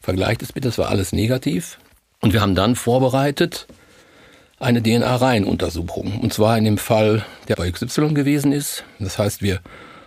vergleicht 0.00 0.42
es 0.42 0.52
bitte, 0.52 0.68
das 0.68 0.78
war 0.78 0.88
alles 0.88 1.12
negativ. 1.12 1.78
Und 2.20 2.32
wir 2.32 2.40
haben 2.40 2.54
dann 2.54 2.74
vorbereitet 2.74 3.66
eine 4.58 4.82
DNA-Reihenuntersuchung. 4.82 6.20
Und 6.20 6.32
zwar 6.32 6.56
in 6.56 6.64
dem 6.64 6.78
Fall, 6.78 7.24
der 7.48 7.56
bei 7.56 7.70
XY 7.70 8.14
gewesen 8.14 8.52
ist. 8.52 8.84
Das 8.98 9.18
heißt, 9.18 9.42
wir 9.42 9.60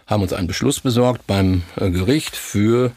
haben 0.08 0.24
uns 0.24 0.34
einen 0.34 0.48
Beschluss 0.48 0.80
besorgt 0.80 1.28
beim 1.28 1.64
äh, 1.76 1.90
Gericht 1.90 2.36
für 2.36 2.92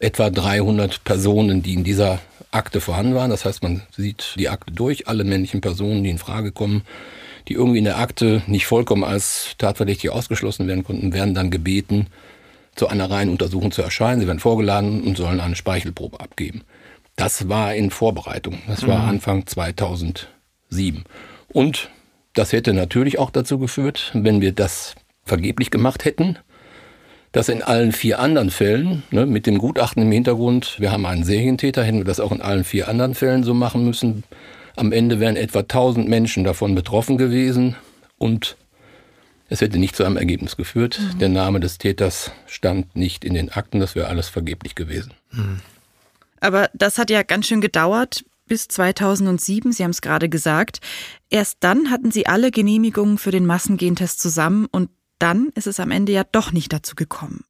etwa 0.00 0.28
300 0.28 1.04
Personen, 1.04 1.62
die 1.62 1.74
in 1.74 1.84
dieser 1.84 2.18
Akte 2.50 2.80
vorhanden 2.80 3.14
waren. 3.14 3.30
Das 3.30 3.44
heißt, 3.44 3.62
man 3.62 3.82
sieht 3.96 4.34
die 4.36 4.48
Akte 4.48 4.72
durch, 4.72 5.06
alle 5.06 5.24
männlichen 5.24 5.60
Personen, 5.60 6.02
die 6.02 6.10
in 6.10 6.18
Frage 6.18 6.52
kommen, 6.52 6.82
die 7.48 7.54
irgendwie 7.54 7.78
in 7.78 7.84
der 7.84 7.98
Akte 7.98 8.42
nicht 8.46 8.66
vollkommen 8.66 9.04
als 9.04 9.54
Tatverdächtige 9.58 10.12
ausgeschlossen 10.12 10.66
werden 10.66 10.84
konnten, 10.84 11.12
werden 11.12 11.34
dann 11.34 11.50
gebeten, 11.50 12.06
zu 12.74 12.88
einer 12.88 13.10
reinen 13.10 13.30
Untersuchung 13.30 13.70
zu 13.70 13.82
erscheinen. 13.82 14.20
Sie 14.20 14.26
werden 14.26 14.40
vorgeladen 14.40 15.02
und 15.02 15.16
sollen 15.16 15.40
eine 15.40 15.56
Speichelprobe 15.56 16.20
abgeben. 16.20 16.62
Das 17.16 17.48
war 17.48 17.74
in 17.74 17.90
Vorbereitung. 17.90 18.58
Das 18.66 18.86
war 18.86 19.02
mhm. 19.02 19.08
Anfang 19.08 19.46
2007. 19.46 20.26
Und 21.48 21.90
das 22.32 22.52
hätte 22.52 22.72
natürlich 22.72 23.18
auch 23.18 23.30
dazu 23.30 23.58
geführt, 23.58 24.10
wenn 24.14 24.40
wir 24.40 24.52
das 24.52 24.96
vergeblich 25.24 25.70
gemacht 25.70 26.04
hätten, 26.04 26.38
dass 27.30 27.48
in 27.48 27.62
allen 27.62 27.92
vier 27.92 28.20
anderen 28.20 28.50
Fällen, 28.50 29.02
ne, 29.10 29.26
mit 29.26 29.46
dem 29.46 29.58
Gutachten 29.58 30.02
im 30.02 30.12
Hintergrund, 30.12 30.76
wir 30.78 30.92
haben 30.92 31.06
einen 31.06 31.24
Serientäter, 31.24 31.82
hätten 31.82 31.98
wir 31.98 32.04
das 32.04 32.20
auch 32.20 32.32
in 32.32 32.42
allen 32.42 32.64
vier 32.64 32.88
anderen 32.88 33.14
Fällen 33.14 33.42
so 33.42 33.54
machen 33.54 33.84
müssen. 33.84 34.24
Am 34.76 34.92
Ende 34.92 35.20
wären 35.20 35.36
etwa 35.36 35.60
1000 35.60 36.08
Menschen 36.08 36.44
davon 36.44 36.74
betroffen 36.74 37.16
gewesen 37.18 37.76
und 38.18 38.56
es 39.48 39.60
hätte 39.60 39.78
nicht 39.78 39.94
zu 39.94 40.04
einem 40.04 40.16
Ergebnis 40.16 40.56
geführt. 40.56 41.00
Mhm. 41.00 41.18
Der 41.18 41.28
Name 41.28 41.60
des 41.60 41.78
Täters 41.78 42.32
stand 42.46 42.96
nicht 42.96 43.24
in 43.24 43.34
den 43.34 43.50
Akten, 43.50 43.80
das 43.80 43.94
wäre 43.94 44.08
alles 44.08 44.28
vergeblich 44.28 44.74
gewesen. 44.74 45.12
Mhm. 45.30 45.60
Aber 46.40 46.68
das 46.74 46.98
hat 46.98 47.10
ja 47.10 47.22
ganz 47.22 47.46
schön 47.46 47.60
gedauert, 47.60 48.24
bis 48.46 48.68
2007, 48.68 49.72
Sie 49.72 49.84
haben 49.84 49.92
es 49.92 50.02
gerade 50.02 50.28
gesagt. 50.28 50.80
Erst 51.30 51.58
dann 51.60 51.90
hatten 51.90 52.10
Sie 52.10 52.26
alle 52.26 52.50
Genehmigungen 52.50 53.16
für 53.16 53.30
den 53.30 53.46
Massengentest 53.46 54.20
zusammen 54.20 54.66
und 54.70 54.90
dann 55.18 55.50
ist 55.54 55.66
es 55.66 55.80
am 55.80 55.90
Ende 55.90 56.12
ja 56.12 56.24
doch 56.24 56.52
nicht 56.52 56.72
dazu 56.72 56.94
gekommen. 56.94 57.44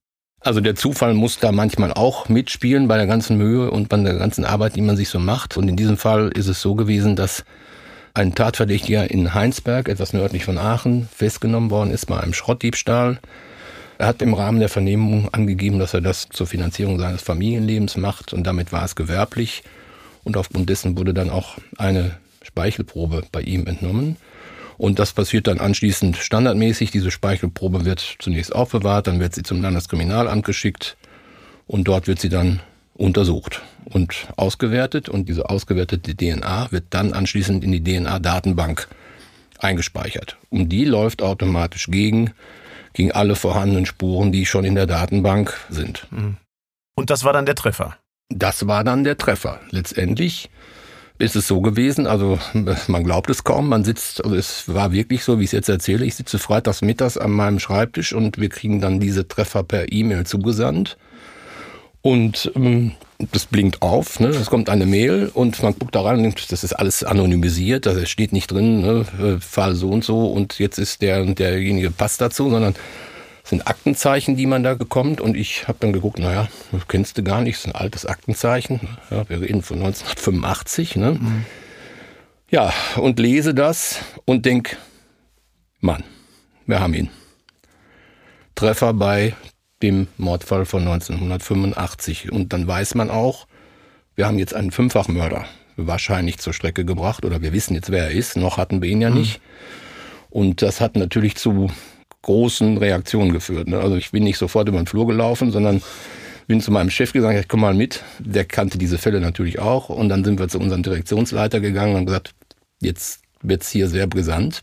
Also 0.45 0.61
der 0.61 0.74
Zufall 0.74 1.14
muss 1.14 1.38
da 1.38 1.53
manchmal 1.53 1.95
auch 1.95 2.28
mitspielen 2.28 2.86
bei 2.86 2.99
der 2.99 3.07
ganzen 3.07 3.38
Mühe 3.38 3.70
und 3.70 3.88
bei 3.88 3.97
der 3.97 4.12
ganzen 4.16 4.45
Arbeit, 4.45 4.76
die 4.76 4.82
man 4.82 4.95
sich 4.95 5.09
so 5.09 5.18
macht. 5.18 5.57
Und 5.57 5.68
in 5.68 5.76
diesem 5.76 5.97
Fall 5.97 6.28
ist 6.34 6.49
es 6.49 6.61
so 6.61 6.74
gewesen, 6.74 7.16
dass 7.16 7.47
ein 8.12 8.34
Tatverdächtiger 8.34 9.11
in 9.11 9.32
Heinsberg, 9.32 9.88
etwas 9.88 10.12
nördlich 10.12 10.45
von 10.45 10.59
Aachen, 10.59 11.09
festgenommen 11.09 11.70
worden 11.70 11.90
ist 11.90 12.07
bei 12.07 12.20
einem 12.20 12.34
Schrottdiebstahl. 12.34 13.20
Er 13.97 14.07
hat 14.07 14.20
im 14.20 14.34
Rahmen 14.34 14.61
der 14.61 14.68
Vernehmung 14.68 15.32
angegeben, 15.32 15.78
dass 15.78 15.95
er 15.95 16.03
das 16.03 16.28
zur 16.28 16.47
Finanzierung 16.47 16.99
seines 16.99 17.22
Familienlebens 17.22 17.97
macht 17.97 18.34
und 18.34 18.47
damit 18.47 18.70
war 18.70 18.84
es 18.84 18.95
gewerblich. 18.97 19.62
Und 20.24 20.36
aufgrund 20.36 20.68
dessen 20.68 20.99
wurde 20.99 21.14
dann 21.14 21.30
auch 21.30 21.57
eine 21.78 22.18
Speichelprobe 22.42 23.22
bei 23.32 23.40
ihm 23.40 23.66
entnommen. 23.66 24.16
Und 24.77 24.99
das 24.99 25.12
passiert 25.12 25.47
dann 25.47 25.59
anschließend 25.59 26.16
standardmäßig. 26.16 26.91
Diese 26.91 27.11
Speichelprobe 27.11 27.85
wird 27.85 28.16
zunächst 28.18 28.55
aufbewahrt, 28.55 29.07
dann 29.07 29.20
wird 29.20 29.35
sie 29.35 29.43
zum 29.43 29.62
Landeskriminalamt 29.62 30.45
geschickt 30.45 30.97
und 31.66 31.85
dort 31.85 32.07
wird 32.07 32.20
sie 32.20 32.29
dann 32.29 32.61
untersucht 32.95 33.62
und 33.85 34.29
ausgewertet. 34.37 35.09
Und 35.09 35.29
diese 35.29 35.49
ausgewertete 35.49 36.16
DNA 36.16 36.70
wird 36.72 36.85
dann 36.91 37.12
anschließend 37.12 37.64
in 37.64 37.72
die 37.72 37.83
DNA-Datenbank 37.83 38.89
eingespeichert. 39.59 40.37
Und 40.51 40.68
die 40.68 40.85
läuft 40.85 41.22
automatisch 41.22 41.87
gegen, 41.89 42.33
gegen 42.93 43.12
alle 43.12 43.37
vorhandenen 43.37 43.87
Spuren, 43.87 44.33
die 44.33 44.47
schon 44.47 44.64
in 44.64 44.75
der 44.75 44.87
Datenbank 44.87 45.59
sind. 45.70 46.07
Mhm. 46.11 46.37
Und 46.97 47.11
das 47.11 47.25
war 47.25 47.33
dann 47.33 47.47
der 47.47 47.57
Treffer? 47.57 47.97
Das 48.29 48.66
war 48.66 48.85
dann 48.85 49.05
der 49.05 49.16
Treffer. 49.16 49.61
Letztendlich 49.70 50.51
ist 51.18 51.36
es 51.36 51.46
so 51.46 51.60
gewesen, 51.60 52.06
also 52.06 52.38
man 52.88 53.04
glaubt 53.04 53.30
es 53.30 53.44
kaum, 53.44 53.68
man 53.68 53.84
sitzt, 53.84 54.24
also 54.24 54.36
es 54.36 54.72
war 54.72 54.92
wirklich 54.92 55.24
so, 55.24 55.38
wie 55.38 55.44
ich 55.44 55.48
es 55.48 55.52
jetzt 55.52 55.68
erzähle, 55.68 56.04
ich 56.04 56.16
sitze 56.16 56.38
freitags 56.38 56.82
mittags 56.82 57.16
an 57.16 57.30
meinem 57.30 57.60
Schreibtisch 57.60 58.12
und 58.12 58.38
wir 58.38 58.48
kriegen 58.48 58.80
dann 58.80 59.00
diese 59.00 59.28
Treffer 59.28 59.62
per 59.62 59.92
E-Mail 59.92 60.24
zugesandt. 60.26 60.96
Und 62.02 62.52
ähm, 62.54 62.92
das 63.32 63.46
blinkt 63.46 63.80
auf, 63.80 64.20
ne? 64.20 64.28
es 64.28 64.50
kommt 64.50 64.68
eine 64.68 64.84
Mail 64.84 65.30
und 65.32 65.62
man 65.62 65.74
guckt 65.78 65.94
da 65.94 66.02
rein 66.02 66.16
und 66.16 66.22
denkt, 66.24 66.52
das 66.52 66.62
ist 66.62 66.74
alles 66.74 67.02
anonymisiert, 67.02 67.86
da 67.86 68.04
steht 68.04 68.34
nicht 68.34 68.50
drin, 68.50 68.82
ne? 68.82 69.38
Fall 69.40 69.74
so 69.74 69.88
und 69.88 70.04
so 70.04 70.26
und 70.26 70.58
jetzt 70.58 70.78
ist 70.78 71.00
der 71.00 71.24
derjenige 71.24 71.90
passt 71.90 72.20
dazu, 72.20 72.50
sondern 72.50 72.74
sind 73.45 73.66
Aktenzeichen, 73.66 74.36
die 74.36 74.47
man 74.47 74.62
da 74.62 74.74
bekommt. 74.74 75.20
Und 75.20 75.36
ich 75.36 75.68
habe 75.68 75.78
dann 75.80 75.92
geguckt, 75.92 76.18
naja, 76.18 76.49
das 76.72 76.88
kennst 76.88 77.18
du 77.18 77.22
gar 77.22 77.42
nicht, 77.42 77.57
das 77.57 77.66
ist 77.66 77.74
ein 77.74 77.80
altes 77.80 78.07
Aktenzeichen. 78.07 78.80
Ja, 79.11 79.28
wir 79.28 79.42
reden 79.42 79.62
von 79.62 79.76
1985. 79.76 80.97
Ne? 80.97 81.12
Mhm. 81.12 81.45
Ja, 82.51 82.72
und 82.97 83.18
lese 83.18 83.55
das 83.55 84.01
und 84.24 84.47
denk, 84.47 84.76
Mann, 85.80 86.03
wir 86.66 86.80
haben 86.80 86.95
ihn. 86.95 87.11
Treffer 88.55 88.95
bei 88.95 89.34
dem 89.82 90.09
Mordfall 90.16 90.64
von 90.64 90.82
1985. 90.82 92.32
Und 92.32 92.53
dann 92.55 92.66
weiß 92.66 92.95
man 92.95 93.11
auch, 93.11 93.47
wir 94.14 94.26
haben 94.26 94.38
jetzt 94.38 94.55
einen 94.55 94.70
Fünffachmörder 94.70 95.45
wahrscheinlich 95.76 96.38
zur 96.38 96.53
Strecke 96.53 96.84
gebracht 96.84 97.24
oder 97.24 97.42
wir 97.42 97.53
wissen 97.53 97.74
jetzt, 97.74 97.90
wer 97.90 98.05
er 98.05 98.11
ist. 98.12 98.36
Noch 98.36 98.57
hatten 98.57 98.80
wir 98.80 98.88
ihn 98.88 99.03
ja 99.03 99.11
mhm. 99.11 99.18
nicht. 99.18 99.40
Und 100.30 100.62
das 100.62 100.80
hat 100.80 100.97
natürlich 100.97 101.36
zu 101.36 101.70
großen 102.25 102.79
Reaktionen 102.79 103.33
geführt. 103.33 103.68
Ne? 103.68 103.79
Also 103.79 103.97
ich 103.97 104.11
bin 104.11 104.25
nicht 104.25 104.39
sofort 104.39 104.68
über 104.68 104.79
den 104.79 104.87
Flur 104.87 105.07
gelaufen, 105.07 105.53
sondern 105.53 105.83
bin 106.47 106.61
zu 106.61 106.70
meinem 106.70 106.91
Chef 106.91 107.12
gesagt, 107.12 107.39
ich 107.39 107.49
komm 107.49 107.61
mal 107.61 107.75
mit. 107.75 108.03
Der 108.18 108.45
kannte 108.45 108.77
diese 108.77 108.99
Fälle 108.99 109.20
natürlich 109.20 109.59
auch. 109.59 109.89
Und 109.89 110.09
dann 110.09 110.25
sind 110.25 110.39
wir 110.39 110.49
zu 110.49 110.59
unserem 110.59 110.83
Direktionsleiter 110.83 111.61
gegangen 111.61 111.97
und 111.97 112.07
gesagt, 112.07 112.35
jetzt 112.81 113.20
wird's 113.43 113.70
hier 113.70 113.89
sehr 113.89 114.07
brisant. 114.07 114.61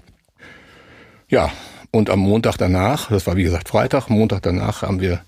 Ja, 1.30 1.52
und 1.92 2.10
am 2.10 2.20
Montag 2.20 2.58
danach, 2.58 3.10
das 3.10 3.26
war 3.26 3.36
wie 3.36 3.44
gesagt 3.44 3.70
Freitag, 3.70 4.10
Montag 4.10 4.42
danach 4.42 4.82
haben 4.82 5.00
wir 5.00 5.22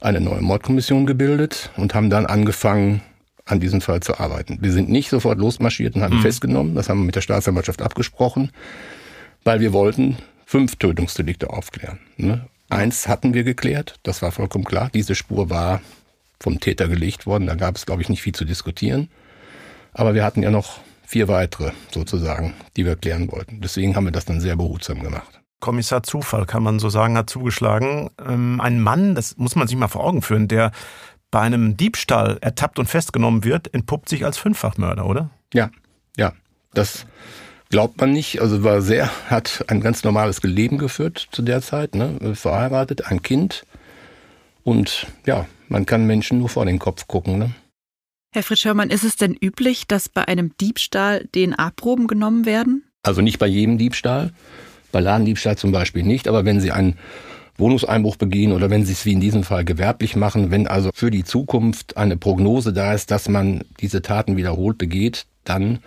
eine 0.00 0.20
neue 0.20 0.40
Mordkommission 0.40 1.06
gebildet 1.06 1.70
und 1.76 1.94
haben 1.94 2.10
dann 2.10 2.26
angefangen, 2.26 3.02
an 3.46 3.60
diesem 3.60 3.80
Fall 3.80 4.00
zu 4.00 4.18
arbeiten. 4.18 4.58
Wir 4.60 4.72
sind 4.72 4.88
nicht 4.88 5.08
sofort 5.08 5.38
losmarschiert 5.38 5.94
und 5.94 6.02
haben 6.02 6.16
mhm. 6.16 6.22
festgenommen, 6.22 6.74
das 6.74 6.88
haben 6.88 6.98
wir 6.98 7.06
mit 7.06 7.14
der 7.14 7.20
Staatsanwaltschaft 7.20 7.80
abgesprochen, 7.80 8.50
weil 9.44 9.60
wir 9.60 9.72
wollten 9.72 10.16
fünf 10.46 10.76
Tötungsdelikte 10.76 11.50
aufklären. 11.50 11.98
Ne? 12.16 12.46
Eins 12.70 13.08
hatten 13.08 13.34
wir 13.34 13.44
geklärt, 13.44 13.98
das 14.04 14.22
war 14.22 14.32
vollkommen 14.32 14.64
klar. 14.64 14.90
Diese 14.94 15.14
Spur 15.14 15.50
war 15.50 15.82
vom 16.40 16.60
Täter 16.60 16.88
gelegt 16.88 17.26
worden, 17.26 17.46
da 17.46 17.54
gab 17.54 17.76
es, 17.76 17.84
glaube 17.84 18.00
ich, 18.00 18.08
nicht 18.08 18.22
viel 18.22 18.34
zu 18.34 18.44
diskutieren. 18.44 19.10
Aber 19.92 20.14
wir 20.14 20.24
hatten 20.24 20.42
ja 20.42 20.50
noch 20.50 20.78
vier 21.04 21.28
weitere 21.28 21.72
sozusagen, 21.92 22.54
die 22.76 22.84
wir 22.84 22.96
klären 22.96 23.30
wollten. 23.30 23.60
Deswegen 23.60 23.96
haben 23.96 24.04
wir 24.04 24.12
das 24.12 24.24
dann 24.24 24.40
sehr 24.40 24.56
behutsam 24.56 25.02
gemacht. 25.02 25.40
Kommissar 25.60 26.02
Zufall, 26.02 26.46
kann 26.46 26.62
man 26.62 26.78
so 26.78 26.90
sagen, 26.90 27.16
hat 27.16 27.30
zugeschlagen. 27.30 28.10
Ähm, 28.24 28.60
ein 28.60 28.80
Mann, 28.80 29.14
das 29.14 29.36
muss 29.38 29.56
man 29.56 29.66
sich 29.66 29.76
mal 29.76 29.88
vor 29.88 30.04
Augen 30.04 30.22
führen, 30.22 30.48
der 30.48 30.70
bei 31.30 31.40
einem 31.40 31.76
Diebstahl 31.76 32.38
ertappt 32.40 32.78
und 32.78 32.86
festgenommen 32.86 33.42
wird, 33.42 33.72
entpuppt 33.72 34.08
sich 34.08 34.24
als 34.24 34.36
Fünffachmörder, 34.38 35.06
oder? 35.06 35.30
Ja, 35.52 35.70
ja. 36.16 36.32
Das 36.74 37.06
Glaubt 37.68 38.00
man 38.00 38.12
nicht, 38.12 38.40
also 38.40 38.62
war 38.62 38.80
sehr, 38.80 39.10
hat 39.28 39.64
ein 39.68 39.80
ganz 39.80 40.04
normales 40.04 40.42
Leben 40.42 40.78
geführt 40.78 41.28
zu 41.32 41.42
der 41.42 41.62
Zeit, 41.62 41.94
ne? 41.94 42.34
verheiratet, 42.34 43.06
ein 43.06 43.22
Kind. 43.22 43.64
Und 44.62 45.06
ja, 45.26 45.46
man 45.68 45.84
kann 45.84 46.06
Menschen 46.06 46.38
nur 46.38 46.48
vor 46.48 46.64
den 46.64 46.78
Kopf 46.78 47.08
gucken. 47.08 47.38
Ne? 47.38 47.50
Herr 48.32 48.42
Fritsch-Hörmann, 48.42 48.90
ist 48.90 49.04
es 49.04 49.16
denn 49.16 49.34
üblich, 49.34 49.86
dass 49.86 50.08
bei 50.08 50.28
einem 50.28 50.56
Diebstahl 50.60 51.26
DNA-Proben 51.34 52.06
genommen 52.06 52.46
werden? 52.46 52.84
Also 53.02 53.20
nicht 53.20 53.38
bei 53.38 53.46
jedem 53.46 53.78
Diebstahl, 53.78 54.32
bei 54.92 55.00
Ladendiebstahl 55.00 55.56
zum 55.56 55.72
Beispiel 55.72 56.02
nicht, 56.02 56.28
aber 56.28 56.44
wenn 56.44 56.60
Sie 56.60 56.70
einen 56.70 56.98
Wohnungseinbruch 57.58 58.16
begehen 58.16 58.52
oder 58.52 58.70
wenn 58.70 58.84
Sie 58.84 58.92
es 58.92 59.04
wie 59.06 59.12
in 59.12 59.20
diesem 59.20 59.42
Fall 59.42 59.64
gewerblich 59.64 60.16
machen, 60.16 60.50
wenn 60.50 60.66
also 60.66 60.90
für 60.94 61.10
die 61.10 61.24
Zukunft 61.24 61.96
eine 61.96 62.16
Prognose 62.16 62.72
da 62.72 62.92
ist, 62.92 63.10
dass 63.10 63.28
man 63.28 63.64
diese 63.80 64.02
Taten 64.02 64.36
wiederholt 64.36 64.78
begeht, 64.78 65.26
dann 65.44 65.80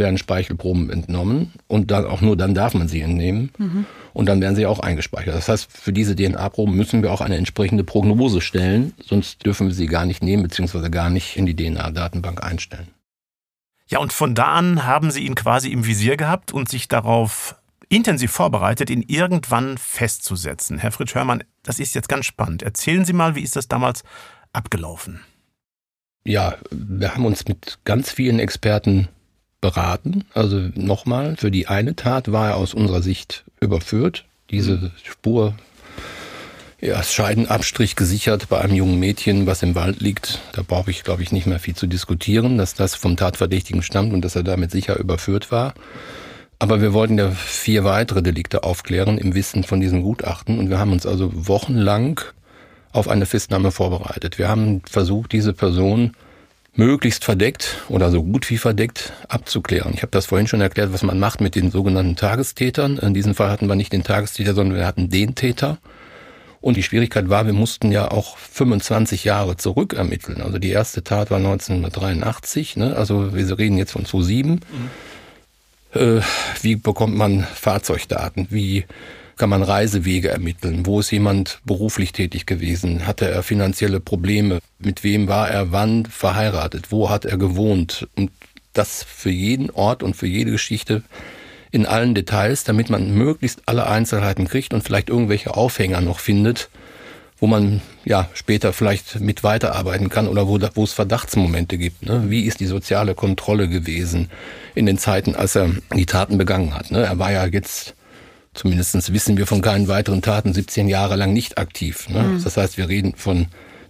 werden 0.00 0.18
Speichelproben 0.18 0.90
entnommen 0.90 1.52
und 1.68 1.92
dann 1.92 2.04
auch 2.04 2.20
nur 2.20 2.36
dann 2.36 2.54
darf 2.54 2.74
man 2.74 2.88
sie 2.88 3.00
entnehmen 3.00 3.52
mhm. 3.56 3.86
und 4.12 4.26
dann 4.26 4.40
werden 4.40 4.56
sie 4.56 4.66
auch 4.66 4.80
eingespeichert. 4.80 5.36
Das 5.36 5.48
heißt, 5.48 5.70
für 5.70 5.92
diese 5.92 6.16
DNA-Proben 6.16 6.74
müssen 6.74 7.04
wir 7.04 7.12
auch 7.12 7.20
eine 7.20 7.36
entsprechende 7.36 7.84
Prognose 7.84 8.40
stellen, 8.40 8.94
sonst 9.00 9.46
dürfen 9.46 9.68
wir 9.68 9.74
sie 9.74 9.86
gar 9.86 10.04
nicht 10.04 10.24
nehmen 10.24 10.42
bzw. 10.42 10.88
gar 10.88 11.10
nicht 11.10 11.36
in 11.36 11.46
die 11.46 11.54
DNA-Datenbank 11.54 12.42
einstellen. 12.42 12.88
Ja, 13.86 14.00
und 14.00 14.12
von 14.12 14.34
da 14.34 14.46
an 14.46 14.84
haben 14.86 15.10
Sie 15.10 15.26
ihn 15.26 15.34
quasi 15.34 15.70
im 15.70 15.84
Visier 15.84 16.16
gehabt 16.16 16.52
und 16.52 16.68
sich 16.68 16.86
darauf 16.86 17.56
intensiv 17.88 18.30
vorbereitet, 18.30 18.88
ihn 18.88 19.04
irgendwann 19.06 19.76
festzusetzen. 19.78 20.78
Herr 20.78 20.92
Fritsch 20.92 21.14
Hörmann, 21.14 21.42
das 21.64 21.80
ist 21.80 21.94
jetzt 21.94 22.08
ganz 22.08 22.24
spannend. 22.24 22.62
Erzählen 22.62 23.04
Sie 23.04 23.12
mal, 23.12 23.34
wie 23.34 23.42
ist 23.42 23.56
das 23.56 23.68
damals 23.68 24.04
abgelaufen? 24.52 25.20
Ja, 26.24 26.56
wir 26.70 27.14
haben 27.14 27.24
uns 27.24 27.48
mit 27.48 27.78
ganz 27.84 28.12
vielen 28.12 28.38
Experten 28.38 29.08
beraten. 29.60 30.24
Also 30.34 30.68
nochmal, 30.74 31.36
für 31.36 31.50
die 31.50 31.66
eine 31.68 31.96
Tat 31.96 32.32
war 32.32 32.48
er 32.48 32.56
aus 32.56 32.74
unserer 32.74 33.02
Sicht 33.02 33.44
überführt. 33.60 34.24
Diese. 34.50 34.90
Spur, 35.04 35.54
ja, 36.80 37.02
Scheidenabstrich 37.02 37.94
gesichert 37.94 38.48
bei 38.48 38.60
einem 38.60 38.74
jungen 38.74 38.98
Mädchen, 38.98 39.46
was 39.46 39.62
im 39.62 39.74
Wald 39.74 40.00
liegt. 40.00 40.40
Da 40.52 40.62
brauche 40.62 40.90
ich, 40.90 41.04
glaube 41.04 41.22
ich, 41.22 41.30
nicht 41.30 41.46
mehr 41.46 41.58
viel 41.58 41.74
zu 41.74 41.86
diskutieren, 41.86 42.56
dass 42.56 42.74
das 42.74 42.94
vom 42.94 43.16
Tatverdächtigen 43.16 43.82
stammt 43.82 44.12
und 44.12 44.24
dass 44.24 44.34
er 44.34 44.42
damit 44.42 44.70
sicher 44.70 44.98
überführt 44.98 45.52
war. 45.52 45.74
Aber 46.58 46.80
wir 46.80 46.92
wollten 46.92 47.18
ja 47.18 47.30
vier 47.30 47.84
weitere 47.84 48.22
Delikte 48.22 48.64
aufklären 48.64 49.18
im 49.18 49.34
Wissen 49.34 49.64
von 49.64 49.80
diesem 49.80 50.02
Gutachten 50.02 50.58
und 50.58 50.68
wir 50.68 50.78
haben 50.78 50.92
uns 50.92 51.06
also 51.06 51.30
wochenlang 51.32 52.20
auf 52.92 53.08
eine 53.08 53.26
Festnahme 53.26 53.70
vorbereitet. 53.70 54.38
Wir 54.38 54.48
haben 54.48 54.82
versucht, 54.88 55.32
diese 55.32 55.52
Person 55.52 56.12
möglichst 56.74 57.24
verdeckt 57.24 57.78
oder 57.88 58.10
so 58.10 58.22
gut 58.22 58.48
wie 58.50 58.58
verdeckt 58.58 59.12
abzuklären. 59.28 59.92
Ich 59.94 60.02
habe 60.02 60.10
das 60.12 60.26
vorhin 60.26 60.46
schon 60.46 60.60
erklärt, 60.60 60.92
was 60.92 61.02
man 61.02 61.18
macht 61.18 61.40
mit 61.40 61.54
den 61.54 61.70
sogenannten 61.70 62.16
Tagestätern. 62.16 62.98
In 62.98 63.14
diesem 63.14 63.34
Fall 63.34 63.50
hatten 63.50 63.66
wir 63.66 63.74
nicht 63.74 63.92
den 63.92 64.04
Tagestäter, 64.04 64.54
sondern 64.54 64.78
wir 64.78 64.86
hatten 64.86 65.08
den 65.08 65.34
Täter. 65.34 65.78
Und 66.60 66.76
die 66.76 66.82
Schwierigkeit 66.82 67.28
war, 67.30 67.46
wir 67.46 67.54
mussten 67.54 67.90
ja 67.90 68.10
auch 68.10 68.36
25 68.36 69.24
Jahre 69.24 69.56
zurück 69.56 69.94
ermitteln. 69.94 70.42
Also 70.42 70.58
die 70.58 70.70
erste 70.70 71.02
Tat 71.02 71.30
war 71.30 71.38
1983, 71.38 72.76
ne? 72.76 72.96
also 72.96 73.34
wir 73.34 73.58
reden 73.58 73.78
jetzt 73.78 73.92
von 73.92 74.04
2007. 74.04 74.60
Mhm. 75.94 76.00
Äh, 76.00 76.20
wie 76.60 76.76
bekommt 76.76 77.16
man 77.16 77.44
Fahrzeugdaten? 77.44 78.46
Wie 78.50 78.84
kann 79.40 79.48
man 79.48 79.62
Reisewege 79.62 80.28
ermitteln? 80.28 80.84
Wo 80.84 81.00
ist 81.00 81.10
jemand 81.10 81.60
beruflich 81.64 82.12
tätig 82.12 82.44
gewesen? 82.44 83.06
Hatte 83.06 83.26
er 83.26 83.42
finanzielle 83.42 83.98
Probleme? 83.98 84.58
Mit 84.78 85.02
wem 85.02 85.28
war 85.28 85.48
er 85.48 85.72
wann 85.72 86.04
verheiratet? 86.04 86.92
Wo 86.92 87.08
hat 87.08 87.24
er 87.24 87.38
gewohnt? 87.38 88.06
Und 88.16 88.30
das 88.74 89.02
für 89.02 89.30
jeden 89.30 89.70
Ort 89.70 90.02
und 90.02 90.14
für 90.14 90.26
jede 90.26 90.50
Geschichte 90.50 91.02
in 91.70 91.86
allen 91.86 92.14
Details, 92.14 92.64
damit 92.64 92.90
man 92.90 93.14
möglichst 93.14 93.62
alle 93.64 93.86
Einzelheiten 93.86 94.46
kriegt 94.46 94.74
und 94.74 94.82
vielleicht 94.82 95.08
irgendwelche 95.08 95.56
Aufhänger 95.56 96.02
noch 96.02 96.18
findet, 96.18 96.68
wo 97.38 97.46
man 97.46 97.80
ja 98.04 98.28
später 98.34 98.74
vielleicht 98.74 99.20
mit 99.20 99.42
weiterarbeiten 99.42 100.10
kann 100.10 100.28
oder 100.28 100.48
wo, 100.48 100.58
wo 100.74 100.84
es 100.84 100.92
Verdachtsmomente 100.92 101.78
gibt. 101.78 102.04
Ne? 102.04 102.24
Wie 102.28 102.42
ist 102.42 102.60
die 102.60 102.66
soziale 102.66 103.14
Kontrolle 103.14 103.70
gewesen 103.70 104.28
in 104.74 104.84
den 104.84 104.98
Zeiten, 104.98 105.34
als 105.34 105.56
er 105.56 105.70
die 105.96 106.04
Taten 106.04 106.36
begangen 106.36 106.74
hat? 106.74 106.90
Ne? 106.90 107.04
Er 107.04 107.18
war 107.18 107.32
ja 107.32 107.46
jetzt 107.46 107.94
Zumindest 108.52 109.12
wissen 109.12 109.36
wir 109.36 109.46
von 109.46 109.62
keinen 109.62 109.86
weiteren 109.88 110.22
Taten 110.22 110.52
17 110.52 110.88
Jahre 110.88 111.16
lang 111.16 111.32
nicht 111.32 111.58
aktiv. 111.58 112.08
Ne? 112.08 112.22
Mhm. 112.22 112.44
Das 112.44 112.56
heißt, 112.56 112.78
wir 112.78 112.88
reden 112.88 113.14
von 113.14 113.46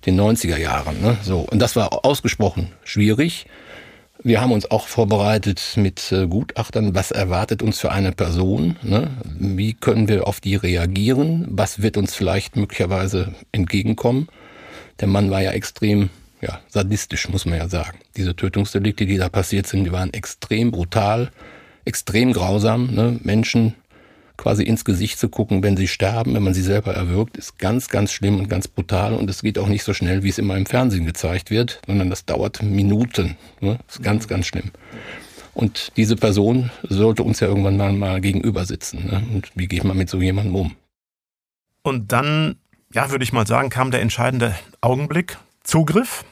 den 0.07 0.21
90er 0.21 0.59
Jahren. 0.59 1.01
Ne? 1.01 1.17
So. 1.23 1.41
Und 1.41 1.61
das 1.61 1.77
war 1.77 2.05
ausgesprochen 2.05 2.73
schwierig. 2.85 3.47
Wir 4.23 4.43
haben 4.43 4.53
uns 4.53 4.71
auch 4.71 4.87
vorbereitet 4.87 5.63
mit 5.77 6.13
äh, 6.13 6.27
Gutachtern, 6.27 6.95
was 6.95 7.11
erwartet 7.11 7.63
uns 7.63 7.81
für 7.81 7.91
eine 7.91 8.13
Person, 8.13 8.77
ne? 8.83 9.11
wie 9.25 9.73
können 9.73 10.09
wir 10.09 10.29
auf 10.29 10.41
die 10.41 10.57
reagieren, 10.57 11.47
was 11.49 11.81
wird 11.81 11.97
uns 11.97 12.15
vielleicht 12.15 12.55
möglicherweise 12.55 13.35
entgegenkommen. 13.51 14.29
Der 15.01 15.09
Mann 15.09 15.31
war 15.31 15.41
ja 15.41 15.53
extrem 15.53 16.11
ja, 16.43 16.61
sadistisch, 16.69 17.31
muss 17.31 17.47
man 17.47 17.57
ja 17.57 17.69
sagen. 17.69 17.99
Diese 18.15 18.37
Tötungsdelikte, 18.37 19.07
die 19.07 19.17
da 19.17 19.31
passiert 19.31 19.67
sind, 19.67 19.85
die 19.85 19.93
waren 19.93 20.13
extrem 20.13 20.71
brutal, 20.71 21.31
extrem 21.87 22.35
grausam. 22.35 22.95
Ne? 22.95 23.19
Menschen 23.23 23.75
quasi 24.41 24.63
ins 24.63 24.85
Gesicht 24.87 25.19
zu 25.19 25.29
gucken, 25.29 25.63
wenn 25.63 25.77
sie 25.77 25.87
sterben, 25.87 26.35
wenn 26.35 26.43
man 26.43 26.55
sie 26.55 26.63
selber 26.63 26.95
erwürgt, 26.95 27.37
ist 27.37 27.59
ganz, 27.59 27.89
ganz 27.89 28.11
schlimm 28.11 28.39
und 28.39 28.49
ganz 28.49 28.69
brutal. 28.69 29.13
Und 29.13 29.29
es 29.29 29.43
geht 29.43 29.59
auch 29.59 29.69
nicht 29.69 29.85
so 29.85 29.93
schnell, 29.93 30.23
wie 30.23 30.31
es 30.31 30.39
immer 30.39 30.57
im 30.57 30.65
Fernsehen 30.65 31.05
gezeigt 31.05 31.51
wird, 31.51 31.81
sondern 31.87 32.09
das 32.09 32.25
dauert 32.25 32.63
Minuten. 32.63 33.37
Ne? 33.61 33.79
Ist 33.87 34.03
ganz, 34.03 34.29
ganz 34.29 34.47
schlimm. 34.47 34.71
Und 35.53 35.93
diese 35.99 36.17
Person 36.17 36.71
sollte 36.89 37.23
uns 37.23 37.41
ja 37.41 37.49
irgendwann 37.49 37.77
mal, 37.77 37.93
mal 37.93 38.21
gegenüber 38.23 38.65
sitzen. 38.65 39.07
Ne? 39.07 39.23
Und 39.35 39.51
wie 39.55 39.69
geht 39.69 39.85
man 39.85 39.97
mit 39.97 40.09
so 40.09 40.21
jemandem 40.21 40.57
um? 40.57 40.77
Und 41.83 42.13
dann, 42.13 42.57
ja, 42.95 43.11
würde 43.11 43.25
ich 43.25 43.35
mal 43.35 43.47
sagen, 43.47 43.69
kam 43.69 43.91
der 43.91 44.01
entscheidende 44.01 44.55
Augenblick. 44.81 45.37
Zugriff. 45.63 46.25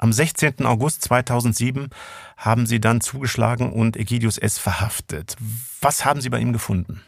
Am 0.00 0.12
16. 0.12 0.64
August 0.64 1.02
2007 1.02 1.88
haben 2.36 2.66
Sie 2.66 2.80
dann 2.80 3.00
zugeschlagen 3.00 3.72
und 3.72 3.96
Egidius 3.96 4.38
S. 4.38 4.56
verhaftet. 4.56 5.34
Was 5.80 6.04
haben 6.04 6.20
Sie 6.20 6.30
bei 6.30 6.38
ihm 6.38 6.52
gefunden? 6.52 7.02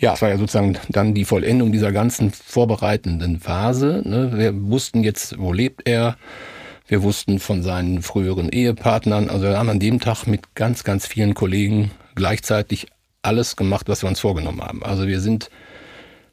Ja, 0.00 0.14
es 0.14 0.22
war 0.22 0.30
ja 0.30 0.38
sozusagen 0.38 0.78
dann 0.88 1.12
die 1.12 1.26
Vollendung 1.26 1.72
dieser 1.72 1.92
ganzen 1.92 2.30
vorbereitenden 2.30 3.38
Phase. 3.38 4.02
Ne? 4.06 4.32
Wir 4.34 4.54
wussten 4.70 5.02
jetzt, 5.04 5.38
wo 5.38 5.52
lebt 5.52 5.86
er. 5.86 6.16
Wir 6.88 7.02
wussten 7.02 7.38
von 7.38 7.62
seinen 7.62 8.00
früheren 8.00 8.48
Ehepartnern. 8.48 9.28
Also 9.28 9.44
wir 9.44 9.58
haben 9.58 9.68
an 9.68 9.78
dem 9.78 10.00
Tag 10.00 10.26
mit 10.26 10.54
ganz, 10.54 10.84
ganz 10.84 11.06
vielen 11.06 11.34
Kollegen 11.34 11.90
gleichzeitig 12.14 12.86
alles 13.20 13.56
gemacht, 13.56 13.90
was 13.90 14.02
wir 14.02 14.08
uns 14.08 14.20
vorgenommen 14.20 14.62
haben. 14.62 14.82
Also 14.82 15.06
wir 15.06 15.20
sind 15.20 15.50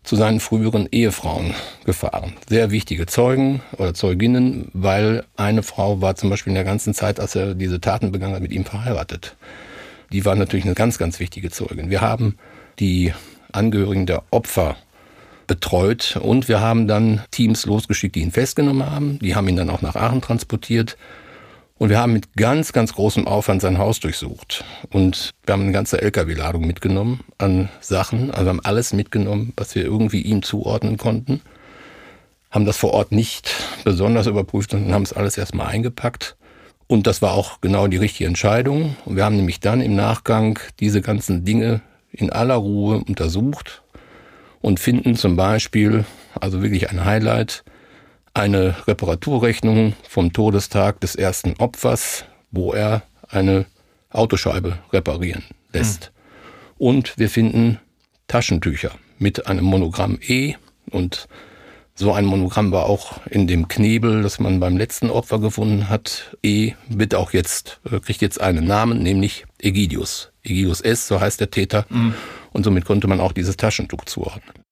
zu 0.02 0.16
seinen 0.16 0.40
früheren 0.40 0.88
Ehefrauen 0.90 1.54
gefahren. 1.84 2.34
Sehr 2.48 2.72
wichtige 2.72 3.06
Zeugen 3.06 3.62
oder 3.78 3.94
Zeuginnen, 3.94 4.70
weil 4.72 5.26
eine 5.36 5.62
Frau 5.62 6.00
war 6.00 6.16
zum 6.16 6.30
Beispiel 6.30 6.52
in 6.52 6.56
der 6.56 6.64
ganzen 6.64 6.94
Zeit, 6.94 7.20
als 7.20 7.36
er 7.36 7.54
diese 7.54 7.82
Taten 7.82 8.14
begangen 8.14 8.34
hat, 8.34 8.42
mit 8.42 8.54
ihm 8.54 8.64
verheiratet. 8.64 9.36
Die 10.14 10.24
war 10.24 10.36
natürlich 10.36 10.66
eine 10.66 10.76
ganz, 10.76 10.98
ganz 10.98 11.20
wichtige 11.20 11.50
Zeugin. 11.50 11.90
Wir 11.90 12.00
haben 12.00 12.38
die 12.80 13.12
Angehörigen 13.58 14.06
der 14.06 14.24
Opfer 14.32 14.78
betreut 15.48 16.20
und 16.22 16.48
wir 16.48 16.60
haben 16.60 16.88
dann 16.88 17.22
Teams 17.32 17.66
losgeschickt, 17.66 18.16
die 18.16 18.22
ihn 18.22 18.32
festgenommen 18.32 18.90
haben. 18.90 19.20
Die 19.20 19.36
haben 19.36 19.48
ihn 19.48 19.56
dann 19.56 19.70
auch 19.70 19.82
nach 19.82 19.96
Aachen 19.96 20.22
transportiert. 20.22 20.98
Und 21.80 21.90
wir 21.90 22.00
haben 22.00 22.14
mit 22.14 22.34
ganz, 22.36 22.74
ganz 22.74 22.94
großem 22.94 23.28
Aufwand 23.28 23.62
sein 23.62 23.78
Haus 23.78 24.00
durchsucht. 24.00 24.64
Und 24.90 25.32
wir 25.46 25.54
haben 25.54 25.64
eine 25.64 25.72
ganze 25.72 26.02
LKW-Ladung 26.02 26.66
mitgenommen 26.66 27.22
an 27.38 27.70
Sachen. 27.82 28.32
Also 28.32 28.50
haben 28.50 28.66
alles 28.66 28.94
mitgenommen, 28.94 29.54
was 29.56 29.76
wir 29.76 29.84
irgendwie 29.84 30.22
ihm 30.22 30.42
zuordnen 30.42 30.98
konnten. 30.98 31.42
Haben 32.50 32.66
das 32.66 32.78
vor 32.78 32.94
Ort 32.94 33.12
nicht 33.12 33.54
besonders 33.84 34.26
überprüft 34.26 34.74
und 34.74 34.92
haben 34.92 35.04
es 35.04 35.14
alles 35.14 35.38
erstmal 35.38 35.68
eingepackt. 35.68 36.36
Und 36.88 37.06
das 37.06 37.22
war 37.22 37.34
auch 37.34 37.62
genau 37.62 37.88
die 37.88 37.98
richtige 37.98 38.28
Entscheidung. 38.28 38.96
Und 39.06 39.16
wir 39.16 39.26
haben 39.26 39.36
nämlich 39.36 39.60
dann 39.60 39.82
im 39.82 39.96
Nachgang 39.96 40.58
diese 40.80 41.02
ganzen 41.02 41.46
Dinge 41.46 41.82
in 42.18 42.32
aller 42.32 42.56
Ruhe 42.56 43.04
untersucht 43.08 43.84
und 44.62 44.80
finden 44.80 45.16
zum 45.16 45.36
Beispiel, 45.36 46.06
also 46.40 46.62
wirklich 46.62 46.90
ein 46.90 47.06
Highlight, 47.06 47.64
eine 48.34 48.76
Reparaturrechnung 48.88 49.94
vom 50.08 50.34
Todestag 50.34 51.00
des 51.00 51.16
ersten 51.16 51.56
Opfers, 51.58 52.26
wo 52.52 52.74
er 52.74 53.04
eine 53.30 53.66
Autoscheibe 54.10 54.80
reparieren 54.94 55.44
lässt. 55.74 56.12
Mhm. 56.12 56.74
Und 56.78 57.18
wir 57.18 57.30
finden 57.30 57.80
Taschentücher 58.28 58.92
mit 59.20 59.48
einem 59.48 59.66
Monogramm 59.66 60.20
E 60.22 60.56
und 60.92 61.28
so 62.00 62.14
ein 62.14 62.26
Monogramm 62.26 62.72
war 62.72 62.86
auch 62.86 63.26
in 63.28 63.48
dem 63.48 63.68
Knebel, 63.68 64.22
das 64.22 64.40
man 64.40 64.60
beim 64.60 64.78
letzten 64.78 65.10
Opfer 65.10 65.40
gefunden 65.40 65.90
hat. 65.90 66.38
E 66.44 66.74
wird 66.90 67.16
auch 67.16 67.34
jetzt, 67.34 67.80
äh, 67.92 68.00
kriegt 68.00 68.22
jetzt 68.22 68.40
einen 68.40 68.66
Namen, 68.66 69.02
nämlich 69.02 69.46
Egidius. 69.60 70.32
Egidius 70.44 70.82
S, 70.82 71.08
so 71.08 71.20
heißt 71.20 71.40
der 71.40 71.50
Täter. 71.50 71.86
Mhm. 71.90 72.14
Und 72.54 72.64
somit 72.64 72.86
konnte 72.86 73.08
man 73.08 73.20
auch 73.20 73.32
dieses 73.32 73.58
Taschentuch 73.58 74.06
zuordnen. 74.06 74.67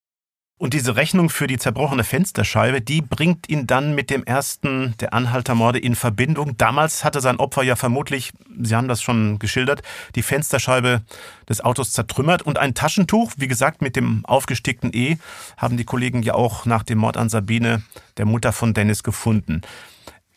Und 0.58 0.74
diese 0.74 0.96
Rechnung 0.96 1.30
für 1.30 1.48
die 1.48 1.58
zerbrochene 1.58 2.06
Fensterscheibe, 2.06 2.80
die 2.80 3.02
bringt 3.02 3.50
ihn 3.50 3.68
dann 3.68 3.94
mit 3.94 4.10
dem 4.10 4.24
ersten 4.24 4.96
der 5.02 5.14
Anhaltermorde 5.14 5.80
in 5.80 5.96
Verbindung. 5.96 6.56
Damals 6.56 7.04
hatte 7.04 7.20
sein 7.20 7.38
Opfer 7.38 7.64
ja 7.64 7.76
vermutlich, 7.76 8.32
Sie 8.62 8.74
haben 8.74 8.88
das 8.88 9.02
schon 9.02 9.38
geschildert, 9.38 9.82
die 10.16 10.22
Fensterscheibe 10.22 11.02
des 11.50 11.60
Autos 11.60 11.92
zertrümmert. 11.92 12.42
Und 12.42 12.58
ein 12.58 12.74
Taschentuch, 12.74 13.34
wie 13.36 13.50
gesagt, 13.50 13.82
mit 13.82 13.98
dem 13.98 14.26
aufgestickten 14.26 14.92
E, 14.94 15.18
haben 15.58 15.76
die 15.76 15.84
Kollegen 15.84 16.24
ja 16.24 16.36
auch 16.36 16.66
nach 16.66 16.84
dem 16.84 17.00
Mord 17.00 17.18
an 17.18 17.28
Sabine, 17.28 17.84
der 18.16 18.26
Mutter 18.26 18.54
von 18.54 18.74
Dennis, 18.74 19.04
gefunden. 19.04 19.62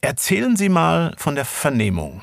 Erzählen 0.00 0.56
Sie 0.56 0.68
mal 0.68 1.14
von 1.16 1.36
der 1.36 1.44
Vernehmung. 1.44 2.22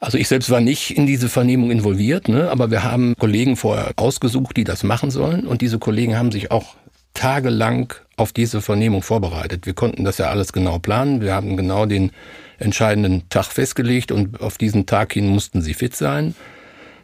Also 0.00 0.18
ich 0.18 0.26
selbst 0.26 0.50
war 0.50 0.60
nicht 0.60 0.90
in 0.96 1.06
diese 1.06 1.28
Vernehmung 1.28 1.70
involviert, 1.70 2.28
ne? 2.28 2.50
aber 2.50 2.72
wir 2.72 2.82
haben 2.82 3.14
Kollegen 3.18 3.56
vorher 3.56 3.92
ausgesucht, 3.96 4.56
die 4.56 4.64
das 4.64 4.82
machen 4.82 5.12
sollen. 5.12 5.46
Und 5.46 5.62
diese 5.62 5.78
Kollegen 5.78 6.18
haben 6.18 6.32
sich 6.32 6.50
auch 6.50 6.74
tagelang 7.14 7.94
auf 8.16 8.32
diese 8.32 8.60
Vernehmung 8.60 9.02
vorbereitet. 9.02 9.66
Wir 9.66 9.74
konnten 9.74 10.04
das 10.04 10.18
ja 10.18 10.30
alles 10.30 10.52
genau 10.52 10.78
planen. 10.78 11.20
Wir 11.20 11.34
haben 11.34 11.56
genau 11.56 11.86
den 11.86 12.12
entscheidenden 12.58 13.28
Tag 13.28 13.46
festgelegt 13.46 14.12
und 14.12 14.40
auf 14.40 14.58
diesen 14.58 14.86
Tag 14.86 15.12
hin 15.12 15.28
mussten 15.28 15.62
sie 15.62 15.74
fit 15.74 15.96
sein. 15.96 16.34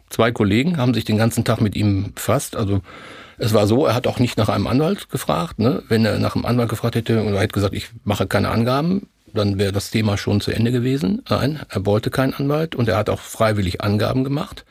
Zwei 0.09 0.31
Kollegen 0.31 0.77
haben 0.77 0.93
sich 0.93 1.05
den 1.05 1.17
ganzen 1.17 1.43
Tag 1.43 1.61
mit 1.61 1.75
ihm 1.75 2.13
befasst. 2.13 2.55
Also 2.55 2.81
es 3.37 3.53
war 3.53 3.65
so, 3.65 3.85
er 3.85 3.95
hat 3.95 4.07
auch 4.07 4.19
nicht 4.19 4.37
nach 4.37 4.49
einem 4.49 4.67
Anwalt 4.67 5.09
gefragt. 5.09 5.59
Ne? 5.59 5.83
Wenn 5.87 6.05
er 6.05 6.19
nach 6.19 6.35
einem 6.35 6.45
Anwalt 6.45 6.69
gefragt 6.69 6.95
hätte 6.95 7.23
und 7.23 7.33
er 7.33 7.39
hätte 7.39 7.53
gesagt, 7.53 7.73
ich 7.73 7.89
mache 8.03 8.27
keine 8.27 8.49
Angaben, 8.49 9.07
dann 9.33 9.57
wäre 9.57 9.71
das 9.71 9.91
Thema 9.91 10.17
schon 10.17 10.41
zu 10.41 10.51
Ende 10.51 10.71
gewesen. 10.71 11.23
Nein, 11.29 11.61
er 11.69 11.85
wollte 11.85 12.09
keinen 12.09 12.33
Anwalt 12.33 12.75
und 12.75 12.89
er 12.89 12.97
hat 12.97 13.09
auch 13.09 13.19
freiwillig 13.19 13.81
Angaben 13.81 14.23
gemacht. 14.23 14.65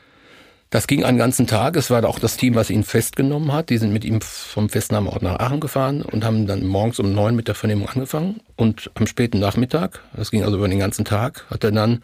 Das 0.71 0.87
ging 0.87 1.03
einen 1.03 1.17
ganzen 1.17 1.47
Tag. 1.47 1.75
Es 1.75 1.89
war 1.89 2.03
auch 2.05 2.17
das 2.17 2.37
Team, 2.37 2.55
was 2.55 2.69
ihn 2.69 2.85
festgenommen 2.85 3.51
hat. 3.51 3.69
Die 3.69 3.77
sind 3.77 3.91
mit 3.91 4.05
ihm 4.05 4.21
vom 4.21 4.69
Festnahmeort 4.69 5.21
nach 5.21 5.37
Aachen 5.37 5.59
gefahren 5.59 6.01
und 6.01 6.23
haben 6.23 6.47
dann 6.47 6.65
morgens 6.65 6.97
um 6.97 7.13
neun 7.13 7.35
mit 7.35 7.49
der 7.49 7.55
Vernehmung 7.55 7.89
angefangen. 7.89 8.39
Und 8.55 8.89
am 8.95 9.05
späten 9.05 9.37
Nachmittag, 9.37 9.99
das 10.15 10.31
ging 10.31 10.45
also 10.45 10.55
über 10.55 10.69
den 10.69 10.79
ganzen 10.79 11.03
Tag, 11.03 11.45
hat 11.49 11.65
er 11.65 11.73
dann 11.73 12.01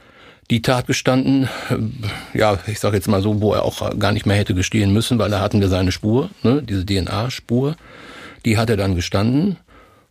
die 0.50 0.62
Tat 0.62 0.86
gestanden, 0.86 1.48
äh, 1.70 2.38
ja, 2.38 2.60
ich 2.68 2.82
sage 2.82 2.98
jetzt 2.98 3.08
mal 3.08 3.22
so, 3.22 3.42
wo 3.42 3.54
er 3.54 3.64
auch 3.64 3.98
gar 3.98 4.12
nicht 4.12 4.26
mehr 4.26 4.36
hätte 4.36 4.54
gestehen 4.54 4.92
müssen, 4.92 5.18
weil 5.18 5.30
da 5.30 5.40
hatten 5.40 5.62
wir 5.62 5.70
seine 5.70 5.94
Spur, 5.94 6.30
ne, 6.44 6.62
diese 6.62 6.86
DNA-Spur, 6.86 7.78
die 8.44 8.58
hat 8.58 8.70
er 8.70 8.78
dann 8.78 8.96
gestanden. 8.96 9.56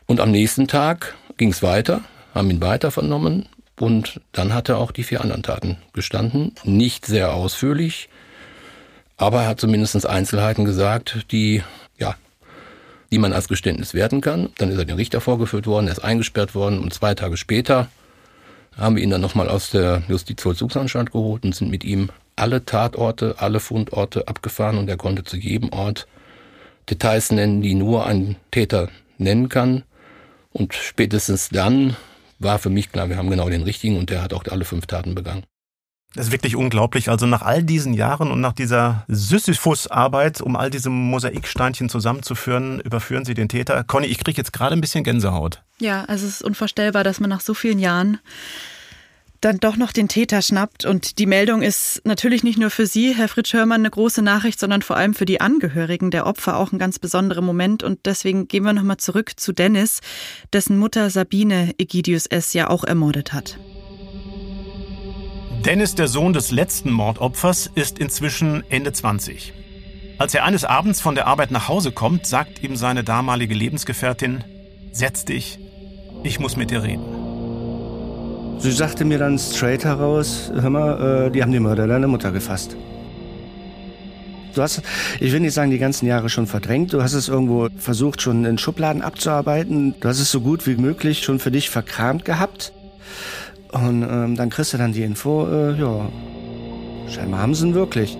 Und 0.07 0.19
am 0.19 0.31
nächsten 0.31 0.67
Tag 0.67 1.15
ging 1.37 1.51
es 1.51 1.63
weiter, 1.63 2.01
haben 2.35 2.51
ihn 2.51 2.63
weiter 2.63 2.91
vernommen 2.91 3.47
und 3.79 4.23
dann 4.33 4.55
hat 4.55 4.71
er 4.71 4.79
auch 4.79 4.93
die 4.93 5.05
vier 5.05 5.21
anderen 5.21 5.43
Taten 5.43 5.77
gestanden. 5.93 6.53
Nicht 6.65 7.05
sehr 7.05 7.35
ausführlich, 7.35 8.09
aber 9.17 9.43
er 9.43 9.49
hat 9.49 9.61
zumindest 9.61 10.07
Einzelheiten 10.07 10.65
gesagt, 10.65 11.27
die, 11.31 11.63
ja, 11.99 12.17
die 13.11 13.19
man 13.19 13.33
als 13.33 13.49
Geständnis 13.49 13.95
werten 13.95 14.21
kann. 14.21 14.51
Dann 14.59 14.71
ist 14.71 14.79
er 14.79 14.85
dem 14.85 14.97
Richter 14.97 15.21
vorgeführt 15.21 15.67
worden, 15.67 15.87
er 15.87 15.93
ist 15.93 16.05
eingesperrt 16.05 16.55
worden 16.55 16.79
und 16.81 16.93
zwei 16.93 17.15
Tage 17.15 17.37
später 17.37 17.89
haben 18.77 18.97
wir 18.97 19.03
ihn 19.03 19.11
dann 19.11 19.23
nochmal 19.23 19.49
aus 19.49 19.71
der 19.71 20.03
Justizvollzugsanstalt 20.09 21.13
geholt 21.13 21.45
und 21.45 21.55
sind 21.55 21.71
mit 21.71 21.85
ihm 21.85 22.11
alle 22.37 22.65
Tatorte, 22.65 23.37
alle 23.39 23.61
Fundorte 23.61 24.29
abgefahren 24.29 24.77
und 24.77 24.89
er 24.89 24.99
konnte 24.99 25.25
zu 25.25 25.39
jedem 25.39 25.73
Ort 25.73 26.07
Details 26.91 27.33
nennen, 27.33 27.63
die 27.63 27.75
nur 27.75 28.07
ein 28.07 28.37
Täter 28.51 28.91
nennen 29.19 29.49
kann. 29.49 29.83
Und 30.53 30.75
spätestens 30.75 31.49
dann 31.49 31.97
war 32.39 32.59
für 32.59 32.71
mich 32.71 32.93
klar, 32.93 33.09
wir 33.09 33.17
haben 33.17 33.31
genau 33.31 33.49
den 33.49 33.63
richtigen 33.63 33.99
und 33.99 34.11
der 34.11 34.23
hat 34.23 34.35
auch 34.35 34.45
alle 34.51 34.67
fünf 34.67 34.87
Taten 34.87 35.15
begangen. 35.15 35.45
Das 36.15 36.27
ist 36.27 36.33
wirklich 36.33 36.57
unglaublich. 36.57 37.11
Also 37.11 37.27
nach 37.27 37.43
all 37.43 37.63
diesen 37.63 37.93
Jahren 37.93 38.31
und 38.31 38.41
nach 38.41 38.55
dieser 38.55 39.05
Sisyphus-Arbeit, 39.09 40.41
um 40.41 40.57
all 40.57 40.71
diese 40.71 40.89
Mosaiksteinchen 40.89 41.91
zusammenzuführen, 41.91 42.81
überführen 42.81 43.25
Sie 43.27 43.35
den 43.35 43.49
Täter. 43.49 43.85
Conny, 43.85 44.07
ich 44.07 44.19
kriege 44.19 44.39
jetzt 44.39 44.53
gerade 44.53 44.75
ein 44.75 44.81
bisschen 44.81 45.05
Gänsehaut. 45.05 45.63
Ja, 45.79 46.05
also 46.05 46.27
es 46.27 46.37
ist 46.37 46.43
unvorstellbar, 46.43 47.05
dass 47.05 47.21
man 47.21 47.29
nach 47.29 47.43
so 47.43 47.53
vielen 47.53 47.79
Jahren 47.79 48.19
dann 49.41 49.59
doch 49.59 49.77
noch 49.77 49.93
den 49.93 50.09
Täter 50.09 50.43
schnappt. 50.43 50.85
Und 50.85 51.19
die 51.19 51.27
Meldung 51.27 51.63
ist 51.63 52.01
natürlich 52.05 52.43
nicht 52.43 52.59
nur 52.59 52.71
für 52.71 52.87
Sie, 52.87 53.15
Herr 53.15 53.29
Fritsch 53.29 53.53
Hörmann, 53.53 53.83
eine 53.83 53.91
große 53.91 54.23
Nachricht, 54.23 54.59
sondern 54.59 54.83
vor 54.83 54.97
allem 54.97 55.15
für 55.15 55.27
die 55.27 55.41
Angehörigen 55.41 56.11
der 56.11 56.27
Opfer 56.27 56.57
auch 56.57 56.73
ein 56.73 56.79
ganz 56.79 56.99
besonderer 56.99 57.43
Moment. 57.43 57.83
Und 57.83 58.07
deswegen 58.07 58.49
gehen 58.49 58.65
wir 58.65 58.73
nochmal 58.73 58.97
zurück 58.97 59.33
zu 59.37 59.53
Dennis, 59.53 60.01
dessen 60.53 60.79
Mutter 60.79 61.11
Sabine 61.11 61.75
Egidius 61.79 62.27
S. 62.27 62.53
ja 62.55 62.71
auch 62.71 62.85
ermordet 62.85 63.33
hat. 63.33 63.59
Dennis, 65.67 65.97
der 65.97 66.07
Sohn 66.07 66.33
des 66.33 66.53
letzten 66.53 66.93
Mordopfers, 66.93 67.69
ist 67.75 67.99
inzwischen 67.99 68.63
Ende 68.71 68.93
20. 68.93 69.53
Als 70.17 70.33
er 70.33 70.45
eines 70.45 70.65
Abends 70.65 71.01
von 71.01 71.17
der 71.17 71.27
Arbeit 71.27 71.51
nach 71.51 71.67
Hause 71.67 71.91
kommt, 71.91 72.25
sagt 72.25 72.63
ihm 72.63 72.77
seine 72.77 73.03
damalige 73.03 73.53
Lebensgefährtin, 73.53 74.45
Setz 74.93 75.25
dich, 75.25 75.59
ich 76.23 76.39
muss 76.39 76.57
mit 76.57 76.71
dir 76.71 76.85
reden. 76.85 77.03
Sie 78.61 78.71
sagte 78.71 79.05
mir 79.05 79.19
dann 79.19 79.41
straight 79.41 79.85
heraus, 79.85 80.53
hör 80.55 80.71
mal, 80.71 81.27
äh, 81.27 81.31
die 81.33 81.43
haben 81.43 81.51
die 81.51 81.59
Mörder 81.59 81.89
deiner 81.89 82.07
Mutter 82.07 82.31
gefasst. 82.31 82.77
Du 84.55 84.63
hast, 84.63 84.83
ich 85.19 85.33
will 85.33 85.41
nicht 85.41 85.55
sagen, 85.55 85.73
die 85.73 85.79
ganzen 85.79 86.07
Jahre 86.07 86.29
schon 86.29 86.47
verdrängt. 86.47 86.93
Du 86.93 87.03
hast 87.03 87.13
es 87.13 87.27
irgendwo 87.27 87.71
versucht, 87.77 88.23
schon 88.23 88.45
in 88.45 88.57
Schubladen 88.57 89.03
abzuarbeiten. 89.03 89.97
Du 89.99 90.09
hast 90.09 90.21
es 90.21 90.31
so 90.31 90.41
gut 90.43 90.65
wie 90.69 90.77
möglich 90.77 91.25
schon 91.25 91.41
für 91.41 91.51
dich 91.51 91.71
verkramt 91.71 92.25
gehabt. 92.25 92.73
Und 93.73 94.03
ähm, 94.03 94.37
dann 94.37 94.51
kriegst 94.51 94.73
du 94.73 94.79
dann 94.79 94.93
die 94.93 95.03
Info, 95.03 95.47
äh, 95.47 95.79
ja, 95.79 96.09
scheinbar 97.09 97.41
haben 97.41 97.55
sie 97.55 97.67
ihn 97.67 97.75
wirklich. 97.75 98.17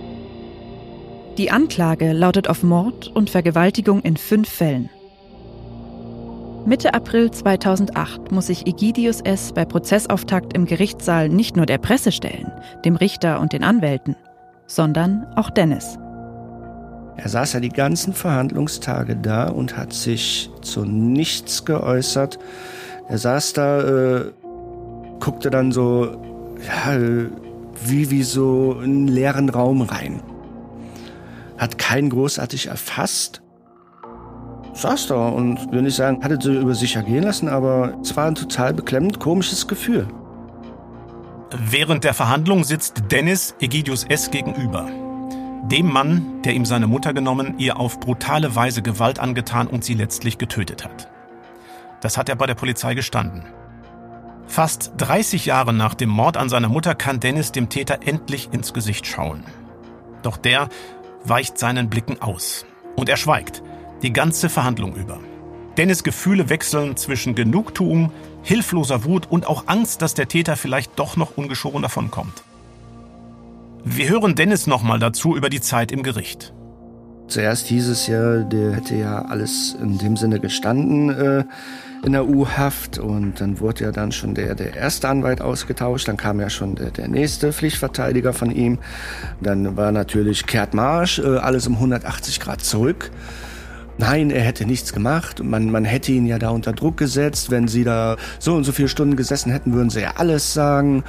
Die 1.37 1.51
Anklage 1.51 2.13
lautet 2.13 2.49
auf 2.49 2.63
Mord 2.63 3.07
und 3.15 3.29
Vergewaltigung 3.29 4.01
in 4.01 4.17
fünf 4.17 4.49
Fällen. 4.49 4.89
Mitte 6.65 6.93
April 6.93 7.31
2008 7.31 8.31
muss 8.31 8.47
sich 8.47 8.67
Egidius 8.67 9.21
S. 9.21 9.53
bei 9.53 9.63
Prozessauftakt 9.63 10.53
im 10.53 10.65
Gerichtssaal 10.65 11.29
nicht 11.29 11.55
nur 11.55 11.65
der 11.65 11.77
Presse 11.77 12.11
stellen, 12.11 12.51
dem 12.83 12.97
Richter 12.97 13.39
und 13.39 13.53
den 13.53 13.63
Anwälten, 13.63 14.17
sondern 14.65 15.25
auch 15.37 15.49
Dennis. 15.49 15.97
Er 17.15 17.29
saß 17.29 17.53
ja 17.53 17.59
die 17.61 17.69
ganzen 17.69 18.13
Verhandlungstage 18.13 19.15
da 19.15 19.47
und 19.47 19.77
hat 19.77 19.93
sich 19.93 20.51
zu 20.61 20.83
nichts 20.83 21.63
geäußert. 21.63 22.37
Er 23.07 23.17
saß 23.17 23.53
da, 23.53 23.81
äh, 23.81 24.31
guckte 25.19 25.49
dann 25.49 25.71
so, 25.71 26.15
ja, 26.65 26.97
wie, 27.85 28.09
wie 28.09 28.23
so 28.23 28.73
in 28.73 28.83
einen 28.83 29.07
leeren 29.07 29.49
Raum 29.49 29.81
rein. 29.81 30.21
Hat 31.57 31.77
keinen 31.77 32.09
großartig 32.09 32.67
erfasst. 32.67 33.41
Saß 34.73 35.07
da 35.07 35.29
und 35.29 35.71
will 35.71 35.81
nicht 35.81 35.95
sagen, 35.95 36.23
hatte 36.23 36.37
sie 36.39 36.55
über 36.55 36.75
sich 36.75 36.95
ergehen 36.95 37.23
lassen, 37.23 37.49
aber 37.49 37.97
es 38.01 38.15
war 38.15 38.27
ein 38.27 38.35
total 38.35 38.73
beklemmend 38.73 39.19
komisches 39.19 39.67
Gefühl. 39.67 40.07
Während 41.57 42.03
der 42.03 42.13
Verhandlung 42.13 42.63
sitzt 42.63 43.03
Dennis 43.09 43.55
Egidius 43.59 44.03
S. 44.03 44.29
gegenüber. 44.29 44.87
Dem 45.71 45.91
Mann, 45.91 46.41
der 46.43 46.53
ihm 46.53 46.65
seine 46.65 46.87
Mutter 46.87 47.13
genommen, 47.13 47.55
ihr 47.57 47.79
auf 47.79 47.99
brutale 47.99 48.55
Weise 48.55 48.81
Gewalt 48.81 49.19
angetan 49.19 49.67
und 49.67 49.83
sie 49.83 49.95
letztlich 49.95 50.37
getötet 50.37 50.85
hat. 50.85 51.09
Das 52.01 52.17
hat 52.17 52.29
er 52.29 52.35
bei 52.35 52.45
der 52.45 52.55
Polizei 52.55 52.93
gestanden. 52.93 53.43
Fast 54.47 54.93
30 54.97 55.45
Jahre 55.45 55.73
nach 55.73 55.93
dem 55.93 56.09
Mord 56.09 56.37
an 56.37 56.49
seiner 56.49 56.69
Mutter 56.69 56.95
kann 56.95 57.19
Dennis 57.19 57.51
dem 57.51 57.69
Täter 57.69 57.99
endlich 58.05 58.49
ins 58.51 58.73
Gesicht 58.73 59.05
schauen. 59.05 59.43
Doch 60.23 60.37
der 60.37 60.69
weicht 61.23 61.57
seinen 61.57 61.89
Blicken 61.89 62.21
aus. 62.21 62.65
Und 62.95 63.09
er 63.09 63.17
schweigt, 63.17 63.61
die 64.01 64.13
ganze 64.13 64.49
Verhandlung 64.49 64.95
über. 64.95 65.19
Dennis 65.77 66.03
Gefühle 66.03 66.49
wechseln 66.49 66.97
zwischen 66.97 67.35
Genugtuung, 67.35 68.11
hilfloser 68.41 69.03
Wut 69.03 69.29
und 69.29 69.45
auch 69.45 69.65
Angst, 69.67 70.01
dass 70.01 70.15
der 70.15 70.27
Täter 70.27 70.55
vielleicht 70.55 70.97
doch 70.97 71.17
noch 71.17 71.37
ungeschoren 71.37 71.83
davonkommt. 71.83 72.43
Wir 73.83 74.09
hören 74.09 74.35
Dennis 74.35 74.65
nochmal 74.65 74.99
dazu 74.99 75.35
über 75.35 75.49
die 75.49 75.61
Zeit 75.61 75.91
im 75.91 76.01
Gericht. 76.01 76.53
Zuerst 77.27 77.67
hieß 77.67 77.89
es 77.89 78.07
ja, 78.07 78.39
der 78.39 78.73
hätte 78.73 78.95
ja 78.95 79.23
alles 79.23 79.75
in 79.79 79.97
dem 79.97 80.17
Sinne 80.17 80.39
gestanden. 80.39 81.09
Äh 81.09 81.43
in 82.05 82.13
der 82.13 82.27
U-Haft 82.27 82.99
und 82.99 83.41
dann 83.41 83.59
wurde 83.59 83.85
ja 83.85 83.91
dann 83.91 84.11
schon 84.11 84.33
der, 84.35 84.55
der 84.55 84.75
erste 84.75 85.09
Anwalt 85.09 85.41
ausgetauscht, 85.41 86.07
dann 86.07 86.17
kam 86.17 86.39
ja 86.39 86.49
schon 86.49 86.75
der, 86.75 86.91
der 86.91 87.07
nächste 87.07 87.51
Pflichtverteidiger 87.51 88.33
von 88.33 88.51
ihm. 88.51 88.79
Dann 89.41 89.75
war 89.77 89.91
natürlich 89.91 90.45
Kehrt 90.45 90.73
Marsch, 90.73 91.19
äh, 91.19 91.37
alles 91.37 91.67
um 91.67 91.73
180 91.73 92.39
Grad 92.39 92.61
zurück. 92.61 93.11
Nein, 93.97 94.29
er 94.29 94.41
hätte 94.41 94.65
nichts 94.65 94.93
gemacht. 94.93 95.43
Man, 95.43 95.71
man 95.71 95.83
hätte 95.83 96.11
ihn 96.11 96.27
ja 96.27 96.37
da 96.37 96.49
unter 96.49 96.71
Druck 96.71 96.97
gesetzt. 96.97 97.49
Wenn 97.49 97.67
sie 97.67 97.83
da 97.83 98.15
so 98.37 98.53
und 98.53 98.63
so 98.63 98.71
viele 98.71 98.89
Stunden 98.89 99.15
gesessen 99.15 99.51
hätten, 99.51 99.73
würden 99.73 99.89
sie 99.89 100.01
ja 100.01 100.13
alles 100.17 100.53
sagen. 100.53 101.03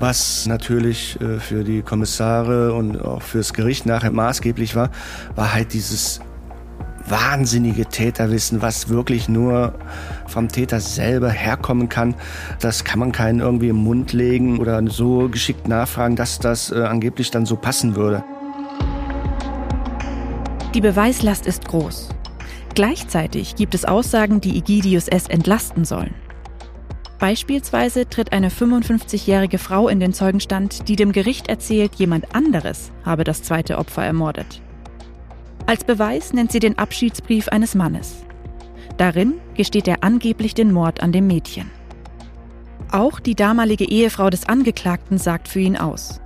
Was 0.00 0.46
natürlich 0.46 1.20
äh, 1.20 1.38
für 1.38 1.62
die 1.62 1.82
Kommissare 1.82 2.74
und 2.74 3.00
auch 3.00 3.22
fürs 3.22 3.52
Gericht 3.52 3.86
nachher 3.86 4.10
maßgeblich 4.10 4.74
war, 4.74 4.90
war 5.36 5.54
halt 5.54 5.72
dieses 5.72 6.20
wahnsinnige 7.06 7.86
Täterwissen, 7.86 8.62
was 8.62 8.88
wirklich 8.88 9.28
nur 9.28 9.74
vom 10.26 10.48
Täter 10.48 10.80
selber 10.80 11.30
herkommen 11.30 11.88
kann. 11.88 12.14
Das 12.60 12.84
kann 12.84 12.98
man 12.98 13.12
keinen 13.12 13.40
irgendwie 13.40 13.68
im 13.68 13.76
Mund 13.76 14.12
legen 14.12 14.58
oder 14.58 14.82
so 14.88 15.28
geschickt 15.28 15.68
nachfragen, 15.68 16.16
dass 16.16 16.38
das 16.38 16.70
äh, 16.70 16.82
angeblich 16.82 17.30
dann 17.30 17.46
so 17.46 17.56
passen 17.56 17.96
würde. 17.96 18.24
Die 20.74 20.80
Beweislast 20.80 21.46
ist 21.46 21.68
groß. 21.68 22.08
Gleichzeitig 22.74 23.54
gibt 23.54 23.74
es 23.74 23.84
Aussagen, 23.84 24.40
die 24.40 24.58
Egidius 24.58 25.06
S. 25.06 25.28
entlasten 25.28 25.84
sollen. 25.84 26.14
Beispielsweise 27.20 28.08
tritt 28.08 28.32
eine 28.32 28.50
55-jährige 28.50 29.58
Frau 29.58 29.88
in 29.88 30.00
den 30.00 30.12
Zeugenstand, 30.12 30.88
die 30.88 30.96
dem 30.96 31.12
Gericht 31.12 31.48
erzählt, 31.48 31.94
jemand 31.94 32.34
anderes 32.34 32.90
habe 33.04 33.22
das 33.24 33.42
zweite 33.42 33.78
Opfer 33.78 34.04
ermordet. 34.04 34.60
Als 35.66 35.84
Beweis 35.84 36.32
nennt 36.32 36.52
sie 36.52 36.58
den 36.58 36.76
Abschiedsbrief 36.76 37.48
eines 37.48 37.74
Mannes. 37.74 38.24
Darin 38.96 39.34
gesteht 39.54 39.88
er 39.88 40.04
angeblich 40.04 40.54
den 40.54 40.72
Mord 40.72 41.02
an 41.02 41.12
dem 41.12 41.26
Mädchen. 41.26 41.70
Auch 42.90 43.18
die 43.18 43.34
damalige 43.34 43.88
Ehefrau 43.88 44.30
des 44.30 44.48
Angeklagten 44.48 45.18
sagt 45.18 45.48
für 45.48 45.60
ihn 45.60 45.76
aus. 45.76 46.20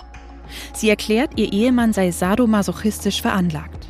Sie 0.75 0.89
erklärt, 0.89 1.39
ihr 1.39 1.53
Ehemann 1.53 1.93
sei 1.93 2.11
sadomasochistisch 2.11 3.23
veranlagt. 3.23 3.87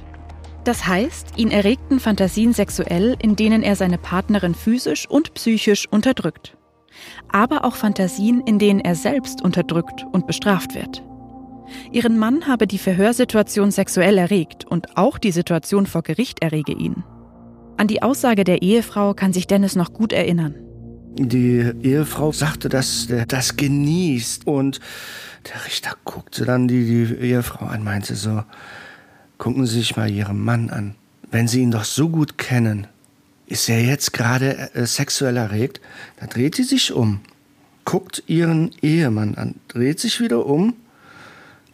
Das 0.64 0.86
heißt, 0.86 1.38
ihn 1.38 1.50
erregten 1.50 1.98
Fantasien 1.98 2.52
sexuell, 2.52 3.16
in 3.20 3.36
denen 3.36 3.62
er 3.62 3.74
seine 3.74 3.98
Partnerin 3.98 4.54
physisch 4.54 5.08
und 5.08 5.34
psychisch 5.34 5.88
unterdrückt. 5.90 6.56
Aber 7.32 7.64
auch 7.64 7.76
Fantasien, 7.76 8.42
in 8.42 8.58
denen 8.58 8.80
er 8.80 8.94
selbst 8.94 9.42
unterdrückt 9.42 10.04
und 10.12 10.26
bestraft 10.26 10.74
wird. 10.74 11.02
Ihren 11.92 12.18
Mann 12.18 12.46
habe 12.46 12.66
die 12.66 12.78
Verhörsituation 12.78 13.70
sexuell 13.70 14.18
erregt 14.18 14.64
und 14.64 14.96
auch 14.96 15.18
die 15.18 15.32
Situation 15.32 15.86
vor 15.86 16.02
Gericht 16.02 16.42
errege 16.42 16.72
ihn. 16.72 17.04
An 17.78 17.86
die 17.86 18.02
Aussage 18.02 18.44
der 18.44 18.60
Ehefrau 18.60 19.14
kann 19.14 19.32
sich 19.32 19.46
Dennis 19.46 19.76
noch 19.76 19.92
gut 19.92 20.12
erinnern. 20.12 20.54
Die 21.14 21.72
Ehefrau 21.82 22.32
sagte, 22.32 22.68
dass 22.68 23.06
er 23.08 23.24
das 23.24 23.56
genießt 23.56 24.46
und 24.46 24.80
der 25.48 25.64
Richter 25.64 25.96
guckte 26.04 26.44
dann 26.44 26.68
die, 26.68 27.06
die 27.06 27.14
Ehefrau 27.14 27.66
an, 27.66 27.82
meinte 27.82 28.14
so, 28.14 28.44
gucken 29.38 29.66
Sie 29.66 29.78
sich 29.78 29.96
mal 29.96 30.10
Ihren 30.10 30.38
Mann 30.38 30.68
an. 30.68 30.94
Wenn 31.30 31.48
Sie 31.48 31.60
ihn 31.62 31.70
doch 31.70 31.84
so 31.84 32.10
gut 32.10 32.36
kennen, 32.36 32.86
ist 33.46 33.68
er 33.70 33.82
jetzt 33.82 34.12
gerade 34.12 34.74
äh, 34.74 34.84
sexuell 34.86 35.38
erregt? 35.38 35.80
Da 36.20 36.26
dreht 36.26 36.56
sie 36.56 36.64
sich 36.64 36.92
um, 36.92 37.20
guckt 37.86 38.22
ihren 38.26 38.72
Ehemann 38.82 39.36
an, 39.36 39.54
dreht 39.68 40.00
sich 40.00 40.20
wieder 40.20 40.44
um 40.44 40.74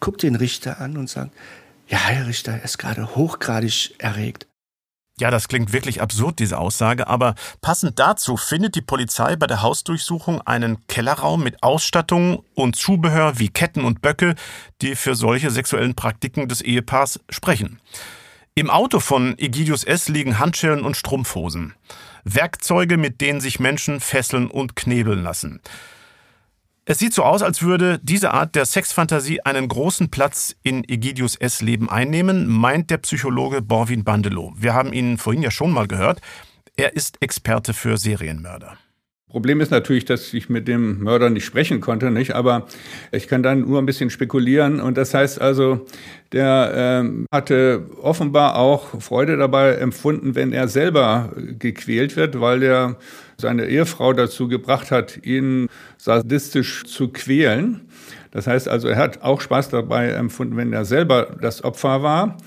guckt 0.04 0.22
den 0.22 0.34
Richter 0.34 0.82
an 0.82 0.98
und 0.98 1.08
sagt, 1.08 1.32
ja, 1.88 1.96
Herr 1.96 2.26
Richter, 2.26 2.52
er 2.52 2.64
ist 2.64 2.76
gerade 2.76 3.16
hochgradig 3.16 3.94
erregt. 3.96 4.46
Ja, 5.20 5.30
das 5.30 5.46
klingt 5.46 5.72
wirklich 5.72 6.02
absurd, 6.02 6.40
diese 6.40 6.58
Aussage, 6.58 7.06
aber 7.06 7.36
passend 7.60 8.00
dazu 8.00 8.36
findet 8.36 8.74
die 8.74 8.80
Polizei 8.80 9.36
bei 9.36 9.46
der 9.46 9.62
Hausdurchsuchung 9.62 10.40
einen 10.40 10.84
Kellerraum 10.88 11.44
mit 11.44 11.62
Ausstattung 11.62 12.42
und 12.54 12.74
Zubehör 12.74 13.38
wie 13.38 13.48
Ketten 13.48 13.84
und 13.84 14.02
Böcke, 14.02 14.34
die 14.82 14.96
für 14.96 15.14
solche 15.14 15.52
sexuellen 15.52 15.94
Praktiken 15.94 16.48
des 16.48 16.62
Ehepaars 16.62 17.20
sprechen. 17.30 17.80
Im 18.56 18.70
Auto 18.70 18.98
von 18.98 19.38
Egidius 19.38 19.84
S. 19.84 20.08
liegen 20.08 20.40
Handschellen 20.40 20.84
und 20.84 20.96
Strumpfhosen. 20.96 21.74
Werkzeuge, 22.24 22.96
mit 22.96 23.20
denen 23.20 23.40
sich 23.40 23.60
Menschen 23.60 24.00
fesseln 24.00 24.48
und 24.50 24.74
knebeln 24.74 25.22
lassen. 25.22 25.60
Es 26.86 26.98
sieht 26.98 27.14
so 27.14 27.22
aus, 27.22 27.42
als 27.42 27.62
würde 27.62 27.98
diese 28.02 28.32
Art 28.32 28.54
der 28.54 28.66
Sexfantasie 28.66 29.40
einen 29.40 29.68
großen 29.68 30.10
Platz 30.10 30.54
in 30.62 30.86
Egidius 30.86 31.34
S. 31.34 31.62
Leben 31.62 31.88
einnehmen, 31.88 32.46
meint 32.46 32.90
der 32.90 32.98
Psychologe 32.98 33.62
Borwin 33.62 34.04
Bandelow. 34.04 34.52
Wir 34.54 34.74
haben 34.74 34.92
ihn 34.92 35.16
vorhin 35.16 35.42
ja 35.42 35.50
schon 35.50 35.72
mal 35.72 35.88
gehört. 35.88 36.20
Er 36.76 36.94
ist 36.94 37.22
Experte 37.22 37.72
für 37.72 37.96
Serienmörder. 37.96 38.76
Problem 39.30 39.62
ist 39.62 39.70
natürlich, 39.70 40.04
dass 40.04 40.34
ich 40.34 40.50
mit 40.50 40.68
dem 40.68 41.02
Mörder 41.02 41.30
nicht 41.30 41.46
sprechen 41.46 41.80
konnte, 41.80 42.10
nicht? 42.10 42.34
Aber 42.34 42.66
ich 43.12 43.28
kann 43.28 43.42
dann 43.42 43.62
nur 43.62 43.78
ein 43.80 43.86
bisschen 43.86 44.10
spekulieren. 44.10 44.78
Und 44.78 44.98
das 44.98 45.14
heißt 45.14 45.40
also, 45.40 45.86
der 46.32 46.70
ähm, 46.74 47.26
hatte 47.32 47.86
offenbar 48.02 48.56
auch 48.56 49.00
Freude 49.00 49.38
dabei 49.38 49.76
empfunden, 49.76 50.34
wenn 50.34 50.52
er 50.52 50.68
selber 50.68 51.32
gequält 51.58 52.14
wird, 52.16 52.40
weil 52.40 52.62
er 52.62 52.96
seine 53.36 53.66
Ehefrau 53.66 54.12
dazu 54.12 54.48
gebracht 54.48 54.90
hat, 54.90 55.24
ihn 55.24 55.68
sadistisch 55.98 56.84
zu 56.84 57.08
quälen. 57.08 57.88
Das 58.30 58.46
heißt 58.46 58.68
also, 58.68 58.88
er 58.88 58.96
hat 58.96 59.22
auch 59.22 59.40
Spaß 59.40 59.70
dabei 59.70 60.10
empfunden, 60.10 60.56
wenn 60.56 60.72
er 60.72 60.84
selber 60.84 61.36
das 61.40 61.62
Opfer 61.62 62.02
war. 62.02 62.38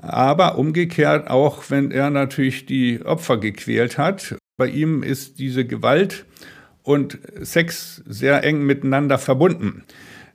Aber 0.00 0.58
umgekehrt 0.58 1.28
auch, 1.28 1.64
wenn 1.70 1.90
er 1.90 2.10
natürlich 2.10 2.66
die 2.66 3.04
Opfer 3.04 3.36
gequält 3.38 3.98
hat. 3.98 4.36
Bei 4.56 4.66
ihm 4.68 5.02
ist 5.02 5.38
diese 5.38 5.64
Gewalt 5.64 6.24
und 6.82 7.18
Sex 7.40 8.02
sehr 8.06 8.42
eng 8.44 8.64
miteinander 8.64 9.18
verbunden. 9.18 9.84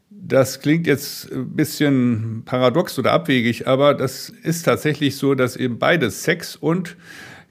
Das 0.10 0.62
klingt 0.62 0.88
jetzt 0.88 1.32
ein 1.32 1.56
bisschen 1.56 2.44
paradox 2.46 2.98
oder 2.98 3.12
abwegig, 3.12 3.68
aber 3.68 3.94
das 3.94 4.30
ist 4.30 4.64
tatsächlich 4.64 5.18
so, 5.18 5.36
dass 5.36 5.58
eben 5.58 5.80
beides 5.80 6.24
Sex 6.24 6.56
und 6.56 6.96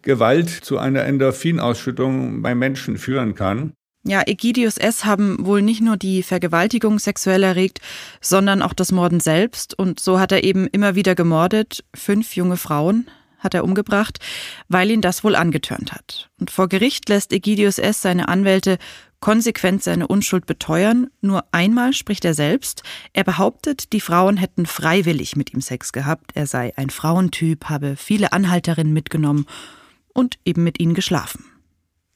Gewalt 0.02 0.50
zu 0.50 0.78
einer 0.78 1.04
Endorphinausschüttung 1.04 2.42
bei 2.42 2.54
Menschen 2.54 2.98
führen 2.98 3.34
kann. 3.34 3.72
Ja, 4.04 4.22
Egidius 4.26 4.78
S. 4.78 5.04
haben 5.04 5.46
wohl 5.46 5.62
nicht 5.62 5.80
nur 5.80 5.96
die 5.96 6.24
Vergewaltigung 6.24 6.98
sexuell 6.98 7.44
erregt, 7.44 7.80
sondern 8.20 8.60
auch 8.60 8.72
das 8.72 8.90
Morden 8.90 9.20
selbst. 9.20 9.78
Und 9.78 10.00
so 10.00 10.18
hat 10.18 10.32
er 10.32 10.42
eben 10.42 10.66
immer 10.66 10.96
wieder 10.96 11.14
gemordet. 11.14 11.84
Fünf 11.94 12.34
junge 12.34 12.56
Frauen, 12.56 13.06
hat 13.38 13.54
er 13.54 13.64
umgebracht, 13.64 14.18
weil 14.68 14.90
ihn 14.90 15.02
das 15.02 15.22
wohl 15.24 15.36
angetörnt 15.36 15.92
hat. 15.92 16.30
Und 16.40 16.50
vor 16.50 16.68
Gericht 16.68 17.08
lässt 17.08 17.32
Egidius 17.32 17.78
S. 17.78 18.02
seine 18.02 18.28
Anwälte 18.28 18.78
konsequent 19.20 19.84
seine 19.84 20.08
Unschuld 20.08 20.46
beteuern. 20.46 21.08
Nur 21.20 21.44
einmal 21.52 21.92
spricht 21.92 22.24
er 22.24 22.34
selbst. 22.34 22.82
Er 23.12 23.22
behauptet, 23.22 23.92
die 23.92 24.00
Frauen 24.00 24.36
hätten 24.36 24.66
freiwillig 24.66 25.36
mit 25.36 25.54
ihm 25.54 25.60
Sex 25.60 25.92
gehabt. 25.92 26.32
Er 26.34 26.48
sei 26.48 26.72
ein 26.76 26.90
Frauentyp, 26.90 27.66
habe 27.66 27.94
viele 27.96 28.32
Anhalterinnen 28.32 28.92
mitgenommen 28.92 29.46
und 30.14 30.38
eben 30.44 30.64
mit 30.64 30.80
ihnen 30.80 30.94
geschlafen. 30.94 31.44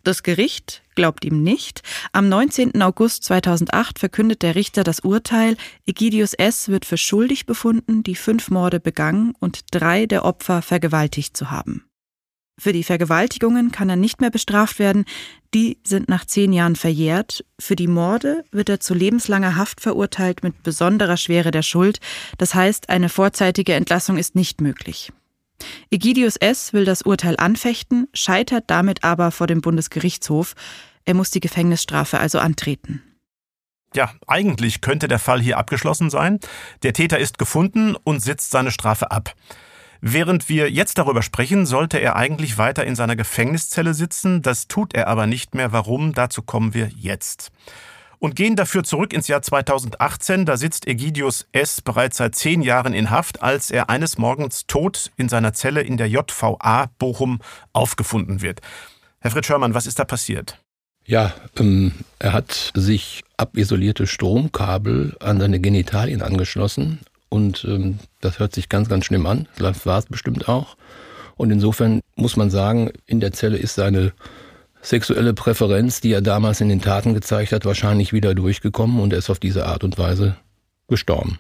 Das 0.07 0.23
Gericht 0.23 0.83
glaubt 0.95 1.25
ihm 1.25 1.43
nicht. 1.43 1.83
Am 2.13 2.29
19. 2.29 2.81
August 2.81 3.25
2008 3.25 3.99
verkündet 3.99 4.43
der 4.43 4.55
Richter 4.55 4.85
das 4.85 5.01
Urteil. 5.01 5.57
Egidius 5.85 6.33
S. 6.33 6.69
wird 6.69 6.85
für 6.85 6.97
schuldig 6.97 7.45
befunden, 7.45 8.05
die 8.05 8.15
fünf 8.15 8.49
Morde 8.49 8.79
begangen 8.79 9.35
und 9.41 9.63
drei 9.73 10.07
der 10.07 10.25
Opfer 10.25 10.63
vergewaltigt 10.63 11.37
zu 11.37 11.51
haben. 11.51 11.87
Für 12.57 12.73
die 12.73 12.85
Vergewaltigungen 12.85 13.73
kann 13.73 13.91
er 13.91 13.97
nicht 13.97 14.21
mehr 14.21 14.31
bestraft 14.31 14.79
werden. 14.79 15.05
Die 15.53 15.79
sind 15.85 16.09
nach 16.09 16.25
zehn 16.25 16.53
Jahren 16.53 16.77
verjährt. 16.77 17.45
Für 17.59 17.75
die 17.75 17.89
Morde 17.89 18.45
wird 18.53 18.69
er 18.69 18.79
zu 18.79 18.95
lebenslanger 18.95 19.57
Haft 19.57 19.81
verurteilt 19.81 20.45
mit 20.45 20.63
besonderer 20.63 21.17
Schwere 21.17 21.51
der 21.51 21.63
Schuld. 21.63 21.99
Das 22.39 22.55
heißt, 22.55 22.89
eine 22.89 23.09
vorzeitige 23.09 23.75
Entlassung 23.75 24.17
ist 24.17 24.37
nicht 24.37 24.61
möglich. 24.61 25.13
Egidius 25.91 26.37
S. 26.37 26.73
will 26.73 26.85
das 26.85 27.03
Urteil 27.03 27.37
anfechten, 27.39 28.09
scheitert 28.13 28.65
damit 28.69 29.05
aber 29.05 29.31
vor 29.31 29.47
dem 29.47 29.61
Bundesgerichtshof. 29.61 30.55
Er 31.05 31.15
muss 31.15 31.31
die 31.31 31.41
Gefängnisstrafe 31.41 32.19
also 32.19 32.39
antreten. 32.39 33.03
Ja, 33.95 34.13
eigentlich 34.27 34.81
könnte 34.81 35.09
der 35.09 35.19
Fall 35.19 35.41
hier 35.41 35.59
abgeschlossen 35.59 36.11
sein. 36.11 36.39
Der 36.83 36.93
Täter 36.93 37.19
ist 37.19 37.39
gefunden 37.39 37.97
und 38.05 38.21
sitzt 38.21 38.51
seine 38.51 38.71
Strafe 38.71 39.11
ab. 39.11 39.35
Während 40.01 40.49
wir 40.49 40.71
jetzt 40.71 40.99
darüber 40.99 41.23
sprechen, 41.23 41.65
sollte 41.65 41.99
er 41.99 42.17
eigentlich 42.17 42.59
weiter 42.59 42.85
in 42.85 42.95
seiner 42.95 43.17
Gefängniszelle 43.17 43.95
sitzen. 43.95 44.43
Das 44.43 44.69
tut 44.69 44.95
er 44.95 45.09
aber 45.09 45.27
nicht 45.27 45.55
mehr. 45.55 45.73
Warum? 45.73 46.13
Dazu 46.13 46.43
kommen 46.43 46.75
wir 46.75 46.91
jetzt 46.95 47.51
und 48.27 48.35
gehen 48.35 48.57
dafür 48.57 48.83
zurück 48.83 49.12
ins 49.12 49.29
Jahr 49.29 49.41
2018. 49.41 50.47
Da 50.47 50.57
sitzt 50.57 50.89
Egidius 50.89 51.47
S. 51.53 51.81
bereits 51.81 52.16
seit 52.16 52.35
zehn 52.35 52.61
Jahren 52.61 52.93
in 52.93 53.11
Haft, 53.11 53.41
als 53.41 53.70
er 53.70 53.89
eines 53.89 54.18
Morgens 54.18 54.66
tot 54.66 55.12
in 55.16 55.29
seiner 55.29 55.53
Zelle 55.53 55.83
in 55.83 55.97
der 55.97 56.09
JVA 56.09 56.91
Bochum 56.99 57.39
aufgefunden 57.72 58.43
wird. 58.43 58.62
Herr 59.20 59.31
Fritz 59.31 59.47
Schörmann, 59.47 59.74
was 59.74 59.87
ist 59.87 60.01
da 60.01 60.05
passiert? 60.05 60.59
Ja, 61.05 61.35
ähm, 61.57 61.93
er 62.18 62.33
hat 62.33 62.72
sich 62.74 63.22
abisolierte 63.37 64.09
Stromkabel 64.09 65.16
an 65.20 65.39
seine 65.39 65.61
Genitalien 65.61 66.20
angeschlossen 66.20 66.99
und 67.29 67.64
ähm, 67.68 68.01
das 68.20 68.41
hört 68.41 68.53
sich 68.53 68.68
ganz, 68.68 68.89
ganz 68.89 69.05
schlimm 69.05 69.27
an. 69.27 69.47
Das 69.57 69.87
war 69.87 70.01
es 70.01 70.07
bestimmt 70.07 70.49
auch. 70.49 70.77
Und 71.37 71.53
insofern 71.53 72.01
muss 72.16 72.37
man 72.37 72.51
sagen, 72.51 72.91
in 73.07 73.20
der 73.20 73.33
Zelle 73.33 73.57
ist 73.57 73.77
seine 73.77 74.14
sexuelle 74.87 75.34
Präferenz, 75.34 76.01
die 76.01 76.12
er 76.12 76.22
damals 76.22 76.61
in 76.61 76.68
den 76.68 76.80
Taten 76.80 77.12
gezeigt 77.12 77.53
hat, 77.53 77.64
wahrscheinlich 77.64 78.12
wieder 78.12 78.34
durchgekommen 78.34 79.01
und 79.01 79.12
er 79.12 79.18
ist 79.18 79.30
auf 79.30 79.41
diese 79.41 79.66
Art 79.66 79.82
und 79.84 79.99
Weise 79.99 80.37
gestorben. 80.89 81.39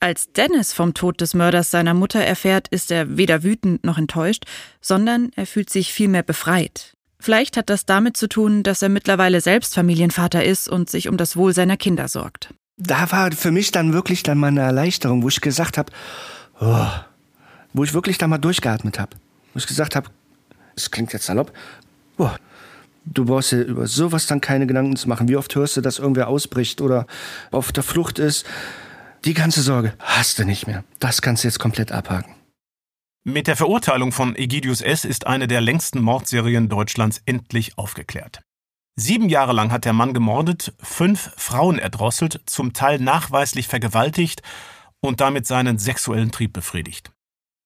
Als 0.00 0.32
Dennis 0.32 0.72
vom 0.72 0.94
Tod 0.94 1.20
des 1.20 1.34
Mörders 1.34 1.70
seiner 1.70 1.94
Mutter 1.94 2.20
erfährt, 2.20 2.66
ist 2.68 2.90
er 2.90 3.16
weder 3.16 3.44
wütend 3.44 3.84
noch 3.84 3.98
enttäuscht, 3.98 4.44
sondern 4.80 5.30
er 5.36 5.46
fühlt 5.46 5.70
sich 5.70 5.92
vielmehr 5.92 6.24
befreit. 6.24 6.94
Vielleicht 7.20 7.56
hat 7.56 7.70
das 7.70 7.86
damit 7.86 8.16
zu 8.16 8.28
tun, 8.28 8.64
dass 8.64 8.82
er 8.82 8.88
mittlerweile 8.88 9.40
selbst 9.40 9.74
Familienvater 9.74 10.42
ist 10.42 10.68
und 10.68 10.90
sich 10.90 11.08
um 11.08 11.16
das 11.16 11.36
Wohl 11.36 11.54
seiner 11.54 11.76
Kinder 11.76 12.08
sorgt. 12.08 12.52
Da 12.78 13.12
war 13.12 13.30
für 13.30 13.52
mich 13.52 13.70
dann 13.70 13.92
wirklich 13.92 14.24
dann 14.24 14.38
mal 14.38 14.48
eine 14.48 14.62
Erleichterung, 14.62 15.22
wo 15.22 15.28
ich 15.28 15.40
gesagt 15.40 15.78
habe, 15.78 15.92
oh, 16.58 16.88
wo 17.74 17.84
ich 17.84 17.94
wirklich 17.94 18.18
da 18.18 18.26
mal 18.26 18.38
durchgeatmet 18.38 18.98
habe. 18.98 19.16
Wo 19.54 19.58
ich 19.58 19.68
gesagt 19.68 19.94
habe, 19.94 20.10
es 20.74 20.90
klingt 20.90 21.12
jetzt 21.12 21.26
salopp, 21.26 21.52
oh, 22.18 22.30
Du 23.04 23.24
brauchst 23.24 23.52
dir 23.52 23.62
über 23.62 23.86
sowas 23.86 24.26
dann 24.26 24.40
keine 24.40 24.66
Gedanken 24.66 24.96
zu 24.96 25.08
machen. 25.08 25.28
Wie 25.28 25.36
oft 25.36 25.54
hörst 25.54 25.76
du, 25.76 25.80
dass 25.80 25.98
irgendwer 25.98 26.28
ausbricht 26.28 26.80
oder 26.80 27.06
auf 27.50 27.72
der 27.72 27.82
Flucht 27.82 28.18
ist? 28.18 28.46
Die 29.24 29.34
ganze 29.34 29.62
Sorge 29.62 29.94
hast 29.98 30.38
du 30.38 30.44
nicht 30.44 30.66
mehr. 30.66 30.84
Das 30.98 31.22
kannst 31.22 31.44
du 31.44 31.48
jetzt 31.48 31.58
komplett 31.58 31.92
abhaken. 31.92 32.34
Mit 33.24 33.46
der 33.46 33.56
Verurteilung 33.56 34.10
von 34.10 34.34
Egidius 34.34 34.80
S. 34.80 35.04
ist 35.04 35.28
eine 35.28 35.46
der 35.46 35.60
längsten 35.60 36.00
Mordserien 36.00 36.68
Deutschlands 36.68 37.22
endlich 37.24 37.78
aufgeklärt. 37.78 38.40
Sieben 38.96 39.28
Jahre 39.28 39.52
lang 39.52 39.70
hat 39.70 39.84
der 39.84 39.92
Mann 39.92 40.12
gemordet, 40.12 40.74
fünf 40.82 41.30
Frauen 41.36 41.78
erdrosselt, 41.78 42.40
zum 42.46 42.72
Teil 42.72 42.98
nachweislich 42.98 43.68
vergewaltigt 43.68 44.42
und 45.00 45.20
damit 45.20 45.46
seinen 45.46 45.78
sexuellen 45.78 46.32
Trieb 46.32 46.52
befriedigt. 46.52 47.12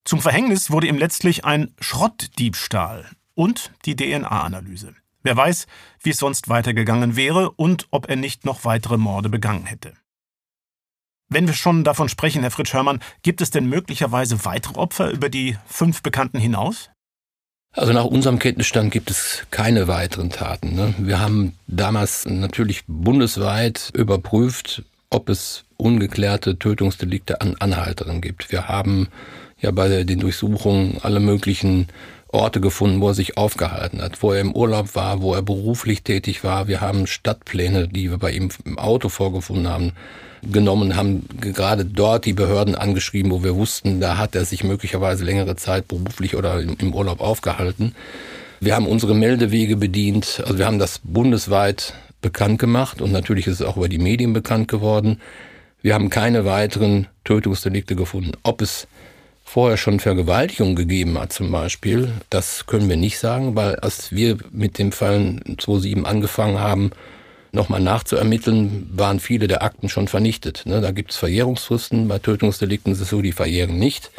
Zum 0.04 0.20
Verhängnis 0.20 0.70
wurde 0.70 0.86
ihm 0.86 0.98
letztlich 0.98 1.44
ein 1.44 1.74
Schrottdiebstahl 1.80 3.10
und 3.34 3.72
die 3.86 3.96
DNA-Analyse. 3.96 4.94
Wer 5.26 5.36
weiß, 5.36 5.66
wie 6.04 6.10
es 6.10 6.18
sonst 6.18 6.48
weitergegangen 6.48 7.16
wäre 7.16 7.50
und 7.50 7.88
ob 7.90 8.08
er 8.08 8.14
nicht 8.14 8.44
noch 8.44 8.64
weitere 8.64 8.96
Morde 8.96 9.28
begangen 9.28 9.66
hätte. 9.66 9.92
Wenn 11.28 11.48
wir 11.48 11.54
schon 11.54 11.82
davon 11.82 12.08
sprechen, 12.08 12.42
Herr 12.42 12.52
Fritsch 12.52 12.72
Hörmann, 12.72 13.00
gibt 13.22 13.40
es 13.40 13.50
denn 13.50 13.68
möglicherweise 13.68 14.44
weitere 14.44 14.78
Opfer 14.78 15.10
über 15.10 15.28
die 15.28 15.56
fünf 15.66 16.04
Bekannten 16.04 16.38
hinaus? 16.38 16.90
Also 17.72 17.92
nach 17.92 18.04
unserem 18.04 18.38
Kenntnisstand 18.38 18.92
gibt 18.92 19.10
es 19.10 19.44
keine 19.50 19.88
weiteren 19.88 20.30
Taten. 20.30 20.76
Ne? 20.76 20.94
Wir 20.96 21.18
haben 21.18 21.54
damals 21.66 22.24
natürlich 22.26 22.84
bundesweit 22.86 23.90
überprüft, 23.94 24.84
ob 25.10 25.28
es 25.28 25.64
ungeklärte 25.76 26.56
Tötungsdelikte 26.56 27.40
an 27.40 27.56
Anhalteren 27.58 28.20
gibt. 28.20 28.52
Wir 28.52 28.68
haben 28.68 29.08
ja 29.58 29.72
bei 29.72 30.04
den 30.04 30.20
Durchsuchungen 30.20 31.00
alle 31.02 31.18
möglichen 31.18 31.88
Orte 32.28 32.60
gefunden, 32.60 33.00
wo 33.00 33.08
er 33.08 33.14
sich 33.14 33.36
aufgehalten 33.36 34.02
hat, 34.02 34.22
wo 34.22 34.32
er 34.32 34.40
im 34.40 34.54
Urlaub 34.54 34.94
war, 34.94 35.22
wo 35.22 35.34
er 35.34 35.42
beruflich 35.42 36.02
tätig 36.02 36.42
war. 36.44 36.68
Wir 36.68 36.80
haben 36.80 37.06
Stadtpläne, 37.06 37.88
die 37.88 38.10
wir 38.10 38.18
bei 38.18 38.32
ihm 38.32 38.50
im 38.64 38.78
Auto 38.78 39.08
vorgefunden 39.08 39.68
haben, 39.68 39.92
genommen, 40.42 40.96
haben 40.96 41.26
gerade 41.40 41.84
dort 41.84 42.24
die 42.24 42.32
Behörden 42.32 42.74
angeschrieben, 42.74 43.30
wo 43.30 43.42
wir 43.42 43.54
wussten, 43.54 44.00
da 44.00 44.18
hat 44.18 44.34
er 44.34 44.44
sich 44.44 44.64
möglicherweise 44.64 45.24
längere 45.24 45.56
Zeit 45.56 45.88
beruflich 45.88 46.36
oder 46.36 46.60
im 46.60 46.94
Urlaub 46.94 47.20
aufgehalten. 47.20 47.94
Wir 48.60 48.74
haben 48.74 48.86
unsere 48.86 49.14
Meldewege 49.14 49.76
bedient, 49.76 50.42
also 50.44 50.58
wir 50.58 50.66
haben 50.66 50.78
das 50.78 51.00
bundesweit 51.02 51.94
bekannt 52.22 52.58
gemacht 52.58 53.00
und 53.00 53.12
natürlich 53.12 53.46
ist 53.46 53.60
es 53.60 53.66
auch 53.66 53.76
über 53.76 53.88
die 53.88 53.98
Medien 53.98 54.32
bekannt 54.32 54.68
geworden. 54.68 55.20
Wir 55.82 55.94
haben 55.94 56.10
keine 56.10 56.44
weiteren 56.44 57.06
Tötungsdelikte 57.24 57.94
gefunden. 57.94 58.32
Ob 58.42 58.62
es 58.62 58.88
vorher 59.46 59.76
schon 59.76 60.00
Vergewaltigung 60.00 60.74
gegeben 60.74 61.16
hat 61.18 61.32
zum 61.32 61.52
Beispiel, 61.52 62.12
das 62.30 62.66
können 62.66 62.88
wir 62.88 62.96
nicht 62.96 63.18
sagen, 63.18 63.54
weil 63.54 63.76
als 63.76 64.10
wir 64.10 64.36
mit 64.50 64.76
dem 64.78 64.90
Fall 64.90 65.40
2007 65.46 66.04
angefangen 66.04 66.58
haben, 66.58 66.90
nochmal 67.52 67.80
nachzuermitteln, 67.80 68.90
waren 68.92 69.20
viele 69.20 69.46
der 69.46 69.62
Akten 69.62 69.88
schon 69.88 70.08
vernichtet. 70.08 70.64
Ne? 70.66 70.80
Da 70.80 70.90
gibt 70.90 71.12
es 71.12 71.16
Verjährungsfristen, 71.16 72.08
bei 72.08 72.18
Tötungsdelikten 72.18 72.92
ist 72.92 73.00
es 73.00 73.08
so, 73.08 73.22
die 73.22 73.32
verjähren 73.32 73.78
nicht. 73.78 74.10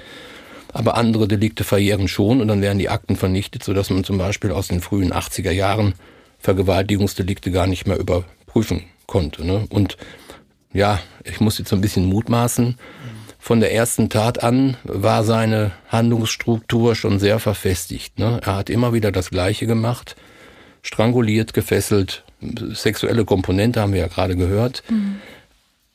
Aber 0.74 0.96
andere 0.96 1.28
Delikte 1.28 1.66
verjähren 1.66 2.08
schon 2.08 2.42
und 2.42 2.48
dann 2.48 2.62
werden 2.62 2.80
die 2.80 2.90
Akten 2.90 3.18
vernichtet, 3.18 3.64
sodass 3.64 3.90
man 3.90 4.06
zum 4.06 4.18
Beispiel 4.18 4.52
aus 4.52 4.70
den 4.70 4.82
frühen 4.82 5.12
80er 5.12 5.52
Jahren 5.52 5.94
Vergewaltigungsdelikte 6.40 7.52
gar 7.52 7.68
nicht 7.68 7.86
mehr 7.86 8.00
überprüfen 8.00 8.86
konnte. 9.08 9.46
Ne? 9.46 9.66
Und 9.70 9.98
ja, 10.74 11.00
ich 11.26 11.42
muss 11.42 11.58
jetzt 11.58 11.70
so 11.70 11.76
ein 11.76 11.82
bisschen 11.82 12.06
mutmaßen. 12.06 12.78
Von 13.48 13.62
der 13.62 13.74
ersten 13.74 14.10
Tat 14.10 14.44
an 14.44 14.76
war 14.84 15.24
seine 15.24 15.72
Handlungsstruktur 15.88 16.96
schon 16.96 17.18
sehr 17.18 17.40
verfestigt. 17.40 18.20
Ne? 18.20 18.42
Er 18.44 18.58
hat 18.58 18.70
immer 18.70 18.92
wieder 18.92 19.10
das 19.14 19.30
Gleiche 19.30 19.66
gemacht, 19.66 20.18
stranguliert, 20.82 21.54
gefesselt, 21.54 22.26
sexuelle 22.42 23.24
Komponente 23.24 23.80
haben 23.80 23.94
wir 23.94 24.02
ja 24.02 24.08
gerade 24.08 24.36
gehört. 24.36 24.84
Mhm. 24.90 25.22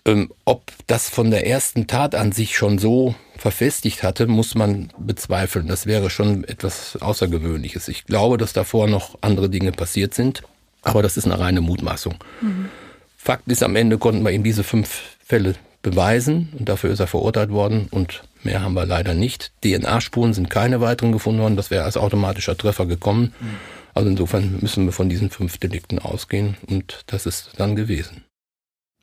Ähm, 0.06 0.30
ob 0.46 0.72
das 0.86 1.10
von 1.10 1.30
der 1.30 1.46
ersten 1.46 1.86
Tat 1.86 2.14
an 2.14 2.32
sich 2.32 2.56
schon 2.56 2.78
so 2.78 3.14
verfestigt 3.36 4.02
hatte, 4.02 4.28
muss 4.28 4.54
man 4.54 4.90
bezweifeln. 4.96 5.66
Das 5.66 5.84
wäre 5.84 6.08
schon 6.08 6.44
etwas 6.44 6.96
Außergewöhnliches. 7.02 7.86
Ich 7.88 8.06
glaube, 8.06 8.38
dass 8.38 8.54
davor 8.54 8.88
noch 8.88 9.18
andere 9.20 9.50
Dinge 9.50 9.72
passiert 9.72 10.14
sind, 10.14 10.42
aber 10.80 11.02
das 11.02 11.18
ist 11.18 11.26
eine 11.26 11.38
reine 11.38 11.60
Mutmaßung. 11.60 12.14
Mhm. 12.40 12.70
Fakt 13.18 13.46
ist, 13.48 13.62
am 13.62 13.76
Ende 13.76 13.98
konnten 13.98 14.22
wir 14.22 14.30
ihm 14.30 14.42
diese 14.42 14.64
fünf 14.64 15.02
Fälle 15.22 15.54
beweisen 15.82 16.52
und 16.58 16.68
dafür 16.68 16.90
ist 16.90 17.00
er 17.00 17.06
verurteilt 17.06 17.50
worden 17.50 17.88
und 17.90 18.22
mehr 18.42 18.62
haben 18.62 18.74
wir 18.74 18.86
leider 18.86 19.14
nicht. 19.14 19.52
DNA-Spuren 19.64 20.32
sind 20.32 20.48
keine 20.48 20.80
weiteren 20.80 21.12
gefunden 21.12 21.40
worden, 21.40 21.56
das 21.56 21.70
wäre 21.70 21.84
als 21.84 21.96
automatischer 21.96 22.56
Treffer 22.56 22.86
gekommen. 22.86 23.34
Mhm. 23.40 23.56
Also 23.94 24.08
insofern 24.08 24.58
müssen 24.60 24.86
wir 24.86 24.92
von 24.92 25.08
diesen 25.08 25.30
fünf 25.30 25.58
Delikten 25.58 25.98
ausgehen 25.98 26.56
und 26.66 27.02
das 27.08 27.26
ist 27.26 27.50
dann 27.58 27.76
gewesen. 27.76 28.24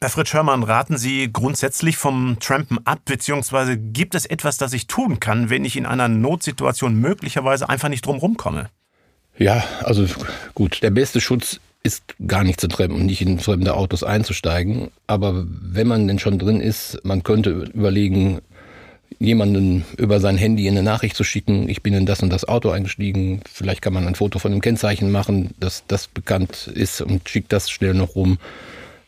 Herr 0.01 0.09
Fritz 0.09 0.33
Hörmann, 0.33 0.63
raten 0.63 0.97
Sie 0.97 1.29
grundsätzlich 1.31 1.97
vom 1.97 2.37
Trampen 2.39 2.79
ab, 2.85 3.01
beziehungsweise 3.03 3.77
gibt 3.77 4.15
es 4.15 4.25
etwas, 4.25 4.57
das 4.57 4.71
ich 4.71 4.87
tun 4.87 5.19
kann, 5.19 5.49
wenn 5.49 5.65
ich 5.65 5.75
in 5.75 5.85
einer 5.85 6.07
Notsituation 6.07 6.95
möglicherweise 6.95 7.67
einfach 7.67 7.89
nicht 7.89 8.05
drumherum 8.05 8.37
komme? 8.37 8.69
Ja, 9.37 9.61
also 9.81 10.05
gut, 10.55 10.81
der 10.83 10.91
beste 10.91 11.19
Schutz 11.19 11.59
ist 11.83 12.03
gar 12.27 12.43
nicht 12.43 12.59
zu 12.59 12.67
trampen 12.67 12.95
und 12.95 13.05
nicht 13.05 13.21
in 13.21 13.39
fremde 13.39 13.73
Autos 13.73 14.03
einzusteigen. 14.03 14.89
Aber 15.07 15.45
wenn 15.47 15.87
man 15.87 16.07
denn 16.07 16.19
schon 16.19 16.37
drin 16.37 16.59
ist, 16.59 16.99
man 17.03 17.23
könnte 17.23 17.51
überlegen, 17.73 18.41
jemanden 19.17 19.85
über 19.97 20.19
sein 20.19 20.37
Handy 20.37 20.67
eine 20.67 20.83
Nachricht 20.83 21.15
zu 21.15 21.23
schicken, 21.23 21.67
ich 21.67 21.81
bin 21.81 21.93
in 21.93 22.05
das 22.05 22.21
und 22.21 22.31
das 22.31 22.47
Auto 22.47 22.69
eingestiegen, 22.69 23.41
vielleicht 23.51 23.81
kann 23.81 23.93
man 23.93 24.07
ein 24.07 24.15
Foto 24.15 24.39
von 24.39 24.51
dem 24.51 24.61
Kennzeichen 24.61 25.11
machen, 25.11 25.51
dass 25.59 25.83
das 25.87 26.07
bekannt 26.07 26.71
ist 26.73 27.01
und 27.01 27.27
schickt 27.27 27.51
das 27.51 27.69
schnell 27.69 27.93
noch 27.93 28.15
rum. 28.15 28.37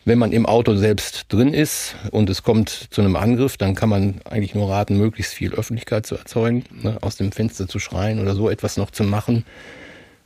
Wenn 0.04 0.18
man 0.18 0.32
im 0.32 0.48
Auto 0.48 0.76
selbst 0.76 1.26
drin 1.30 1.54
ist 1.54 1.96
und 2.10 2.30
es 2.30 2.42
kommt 2.42 2.88
zu 2.90 3.02
einem 3.02 3.16
Angriff, 3.16 3.58
dann 3.58 3.76
kann 3.76 3.90
man 3.90 4.16
eigentlich 4.26 4.56
nur 4.56 4.70
raten, 4.70 4.98
möglichst 4.98 5.34
viel 5.34 5.54
Öffentlichkeit 5.54 6.08
zu 6.08 6.16
erzeugen, 6.16 6.64
ne, 6.82 6.98
aus 7.02 7.18
dem 7.18 7.32
Fenster 7.32 7.68
zu 7.68 7.78
schreien 7.78 8.20
oder 8.20 8.34
so 8.34 8.50
etwas 8.50 8.78
noch 8.78 8.90
zu 8.90 9.04
machen. 9.04 9.46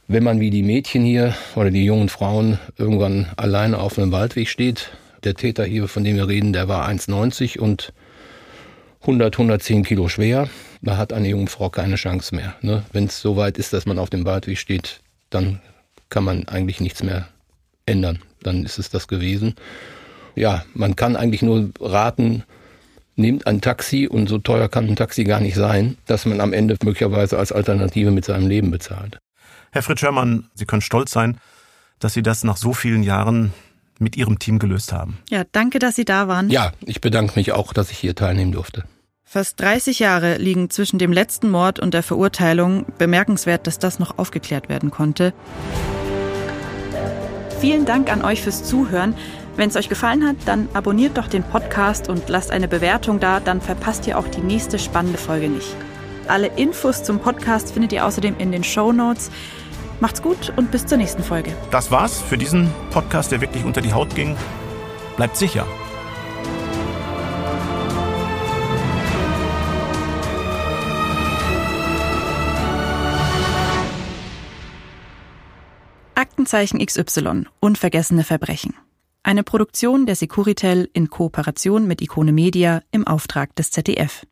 Wenn 0.08 0.24
man 0.24 0.40
wie 0.40 0.50
die 0.50 0.64
Mädchen 0.64 1.04
hier 1.04 1.36
oder 1.56 1.72
die 1.72 1.86
jungen 1.86 2.10
Frauen 2.10 2.60
irgendwann 2.78 3.28
alleine 3.38 3.80
auf 3.80 3.98
einem 3.98 4.12
Waldweg 4.12 4.50
steht, 4.50 4.92
der 5.24 5.34
Täter 5.34 5.66
hier, 5.66 5.88
von 5.88 6.04
dem 6.04 6.16
wir 6.16 6.28
reden, 6.28 6.54
der 6.54 6.68
war 6.68 6.88
1,90 6.88 7.58
und 7.60 7.92
100, 9.02 9.34
110 9.34 9.84
Kilo 9.84 10.08
schwer, 10.08 10.50
da 10.82 10.98
hat 10.98 11.14
eine 11.14 11.30
junge 11.30 11.48
Frau 11.48 11.70
keine 11.70 11.96
Chance 11.96 12.36
mehr. 12.36 12.56
Ne? 12.62 12.84
Wenn 12.92 13.06
es 13.06 13.22
so 13.22 13.36
weit 13.38 13.58
ist, 13.58 13.74
dass 13.74 13.86
man 13.86 14.00
auf 14.00 14.10
dem 14.10 14.26
Waldweg 14.26 14.58
steht, 14.58 15.02
dann 15.30 15.60
kann 16.10 16.24
man 16.24 16.48
eigentlich 16.48 16.80
nichts 16.80 17.02
mehr 17.02 17.28
ändern 17.88 18.20
dann 18.46 18.64
ist 18.64 18.80
es 18.80 18.90
das 18.90 19.08
gewesen. 19.08 19.56
Ja, 20.36 20.64
man 20.74 20.96
kann 20.96 21.16
eigentlich 21.16 21.42
nur 21.42 21.70
raten, 21.80 22.44
nehmt 23.16 23.48
ein 23.48 23.62
Taxi 23.62 24.08
und 24.08 24.28
so 24.28 24.38
teuer 24.38 24.70
kann 24.70 24.88
ein 24.88 24.96
Taxi 24.96 25.24
gar 25.24 25.40
nicht 25.40 25.56
sein, 25.56 25.98
dass 26.06 26.26
man 26.26 26.42
am 26.42 26.54
Ende 26.54 26.76
möglicherweise 26.84 27.38
als 27.38 27.52
Alternative 27.52 28.12
mit 28.12 28.26
seinem 28.26 28.48
Leben 28.48 28.72
bezahlt. 28.72 29.18
Herr 29.76 29.84
Fritz 29.84 30.00
Schörmann, 30.00 30.48
Sie 30.54 30.64
können 30.64 30.82
stolz 30.82 31.12
sein, 31.12 31.38
dass 32.00 32.14
Sie 32.14 32.24
das 32.24 32.46
nach 32.46 32.56
so 32.56 32.72
vielen 32.72 33.04
Jahren 33.04 33.52
mit 34.00 34.16
Ihrem 34.16 34.40
Team 34.40 34.58
gelöst 34.58 34.94
haben. 34.94 35.18
Ja, 35.30 35.44
danke, 35.52 35.80
dass 35.80 35.98
Sie 35.98 36.06
da 36.06 36.30
waren. 36.30 36.50
Ja, 36.50 36.72
ich 36.86 37.02
bedanke 37.02 37.34
mich 37.36 37.52
auch, 37.52 37.74
dass 37.74 37.92
ich 37.92 37.98
hier 37.98 38.16
teilnehmen 38.16 38.54
durfte. 38.54 38.86
Fast 39.26 39.60
30 39.60 40.00
Jahre 40.00 40.38
liegen 40.38 40.70
zwischen 40.70 40.98
dem 40.98 41.12
letzten 41.12 41.50
Mord 41.50 41.82
und 41.82 41.94
der 41.94 42.04
Verurteilung. 42.04 42.86
Bemerkenswert, 42.98 43.68
dass 43.68 43.78
das 43.78 44.00
noch 44.00 44.18
aufgeklärt 44.18 44.70
werden 44.70 44.92
konnte. 44.92 45.34
Vielen 47.60 47.84
Dank 47.84 48.10
an 48.10 48.24
euch 48.24 48.42
fürs 48.44 48.64
Zuhören. 48.64 49.14
Wenn 49.58 49.68
es 49.68 49.76
euch 49.76 49.90
gefallen 49.90 50.26
hat, 50.26 50.38
dann 50.46 50.70
abonniert 50.74 51.18
doch 51.18 51.28
den 51.28 51.44
Podcast 51.44 52.08
und 52.08 52.30
lasst 52.30 52.50
eine 52.50 52.70
Bewertung 52.70 53.20
da, 53.20 53.42
dann 53.42 53.60
verpasst 53.60 54.08
ihr 54.08 54.18
auch 54.18 54.30
die 54.30 54.40
nächste 54.40 54.80
spannende 54.80 55.18
Folge 55.18 55.50
nicht. 55.50 55.76
Alle 56.28 56.48
Infos 56.48 57.04
zum 57.04 57.20
Podcast 57.20 57.74
findet 57.74 57.92
ihr 57.92 58.06
außerdem 58.06 58.38
in 58.40 58.54
den 58.54 58.64
Show 58.64 58.94
Notes. 58.94 59.30
Macht's 60.00 60.22
gut 60.22 60.54
und 60.58 60.72
bis 60.72 60.86
zur 60.86 60.98
nächsten 60.98 61.24
Folge. 61.24 61.56
Das 61.72 61.90
war's 61.92 62.22
für 62.22 62.38
diesen 62.38 62.70
Podcast, 62.92 63.32
der 63.32 63.42
wirklich 63.42 63.64
unter 63.64 63.82
die 63.82 63.94
Haut 63.94 64.14
ging. 64.16 64.36
Bleibt 65.16 65.38
sicher. 65.38 65.66
Aktenzeichen 76.14 76.86
XY 76.86 77.46
Unvergessene 77.60 78.24
Verbrechen. 78.24 78.74
Eine 79.24 79.44
Produktion 79.44 80.06
der 80.06 80.16
Securitel 80.16 80.90
in 80.94 81.10
Kooperation 81.10 81.88
mit 81.88 82.02
Ikone 82.02 82.32
Media 82.32 82.84
im 82.92 83.08
Auftrag 83.08 83.56
des 83.56 83.72
ZDF. 83.72 84.26